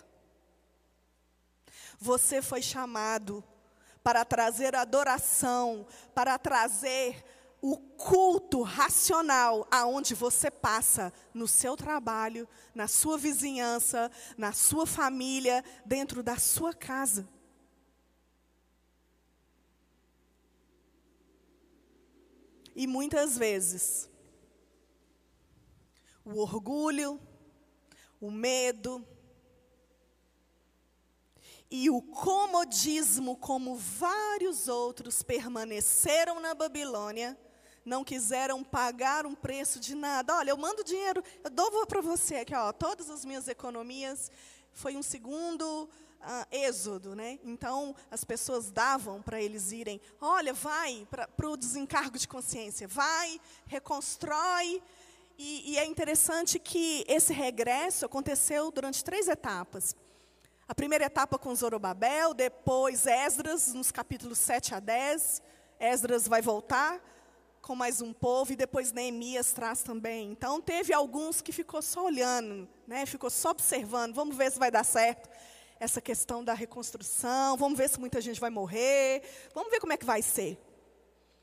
Você 1.99 2.41
foi 2.41 2.61
chamado 2.61 3.43
para 4.03 4.25
trazer 4.25 4.75
adoração, 4.75 5.85
para 6.13 6.37
trazer 6.37 7.23
o 7.61 7.77
culto 7.77 8.61
racional 8.61 9.67
aonde 9.71 10.13
você 10.13 10.51
passa, 10.51 11.11
no 11.33 11.47
seu 11.47 11.75
trabalho, 11.75 12.47
na 12.73 12.87
sua 12.87 13.17
vizinhança, 13.17 14.11
na 14.37 14.51
sua 14.51 14.85
família, 14.85 15.63
dentro 15.85 16.21
da 16.21 16.37
sua 16.37 16.73
casa. 16.73 17.27
E 22.75 22.85
muitas 22.85 23.37
vezes, 23.37 24.09
o 26.25 26.39
orgulho, 26.39 27.19
o 28.19 28.29
medo 28.29 29.05
e 31.71 31.89
o 31.89 32.01
comodismo, 32.01 33.37
como 33.37 33.75
vários 33.75 34.67
outros 34.67 35.23
permaneceram 35.23 36.39
na 36.39 36.53
Babilônia, 36.53 37.37
não 37.85 38.03
quiseram 38.03 38.63
pagar 38.63 39.25
um 39.25 39.35
preço 39.35 39.79
de 39.79 39.95
nada. 39.95 40.35
Olha, 40.35 40.49
eu 40.49 40.57
mando 40.57 40.83
dinheiro, 40.83 41.23
eu 41.43 41.49
dou 41.49 41.85
para 41.85 42.01
você 42.01 42.37
aqui, 42.37 42.53
ó, 42.53 42.73
todas 42.73 43.09
as 43.09 43.23
minhas 43.23 43.47
economias. 43.47 44.31
Foi 44.73 44.97
um 44.97 45.03
segundo 45.03 45.89
uh, 46.21 46.47
êxodo, 46.51 47.15
né? 47.15 47.39
Então 47.43 47.95
as 48.09 48.23
pessoas 48.23 48.71
davam 48.71 49.21
para 49.21 49.41
eles 49.41 49.71
irem. 49.71 50.01
Olha, 50.19 50.53
vai 50.53 51.07
para 51.09 51.49
o 51.49 51.57
desencargo 51.57 52.17
de 52.17 52.27
consciência, 52.27 52.87
vai, 52.87 53.39
reconstrói. 53.67 54.81
E, 55.37 55.73
e 55.73 55.77
é 55.77 55.85
interessante 55.85 56.57
que 56.57 57.03
esse 57.07 57.33
regresso 57.33 58.05
aconteceu 58.05 58.71
durante 58.71 59.03
três 59.03 59.27
etapas. 59.27 59.95
A 60.67 60.73
primeira 60.73 61.05
etapa 61.05 61.37
com 61.37 61.53
Zorobabel, 61.53 62.33
depois 62.33 63.05
Esdras, 63.05 63.73
nos 63.73 63.91
capítulos 63.91 64.39
7 64.39 64.73
a 64.73 64.79
10. 64.79 65.41
Esdras 65.79 66.27
vai 66.27 66.41
voltar 66.41 66.99
com 67.61 67.75
mais 67.75 67.99
um 67.99 68.13
povo, 68.13 68.53
e 68.53 68.55
depois 68.55 68.91
Neemias 68.91 69.51
traz 69.51 69.81
também. 69.81 70.31
Então, 70.31 70.61
teve 70.61 70.93
alguns 70.93 71.41
que 71.41 71.51
ficou 71.51 71.81
só 71.81 72.05
olhando, 72.05 72.69
né? 72.87 73.07
ficou 73.07 73.29
só 73.29 73.49
observando, 73.49 74.13
vamos 74.13 74.35
ver 74.35 74.51
se 74.51 74.59
vai 74.59 74.69
dar 74.69 74.83
certo 74.83 75.27
essa 75.79 76.01
questão 76.01 76.43
da 76.43 76.53
reconstrução, 76.53 77.57
vamos 77.57 77.77
ver 77.77 77.89
se 77.89 77.99
muita 77.99 78.21
gente 78.21 78.39
vai 78.39 78.49
morrer, 78.49 79.21
vamos 79.53 79.69
ver 79.69 79.79
como 79.79 79.93
é 79.93 79.97
que 79.97 80.05
vai 80.05 80.21
ser. 80.21 80.57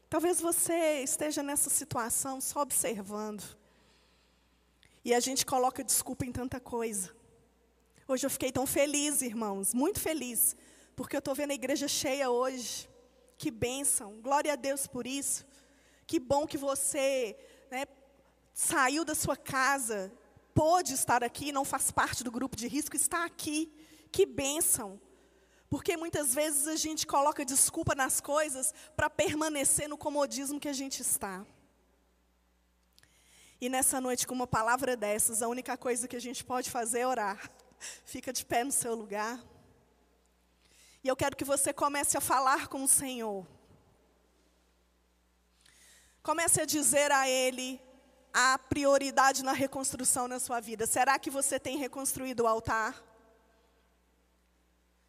Talvez 0.09 0.41
você 0.41 1.03
esteja 1.03 1.43
nessa 1.43 1.71
situação 1.71 2.41
só 2.41 2.61
observando. 2.61 3.43
E 5.05 5.15
a 5.15 5.21
gente 5.21 5.45
coloca 5.45 5.83
desculpa 5.83 6.25
em 6.25 6.33
tanta 6.33 6.61
coisa. 6.61 7.11
Hoje 8.07 8.27
eu 8.27 8.31
fiquei 8.31 8.53
tão 8.53 8.67
feliz, 8.67 9.23
irmãos, 9.23 9.73
muito 9.73 10.01
feliz, 10.01 10.57
porque 10.95 11.17
eu 11.17 11.19
estou 11.21 11.35
vendo 11.35 11.51
a 11.53 11.55
igreja 11.55 11.89
cheia 11.89 12.31
hoje. 12.31 12.89
Que 13.39 13.51
bênção, 13.51 14.21
glória 14.21 14.53
a 14.53 14.57
Deus 14.57 14.87
por 14.87 15.07
isso. 15.07 15.47
Que 16.07 16.21
bom 16.21 16.47
que 16.47 16.59
você 16.59 17.37
né, 17.71 17.87
saiu 18.53 19.05
da 19.05 19.15
sua 19.15 19.37
casa, 19.37 20.13
pôde 20.55 20.93
estar 20.93 21.25
aqui, 21.25 21.53
não 21.53 21.65
faz 21.65 21.91
parte 21.91 22.23
do 22.23 22.31
grupo 22.31 22.55
de 22.55 22.69
risco, 22.69 22.95
está 22.95 23.25
aqui. 23.25 23.73
Que 24.13 24.27
bênção. 24.27 25.01
Porque 25.71 25.97
muitas 25.97 26.35
vezes 26.35 26.69
a 26.69 26.77
gente 26.77 27.07
coloca 27.07 27.47
desculpa 27.47 27.95
nas 27.95 28.21
coisas 28.21 28.75
para 28.95 29.09
permanecer 29.09 29.89
no 29.89 29.97
comodismo 29.97 30.61
que 30.61 30.69
a 30.69 30.73
gente 30.75 31.01
está. 31.01 31.47
E 33.59 33.71
nessa 33.71 33.99
noite, 33.99 34.27
com 34.27 34.35
uma 34.35 34.47
palavra 34.47 34.95
dessas, 34.95 35.41
a 35.41 35.49
única 35.49 35.77
coisa 35.79 36.07
que 36.07 36.17
a 36.17 36.21
gente 36.21 36.45
pode 36.45 36.71
fazer 36.71 37.01
é 37.01 37.07
orar. 37.07 37.51
Fica 38.05 38.33
de 38.33 38.45
pé 38.45 38.63
no 38.65 38.71
seu 38.71 38.95
lugar. 38.95 39.43
E 41.03 41.09
eu 41.09 41.17
quero 41.17 41.35
que 41.35 41.45
você 41.45 41.73
comece 41.73 42.19
a 42.19 42.21
falar 42.21 42.69
com 42.69 42.85
o 42.85 42.89
Senhor. 42.89 43.47
Comece 46.23 46.61
a 46.61 46.67
dizer 46.67 47.11
a 47.11 47.27
Ele 47.29 47.81
a 48.35 48.59
prioridade 48.59 49.43
na 49.43 49.53
reconstrução 49.53 50.29
na 50.29 50.39
sua 50.39 50.61
vida. 50.61 50.87
Será 50.87 51.19
que 51.19 51.31
você 51.31 51.59
tem 51.59 51.79
reconstruído 51.79 52.45
o 52.45 52.47
altar? 52.47 53.12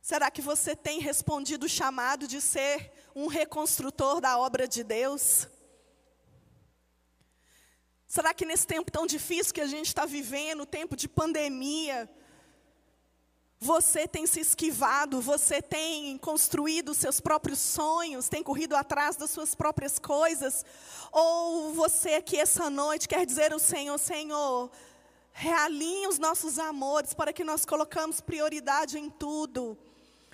Será 0.04 0.30
que 0.30 0.42
você 0.42 0.76
tem 0.76 1.00
respondido 1.00 1.66
o 1.66 1.70
chamado 1.70 2.28
de 2.28 2.42
ser 2.42 2.92
um 3.16 3.28
reconstrutor 3.28 4.20
da 4.20 4.38
obra 4.38 4.68
de 4.68 4.84
Deus? 4.84 5.48
Será 8.06 8.34
que 8.34 8.46
nesse 8.46 8.68
tempo 8.68 8.92
tão 8.92 9.08
difícil 9.08 9.54
que 9.54 9.62
a 9.62 9.66
gente 9.66 9.88
está 9.88 10.06
vivendo, 10.06 10.66
tempo 10.66 10.98
de 10.98 11.08
pandemia, 11.08 12.10
você 13.58 14.06
tem 14.06 14.28
se 14.28 14.42
esquivado, 14.42 15.22
você 15.22 15.62
tem 15.62 16.18
construído 16.18 16.94
seus 16.94 17.22
próprios 17.22 17.60
sonhos, 17.60 18.28
tem 18.28 18.44
corrido 18.44 18.76
atrás 18.76 19.16
das 19.16 19.32
suas 19.32 19.56
próprias 19.56 20.00
coisas? 20.00 20.66
Ou 21.14 21.74
você 21.74 22.16
aqui 22.16 22.38
essa 22.38 22.70
noite 22.70 23.08
quer 23.08 23.26
dizer 23.26 23.54
ao 23.54 23.60
Senhor, 23.60 23.98
Senhor, 23.98 24.70
realinhe 25.32 26.08
os 26.08 26.20
nossos 26.20 26.60
amores 26.60 27.14
para 27.14 27.32
que 27.32 27.46
nós 27.46 27.64
colocamos 27.64 28.20
prioridade 28.20 29.00
em 29.00 29.10
tudo. 29.10 29.78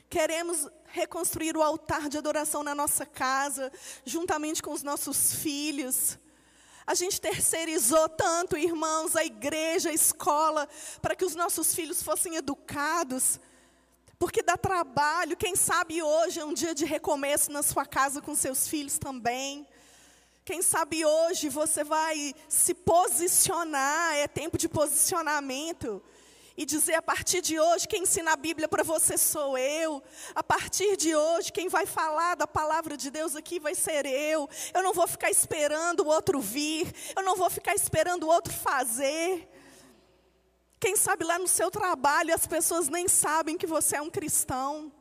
Queremos 0.10 0.68
reconstruir 0.88 1.56
o 1.56 1.62
altar 1.62 2.10
de 2.10 2.18
adoração 2.18 2.64
na 2.64 2.74
nossa 2.74 3.06
casa, 3.06 3.72
juntamente 4.04 4.62
com 4.62 4.74
os 4.74 4.82
nossos 4.82 5.34
filhos. 5.36 6.18
A 6.88 6.96
gente 6.96 7.22
terceirizou 7.22 8.10
tanto, 8.10 8.58
irmãos, 8.58 9.16
a 9.16 9.24
igreja, 9.24 9.90
a 9.90 9.94
escola, 9.94 10.68
para 11.00 11.16
que 11.16 11.24
os 11.24 11.36
nossos 11.36 11.76
filhos 11.76 12.02
fossem 12.02 12.36
educados. 12.36 13.40
Porque 14.18 14.42
dá 14.42 14.58
trabalho, 14.58 15.38
quem 15.38 15.56
sabe 15.56 16.02
hoje 16.02 16.40
é 16.40 16.46
um 16.46 16.56
dia 16.56 16.74
de 16.74 16.86
recomeço 16.86 17.52
na 17.52 17.62
sua 17.62 17.86
casa 17.86 18.20
com 18.20 18.36
seus 18.36 18.68
filhos 18.68 18.98
também. 18.98 19.68
Quem 20.44 20.64
sabe 20.64 21.06
hoje 21.06 21.48
você 21.48 21.84
vai 21.84 22.34
se 22.48 22.74
posicionar, 22.74 24.16
é 24.16 24.28
tempo 24.28 24.58
de 24.58 24.68
posicionamento 24.68 26.02
e 26.60 26.66
dizer 26.66 26.96
a 26.96 27.02
partir 27.02 27.42
de 27.42 27.58
hoje 27.58 27.88
quem 27.88 28.04
ensina 28.04 28.34
a 28.34 28.36
Bíblia 28.36 28.68
para 28.68 28.84
você 28.84 29.18
sou 29.18 29.58
eu. 29.58 30.04
A 30.36 30.44
partir 30.44 30.98
de 30.98 31.16
hoje 31.16 31.54
quem 31.54 31.70
vai 31.70 31.86
falar 31.86 32.36
da 32.36 32.46
palavra 32.46 32.98
de 32.98 33.10
Deus 33.10 33.34
aqui 33.34 33.62
vai 33.62 33.74
ser 33.74 34.06
eu. 34.06 34.50
Eu 34.74 34.84
não 34.84 34.94
vou 34.94 35.08
ficar 35.08 35.32
esperando 35.32 36.02
o 36.02 36.08
outro 36.08 36.42
vir, 36.42 36.94
eu 37.16 37.24
não 37.24 37.38
vou 37.38 37.50
ficar 37.50 37.74
esperando 37.74 38.24
o 38.24 38.28
outro 38.28 38.52
fazer. 38.52 39.50
Quem 40.82 40.98
sabe 40.98 41.24
lá 41.24 41.40
no 41.40 41.48
seu 41.48 41.72
trabalho 41.72 42.36
as 42.36 42.46
pessoas 42.46 42.90
nem 42.90 43.08
sabem 43.08 43.58
que 43.58 43.66
você 43.66 43.96
é 43.96 44.02
um 44.02 44.10
cristão. 44.10 44.92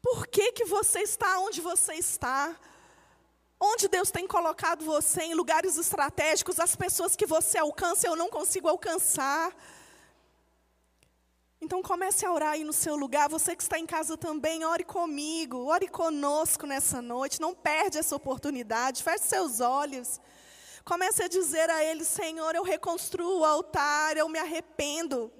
Por 0.00 0.26
que, 0.26 0.52
que 0.52 0.64
você 0.64 1.00
está 1.00 1.38
onde 1.40 1.60
você 1.60 1.96
está? 1.96 2.58
Onde 3.60 3.88
Deus 3.88 4.10
tem 4.10 4.26
colocado 4.26 4.86
você 4.86 5.20
em 5.24 5.34
lugares 5.34 5.76
estratégicos, 5.76 6.58
as 6.58 6.74
pessoas 6.74 7.14
que 7.14 7.26
você 7.26 7.58
alcança 7.58 8.06
eu 8.06 8.16
não 8.16 8.30
consigo 8.30 8.68
alcançar. 8.68 9.54
Então 11.64 11.80
comece 11.80 12.26
a 12.26 12.30
orar 12.30 12.52
aí 12.52 12.62
no 12.62 12.74
seu 12.74 12.94
lugar. 12.94 13.26
Você 13.30 13.56
que 13.56 13.62
está 13.62 13.78
em 13.78 13.86
casa 13.86 14.18
também, 14.18 14.66
ore 14.66 14.84
comigo, 14.84 15.64
ore 15.64 15.88
conosco 15.88 16.66
nessa 16.66 17.00
noite. 17.00 17.40
Não 17.40 17.54
perde 17.54 17.96
essa 17.96 18.14
oportunidade. 18.14 19.02
Feche 19.02 19.24
seus 19.24 19.60
olhos. 19.60 20.20
Comece 20.84 21.22
a 21.22 21.26
dizer 21.26 21.70
a 21.70 21.82
Ele, 21.82 22.04
Senhor, 22.04 22.54
eu 22.54 22.62
reconstruo 22.62 23.38
o 23.40 23.44
altar, 23.46 24.14
eu 24.14 24.28
me 24.28 24.38
arrependo. 24.38 25.32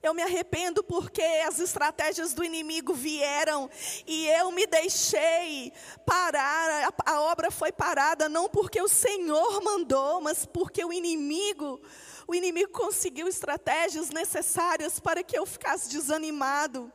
Eu 0.00 0.14
me 0.14 0.22
arrependo 0.22 0.84
porque 0.84 1.22
as 1.22 1.58
estratégias 1.58 2.32
do 2.32 2.44
inimigo 2.44 2.94
vieram 2.94 3.68
e 4.06 4.28
eu 4.28 4.52
me 4.52 4.64
deixei 4.64 5.72
parar. 6.06 6.92
A, 7.04 7.14
a 7.14 7.20
obra 7.22 7.50
foi 7.50 7.72
parada 7.72 8.28
não 8.28 8.48
porque 8.48 8.80
o 8.80 8.86
Senhor 8.86 9.60
mandou, 9.60 10.20
mas 10.20 10.46
porque 10.46 10.84
o 10.84 10.92
inimigo 10.92 11.80
o 12.28 12.34
inimigo 12.34 12.70
conseguiu 12.72 13.26
estratégias 13.26 14.10
necessárias 14.10 15.00
para 15.00 15.22
que 15.22 15.36
eu 15.38 15.46
ficasse 15.46 15.88
desanimado. 15.88 16.92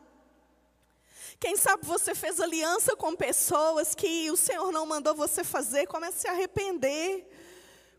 Quem 1.39 1.57
sabe 1.57 1.88
você 1.88 2.13
fez 2.13 2.39
aliança 2.39 2.95
com 2.95 3.15
pessoas 3.15 3.95
que 3.95 4.29
o 4.29 4.38
Senhor 4.38 4.71
não 4.71 4.86
mandou 4.86 5.15
você 5.15 5.43
fazer, 5.43 5.88
comece 5.88 6.19
a 6.19 6.21
se 6.21 6.27
arrepender. 6.27 7.27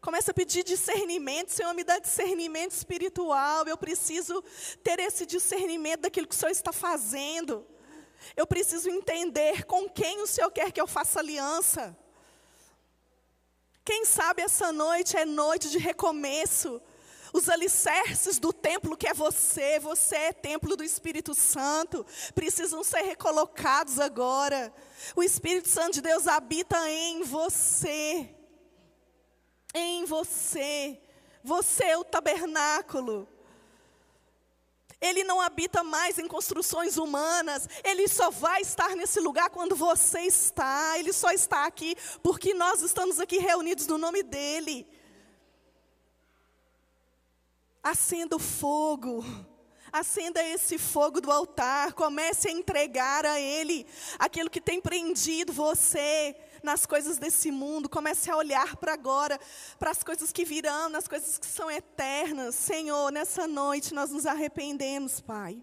Comece 0.00 0.30
a 0.30 0.34
pedir 0.34 0.62
discernimento, 0.62 1.50
Senhor, 1.50 1.74
me 1.74 1.82
dá 1.82 1.98
discernimento 1.98 2.70
espiritual. 2.70 3.66
Eu 3.66 3.76
preciso 3.76 4.40
ter 4.84 5.00
esse 5.00 5.26
discernimento 5.26 6.02
daquilo 6.02 6.28
que 6.28 6.36
o 6.36 6.38
Senhor 6.38 6.52
está 6.52 6.72
fazendo. 6.72 7.66
Eu 8.36 8.46
preciso 8.46 8.88
entender 8.88 9.64
com 9.64 9.88
quem 9.88 10.22
o 10.22 10.26
Senhor 10.26 10.52
quer 10.52 10.70
que 10.70 10.80
eu 10.80 10.86
faça 10.86 11.18
aliança. 11.18 11.96
Quem 13.84 14.04
sabe 14.04 14.40
essa 14.40 14.70
noite 14.70 15.16
é 15.16 15.24
noite 15.24 15.68
de 15.68 15.78
recomeço. 15.78 16.80
Os 17.34 17.48
alicerces 17.48 18.38
do 18.38 18.52
templo 18.52 18.96
que 18.96 19.08
é 19.08 19.12
você, 19.12 19.80
você 19.80 20.14
é 20.14 20.32
templo 20.32 20.76
do 20.76 20.84
Espírito 20.84 21.34
Santo, 21.34 22.06
precisam 22.32 22.84
ser 22.84 23.00
recolocados 23.02 23.98
agora. 23.98 24.72
O 25.16 25.22
Espírito 25.22 25.68
Santo 25.68 25.94
de 25.94 26.00
Deus 26.00 26.28
habita 26.28 26.88
em 26.88 27.24
você. 27.24 28.32
Em 29.74 30.04
você. 30.04 30.96
Você 31.42 31.82
é 31.82 31.98
o 31.98 32.04
tabernáculo. 32.04 33.26
Ele 35.00 35.24
não 35.24 35.40
habita 35.40 35.82
mais 35.82 36.20
em 36.20 36.28
construções 36.28 36.96
humanas. 36.96 37.68
Ele 37.82 38.06
só 38.06 38.30
vai 38.30 38.62
estar 38.62 38.94
nesse 38.94 39.18
lugar 39.18 39.50
quando 39.50 39.74
você 39.74 40.20
está. 40.20 40.96
Ele 41.00 41.12
só 41.12 41.32
está 41.32 41.66
aqui 41.66 41.96
porque 42.22 42.54
nós 42.54 42.80
estamos 42.80 43.18
aqui 43.18 43.38
reunidos 43.38 43.88
no 43.88 43.98
nome 43.98 44.22
dEle. 44.22 44.86
Acenda 47.84 48.34
o 48.34 48.38
fogo. 48.38 49.22
Acenda 49.92 50.42
esse 50.42 50.78
fogo 50.78 51.20
do 51.20 51.30
altar. 51.30 51.92
Comece 51.92 52.48
a 52.48 52.50
entregar 52.50 53.26
a 53.26 53.38
Ele 53.38 53.86
aquilo 54.18 54.48
que 54.48 54.60
tem 54.60 54.80
prendido 54.80 55.52
você 55.52 56.34
nas 56.62 56.86
coisas 56.86 57.18
desse 57.18 57.50
mundo. 57.50 57.86
Comece 57.86 58.30
a 58.30 58.36
olhar 58.38 58.74
para 58.76 58.94
agora, 58.94 59.38
para 59.78 59.90
as 59.90 60.02
coisas 60.02 60.32
que 60.32 60.46
virão, 60.46 60.88
nas 60.88 61.06
coisas 61.06 61.36
que 61.36 61.46
são 61.46 61.70
eternas. 61.70 62.54
Senhor, 62.54 63.12
nessa 63.12 63.46
noite 63.46 63.92
nós 63.92 64.10
nos 64.10 64.24
arrependemos, 64.24 65.20
Pai. 65.20 65.62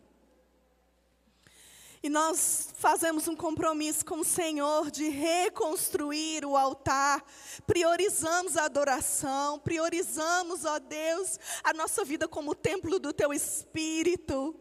E 2.04 2.10
nós 2.10 2.70
fazemos 2.78 3.28
um 3.28 3.36
compromisso 3.36 4.04
com 4.04 4.22
o 4.22 4.26
Senhor 4.26 4.90
de 4.90 5.08
reconstruir 5.10 6.44
o 6.44 6.58
altar, 6.58 7.24
priorizamos 7.68 8.58
a 8.58 8.66
adoração, 8.66 9.60
priorizamos, 9.60 10.66
ó 10.66 10.80
Deus, 10.80 11.40
a 11.64 11.72
nossa 11.74 12.04
vida 12.04 12.28
como 12.28 12.56
templo 12.56 12.98
do 12.98 13.14
Teu 13.14 13.32
Espírito. 13.32 14.56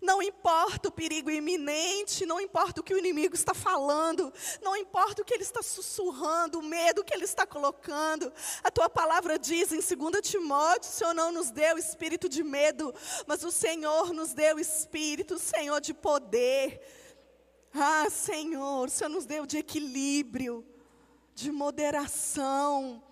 Não 0.00 0.22
importa 0.22 0.88
o 0.88 0.92
perigo 0.92 1.30
iminente, 1.30 2.26
não 2.26 2.40
importa 2.40 2.80
o 2.80 2.84
que 2.84 2.94
o 2.94 2.98
inimigo 2.98 3.34
está 3.34 3.54
falando, 3.54 4.32
não 4.62 4.76
importa 4.76 5.22
o 5.22 5.24
que 5.24 5.34
ele 5.34 5.42
está 5.42 5.62
sussurrando, 5.62 6.58
o 6.58 6.62
medo 6.62 7.04
que 7.04 7.14
ele 7.14 7.24
está 7.24 7.46
colocando. 7.46 8.32
A 8.62 8.70
tua 8.70 8.88
palavra 8.88 9.38
diz 9.38 9.72
em 9.72 9.80
2 9.80 10.20
Timóteo: 10.22 10.90
o 10.90 10.92
Senhor 10.92 11.14
não 11.14 11.32
nos 11.32 11.50
deu 11.50 11.78
espírito 11.78 12.28
de 12.28 12.42
medo, 12.42 12.94
mas 13.26 13.44
o 13.44 13.50
Senhor 13.50 14.12
nos 14.12 14.32
deu 14.32 14.58
espírito, 14.58 15.38
Senhor, 15.38 15.80
de 15.80 15.94
poder. 15.94 16.80
Ah, 17.74 18.08
Senhor, 18.10 18.86
o 18.86 18.90
Senhor 18.90 19.10
nos 19.10 19.26
deu 19.26 19.44
de 19.44 19.58
equilíbrio, 19.58 20.64
de 21.34 21.52
moderação. 21.52 23.02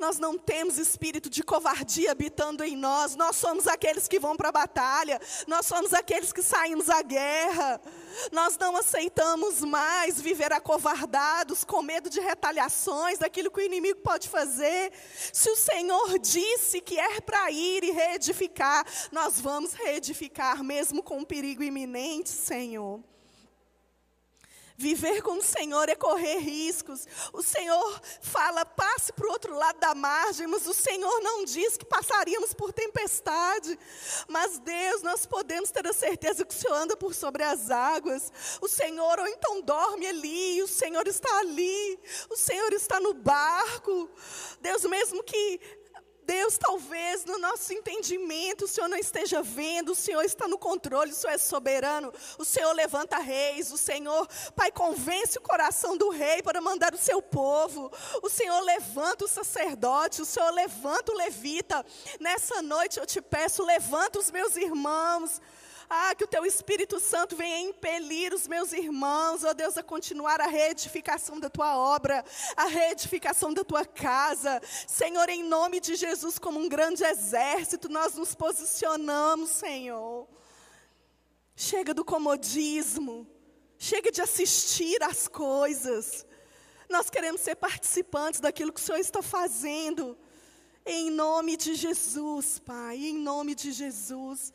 Nós 0.00 0.18
não 0.18 0.38
temos 0.38 0.78
espírito 0.78 1.28
de 1.28 1.42
covardia 1.42 2.10
habitando 2.10 2.64
em 2.64 2.74
nós. 2.74 3.14
Nós 3.14 3.36
somos 3.36 3.66
aqueles 3.66 4.08
que 4.08 4.18
vão 4.18 4.34
para 4.34 4.48
a 4.48 4.52
batalha. 4.52 5.20
Nós 5.46 5.66
somos 5.66 5.92
aqueles 5.92 6.32
que 6.32 6.42
saímos 6.42 6.88
à 6.88 7.02
guerra. 7.02 7.78
Nós 8.32 8.56
não 8.56 8.74
aceitamos 8.76 9.60
mais 9.60 10.18
viver 10.18 10.54
acovardados, 10.54 11.64
com 11.64 11.82
medo 11.82 12.08
de 12.08 12.18
retaliações, 12.18 13.18
daquilo 13.18 13.50
que 13.50 13.60
o 13.60 13.64
inimigo 13.64 14.00
pode 14.00 14.26
fazer. 14.26 14.90
Se 15.32 15.50
o 15.50 15.56
Senhor 15.56 16.18
disse 16.18 16.80
que 16.80 16.98
é 16.98 17.20
para 17.20 17.50
ir 17.50 17.84
e 17.84 17.90
reedificar, 17.90 18.86
nós 19.12 19.38
vamos 19.38 19.74
reedificar, 19.74 20.64
mesmo 20.64 21.02
com 21.02 21.18
um 21.18 21.24
perigo 21.24 21.62
iminente, 21.62 22.30
Senhor. 22.30 23.09
Viver 24.80 25.20
com 25.20 25.36
o 25.36 25.42
Senhor 25.42 25.90
é 25.90 25.94
correr 25.94 26.38
riscos. 26.38 27.06
O 27.34 27.42
Senhor 27.42 28.00
fala, 28.22 28.64
passe 28.64 29.12
para 29.12 29.26
o 29.26 29.30
outro 29.30 29.54
lado 29.54 29.78
da 29.78 29.94
margem, 29.94 30.46
mas 30.46 30.66
o 30.66 30.72
Senhor 30.72 31.20
não 31.20 31.44
diz 31.44 31.76
que 31.76 31.84
passaríamos 31.84 32.54
por 32.54 32.72
tempestade. 32.72 33.78
Mas 34.26 34.58
Deus, 34.58 35.02
nós 35.02 35.26
podemos 35.26 35.70
ter 35.70 35.86
a 35.86 35.92
certeza 35.92 36.46
que 36.46 36.54
o 36.54 36.56
Senhor 36.56 36.74
anda 36.74 36.96
por 36.96 37.14
sobre 37.14 37.42
as 37.42 37.70
águas. 37.70 38.32
O 38.62 38.68
Senhor, 38.68 39.18
ou 39.18 39.28
então 39.28 39.60
dorme 39.60 40.06
ali, 40.06 40.62
o 40.62 40.66
Senhor 40.66 41.06
está 41.06 41.40
ali, 41.40 42.00
o 42.30 42.36
Senhor 42.38 42.72
está 42.72 42.98
no 42.98 43.12
barco. 43.12 44.08
Deus, 44.62 44.82
mesmo 44.86 45.22
que 45.22 45.60
Deus, 46.26 46.58
talvez 46.58 47.24
no 47.24 47.38
nosso 47.38 47.72
entendimento, 47.72 48.64
o 48.64 48.68
Senhor 48.68 48.88
não 48.88 48.96
esteja 48.96 49.42
vendo, 49.42 49.92
o 49.92 49.94
Senhor 49.94 50.22
está 50.22 50.46
no 50.46 50.58
controle, 50.58 51.12
o 51.12 51.14
Senhor 51.14 51.34
é 51.34 51.38
soberano, 51.38 52.12
o 52.38 52.44
Senhor 52.44 52.72
levanta 52.72 53.18
reis, 53.18 53.72
o 53.72 53.78
Senhor, 53.78 54.28
Pai, 54.54 54.70
convence 54.70 55.38
o 55.38 55.42
coração 55.42 55.96
do 55.96 56.10
rei 56.10 56.42
para 56.42 56.60
mandar 56.60 56.94
o 56.94 56.98
seu 56.98 57.20
povo, 57.20 57.90
o 58.22 58.28
Senhor 58.28 58.60
levanta 58.60 59.24
o 59.24 59.28
sacerdote, 59.28 60.22
o 60.22 60.26
Senhor 60.26 60.50
levanta 60.50 61.12
o 61.12 61.16
levita. 61.16 61.84
Nessa 62.18 62.62
noite 62.62 62.98
eu 62.98 63.06
te 63.06 63.20
peço, 63.20 63.64
levanta 63.64 64.18
os 64.18 64.30
meus 64.30 64.56
irmãos, 64.56 65.40
ah, 65.92 66.14
que 66.14 66.22
o 66.22 66.28
teu 66.28 66.46
Espírito 66.46 67.00
Santo 67.00 67.34
venha 67.34 67.68
impelir 67.68 68.32
os 68.32 68.46
meus 68.46 68.72
irmãos, 68.72 69.42
ó 69.42 69.52
Deus, 69.52 69.76
a 69.76 69.82
continuar 69.82 70.40
a 70.40 70.46
reedificação 70.46 71.40
da 71.40 71.50
tua 71.50 71.76
obra, 71.76 72.24
a 72.56 72.66
reedificação 72.66 73.52
da 73.52 73.64
tua 73.64 73.84
casa. 73.84 74.62
Senhor, 74.86 75.28
em 75.28 75.42
nome 75.42 75.80
de 75.80 75.96
Jesus, 75.96 76.38
como 76.38 76.60
um 76.60 76.68
grande 76.68 77.02
exército, 77.02 77.88
nós 77.88 78.14
nos 78.14 78.36
posicionamos, 78.36 79.50
Senhor. 79.50 80.28
Chega 81.56 81.92
do 81.92 82.04
comodismo, 82.04 83.26
chega 83.76 84.12
de 84.12 84.22
assistir 84.22 85.02
às 85.02 85.26
coisas. 85.26 86.24
Nós 86.88 87.10
queremos 87.10 87.40
ser 87.40 87.56
participantes 87.56 88.38
daquilo 88.38 88.72
que 88.72 88.80
o 88.80 88.84
Senhor 88.84 89.00
está 89.00 89.22
fazendo. 89.22 90.16
Em 90.86 91.10
nome 91.10 91.56
de 91.56 91.74
Jesus, 91.74 92.60
Pai, 92.60 92.96
em 92.96 93.14
nome 93.18 93.56
de 93.56 93.72
Jesus 93.72 94.52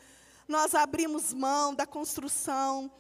nós 0.48 0.76
abrimos 0.76 1.34
mão 1.34 1.74
da 1.74 1.86
construção 1.86 2.92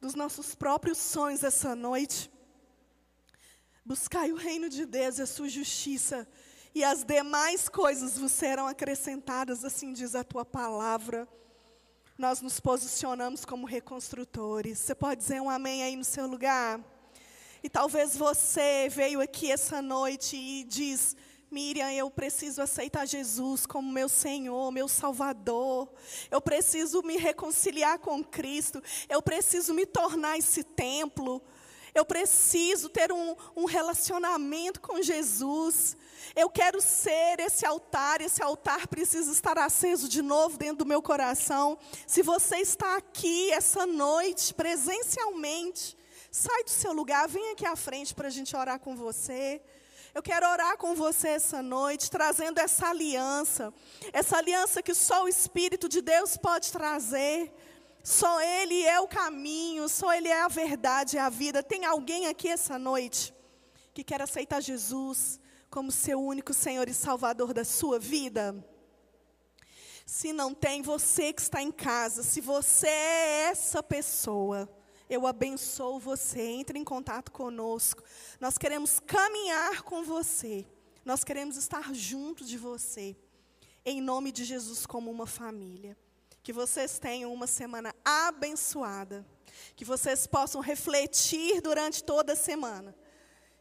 dos 0.00 0.14
nossos 0.14 0.54
próprios 0.54 0.98
sonhos 0.98 1.42
essa 1.42 1.74
noite. 1.74 2.30
Buscai 3.84 4.32
o 4.32 4.36
reino 4.36 4.68
de 4.68 4.84
Deus 4.84 5.18
e 5.18 5.22
a 5.22 5.26
sua 5.26 5.48
justiça, 5.48 6.26
e 6.74 6.84
as 6.84 7.04
demais 7.04 7.68
coisas 7.68 8.18
vos 8.18 8.32
serão 8.32 8.66
acrescentadas, 8.66 9.64
assim 9.64 9.92
diz 9.92 10.14
a 10.14 10.22
tua 10.22 10.44
palavra. 10.44 11.28
Nós 12.18 12.40
nos 12.40 12.60
posicionamos 12.60 13.44
como 13.44 13.66
reconstrutores. 13.66 14.78
Você 14.78 14.94
pode 14.94 15.20
dizer 15.20 15.40
um 15.40 15.50
amém 15.50 15.82
aí 15.82 15.96
no 15.96 16.04
seu 16.04 16.26
lugar? 16.26 16.80
E 17.62 17.68
talvez 17.68 18.16
você 18.16 18.88
veio 18.88 19.20
aqui 19.20 19.50
essa 19.50 19.82
noite 19.82 20.36
e 20.36 20.64
diz: 20.64 21.16
Miriam, 21.56 21.90
eu 21.90 22.10
preciso 22.10 22.60
aceitar 22.60 23.06
Jesus 23.06 23.64
como 23.64 23.90
meu 23.90 24.10
Senhor, 24.10 24.70
meu 24.70 24.86
Salvador. 24.86 25.88
Eu 26.30 26.38
preciso 26.38 27.02
me 27.02 27.16
reconciliar 27.16 27.98
com 27.98 28.22
Cristo. 28.22 28.82
Eu 29.08 29.22
preciso 29.22 29.72
me 29.72 29.86
tornar 29.86 30.36
esse 30.36 30.62
templo. 30.62 31.42
Eu 31.94 32.04
preciso 32.04 32.90
ter 32.90 33.10
um, 33.10 33.34
um, 33.56 33.64
relacionamento 33.64 34.82
com 34.82 35.00
Jesus. 35.00 35.96
Eu 36.34 36.50
quero 36.50 36.78
ser 36.78 37.40
esse 37.40 37.64
altar. 37.64 38.20
Esse 38.20 38.42
altar 38.42 38.86
precisa 38.86 39.32
estar 39.32 39.56
aceso 39.56 40.10
de 40.10 40.20
novo 40.20 40.58
dentro 40.58 40.84
do 40.84 40.86
meu 40.86 41.00
coração. 41.00 41.78
Se 42.06 42.22
você 42.22 42.56
está 42.56 42.98
aqui 42.98 43.50
essa 43.52 43.86
noite, 43.86 44.52
presencialmente, 44.52 45.96
sai 46.30 46.64
do 46.64 46.70
seu 46.70 46.92
lugar, 46.92 47.26
vem 47.26 47.52
aqui 47.52 47.64
à 47.64 47.74
frente 47.74 48.14
para 48.14 48.28
a 48.28 48.30
gente 48.30 48.54
orar 48.54 48.78
com 48.78 48.94
você. 48.94 49.62
Eu 50.16 50.22
quero 50.22 50.48
orar 50.48 50.78
com 50.78 50.94
você 50.94 51.28
essa 51.28 51.62
noite, 51.62 52.10
trazendo 52.10 52.58
essa 52.58 52.88
aliança, 52.88 53.70
essa 54.14 54.38
aliança 54.38 54.82
que 54.82 54.94
só 54.94 55.24
o 55.24 55.28
Espírito 55.28 55.90
de 55.90 56.00
Deus 56.00 56.38
pode 56.38 56.72
trazer. 56.72 57.52
Só 58.02 58.40
Ele 58.40 58.82
é 58.82 58.98
o 58.98 59.06
caminho, 59.06 59.86
só 59.90 60.14
Ele 60.14 60.28
é 60.28 60.40
a 60.40 60.48
verdade 60.48 61.16
e 61.16 61.18
a 61.18 61.28
vida. 61.28 61.62
Tem 61.62 61.84
alguém 61.84 62.28
aqui 62.28 62.48
essa 62.48 62.78
noite 62.78 63.34
que 63.92 64.02
quer 64.02 64.22
aceitar 64.22 64.62
Jesus 64.62 65.38
como 65.68 65.92
seu 65.92 66.18
único 66.18 66.54
Senhor 66.54 66.88
e 66.88 66.94
Salvador 66.94 67.52
da 67.52 67.62
sua 67.62 67.98
vida? 67.98 68.56
Se 70.06 70.32
não 70.32 70.54
tem, 70.54 70.80
você 70.80 71.30
que 71.30 71.42
está 71.42 71.60
em 71.60 71.70
casa, 71.70 72.22
se 72.22 72.40
você 72.40 72.88
é 72.88 73.48
essa 73.50 73.82
pessoa, 73.82 74.66
eu 75.08 75.26
abençoo 75.26 75.98
você. 75.98 76.40
Entre 76.40 76.78
em 76.78 76.84
contato 76.84 77.30
conosco. 77.30 78.02
Nós 78.40 78.58
queremos 78.58 79.00
caminhar 79.00 79.82
com 79.82 80.02
você. 80.02 80.66
Nós 81.04 81.22
queremos 81.22 81.56
estar 81.56 81.94
junto 81.94 82.44
de 82.44 82.58
você. 82.58 83.16
Em 83.84 84.00
nome 84.00 84.32
de 84.32 84.44
Jesus, 84.44 84.86
como 84.86 85.10
uma 85.10 85.26
família. 85.26 85.96
Que 86.42 86.52
vocês 86.52 86.98
tenham 86.98 87.32
uma 87.32 87.46
semana 87.46 87.94
abençoada. 88.04 89.26
Que 89.74 89.84
vocês 89.84 90.26
possam 90.26 90.60
refletir 90.60 91.60
durante 91.60 92.02
toda 92.02 92.32
a 92.32 92.36
semana. 92.36 92.94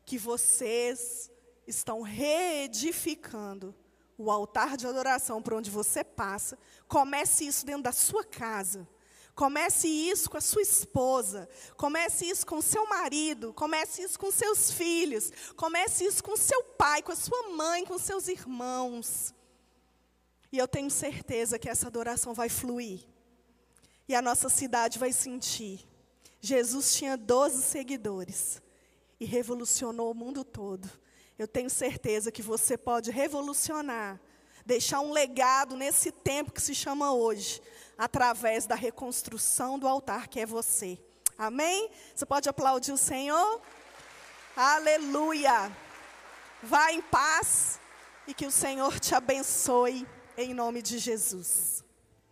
Que 0.06 0.18
vocês 0.18 1.32
estão 1.68 2.02
reedificando 2.02 3.76
o 4.18 4.32
altar 4.32 4.78
de 4.78 4.88
adoração 4.88 5.42
por 5.42 5.54
onde 5.54 5.70
você 5.70 6.04
passa. 6.04 6.58
Comece 6.88 7.46
isso 7.46 7.66
dentro 7.66 7.84
da 7.84 7.92
sua 7.92 8.24
casa. 8.24 8.88
Comece 9.36 9.90
isso 9.90 10.30
com 10.30 10.38
a 10.38 10.42
sua 10.42 10.62
esposa, 10.62 11.50
comece 11.76 12.26
isso 12.26 12.46
com 12.48 12.60
o 12.60 12.62
seu 12.62 12.88
marido, 12.88 13.54
comece 13.54 14.02
isso 14.02 14.18
com 14.18 14.32
seus 14.32 14.72
filhos, 14.72 15.30
comece 15.58 16.06
isso 16.06 16.24
com 16.24 16.38
seu 16.38 16.64
pai, 16.64 17.02
com 17.02 17.12
a 17.12 17.16
sua 17.18 17.50
mãe, 17.50 17.86
com 17.86 17.98
seus 17.98 18.30
irmãos. 18.30 19.34
E 20.54 20.58
eu 20.58 20.70
tenho 20.70 20.90
certeza 20.90 21.60
que 21.60 21.68
essa 21.68 21.88
adoração 21.88 22.34
vai 22.34 22.48
fluir. 22.48 23.02
E 24.08 24.16
a 24.16 24.22
nossa 24.22 24.48
cidade 24.48 24.98
vai 24.98 25.12
sentir. 25.12 25.86
Jesus 26.40 26.96
tinha 26.96 27.18
12 27.18 27.62
seguidores 27.62 28.62
e 29.20 29.26
revolucionou 29.26 30.12
o 30.12 30.16
mundo 30.16 30.46
todo. 30.46 30.90
Eu 31.38 31.48
tenho 31.48 31.70
certeza 31.70 32.32
que 32.32 32.42
você 32.42 32.78
pode 32.78 33.12
revolucionar, 33.12 34.22
deixar 34.66 35.00
um 35.00 35.12
legado 35.12 35.78
nesse 35.78 36.12
tempo 36.12 36.52
que 36.52 36.62
se 36.62 36.74
chama 36.74 37.14
hoje, 37.14 37.62
através 37.98 38.66
da 38.66 38.76
reconstrução 38.76 39.78
do 39.78 39.88
altar 39.88 40.28
que 40.28 40.40
é 40.40 40.46
você. 40.46 41.00
Amém? 41.38 41.90
Você 42.14 42.26
pode 42.26 42.50
aplaudir 42.50 42.92
o 42.92 42.98
Senhor? 42.98 43.62
Aleluia! 44.56 45.72
Vá 46.64 46.92
em 46.92 47.02
paz 47.02 47.80
e 48.26 48.34
que 48.34 48.48
o 48.48 48.52
Senhor 48.52 49.00
te 49.00 49.14
abençoe 49.14 50.08
em 50.36 50.54
nome 50.54 50.82
de 50.82 50.98
Jesus. 50.98 51.85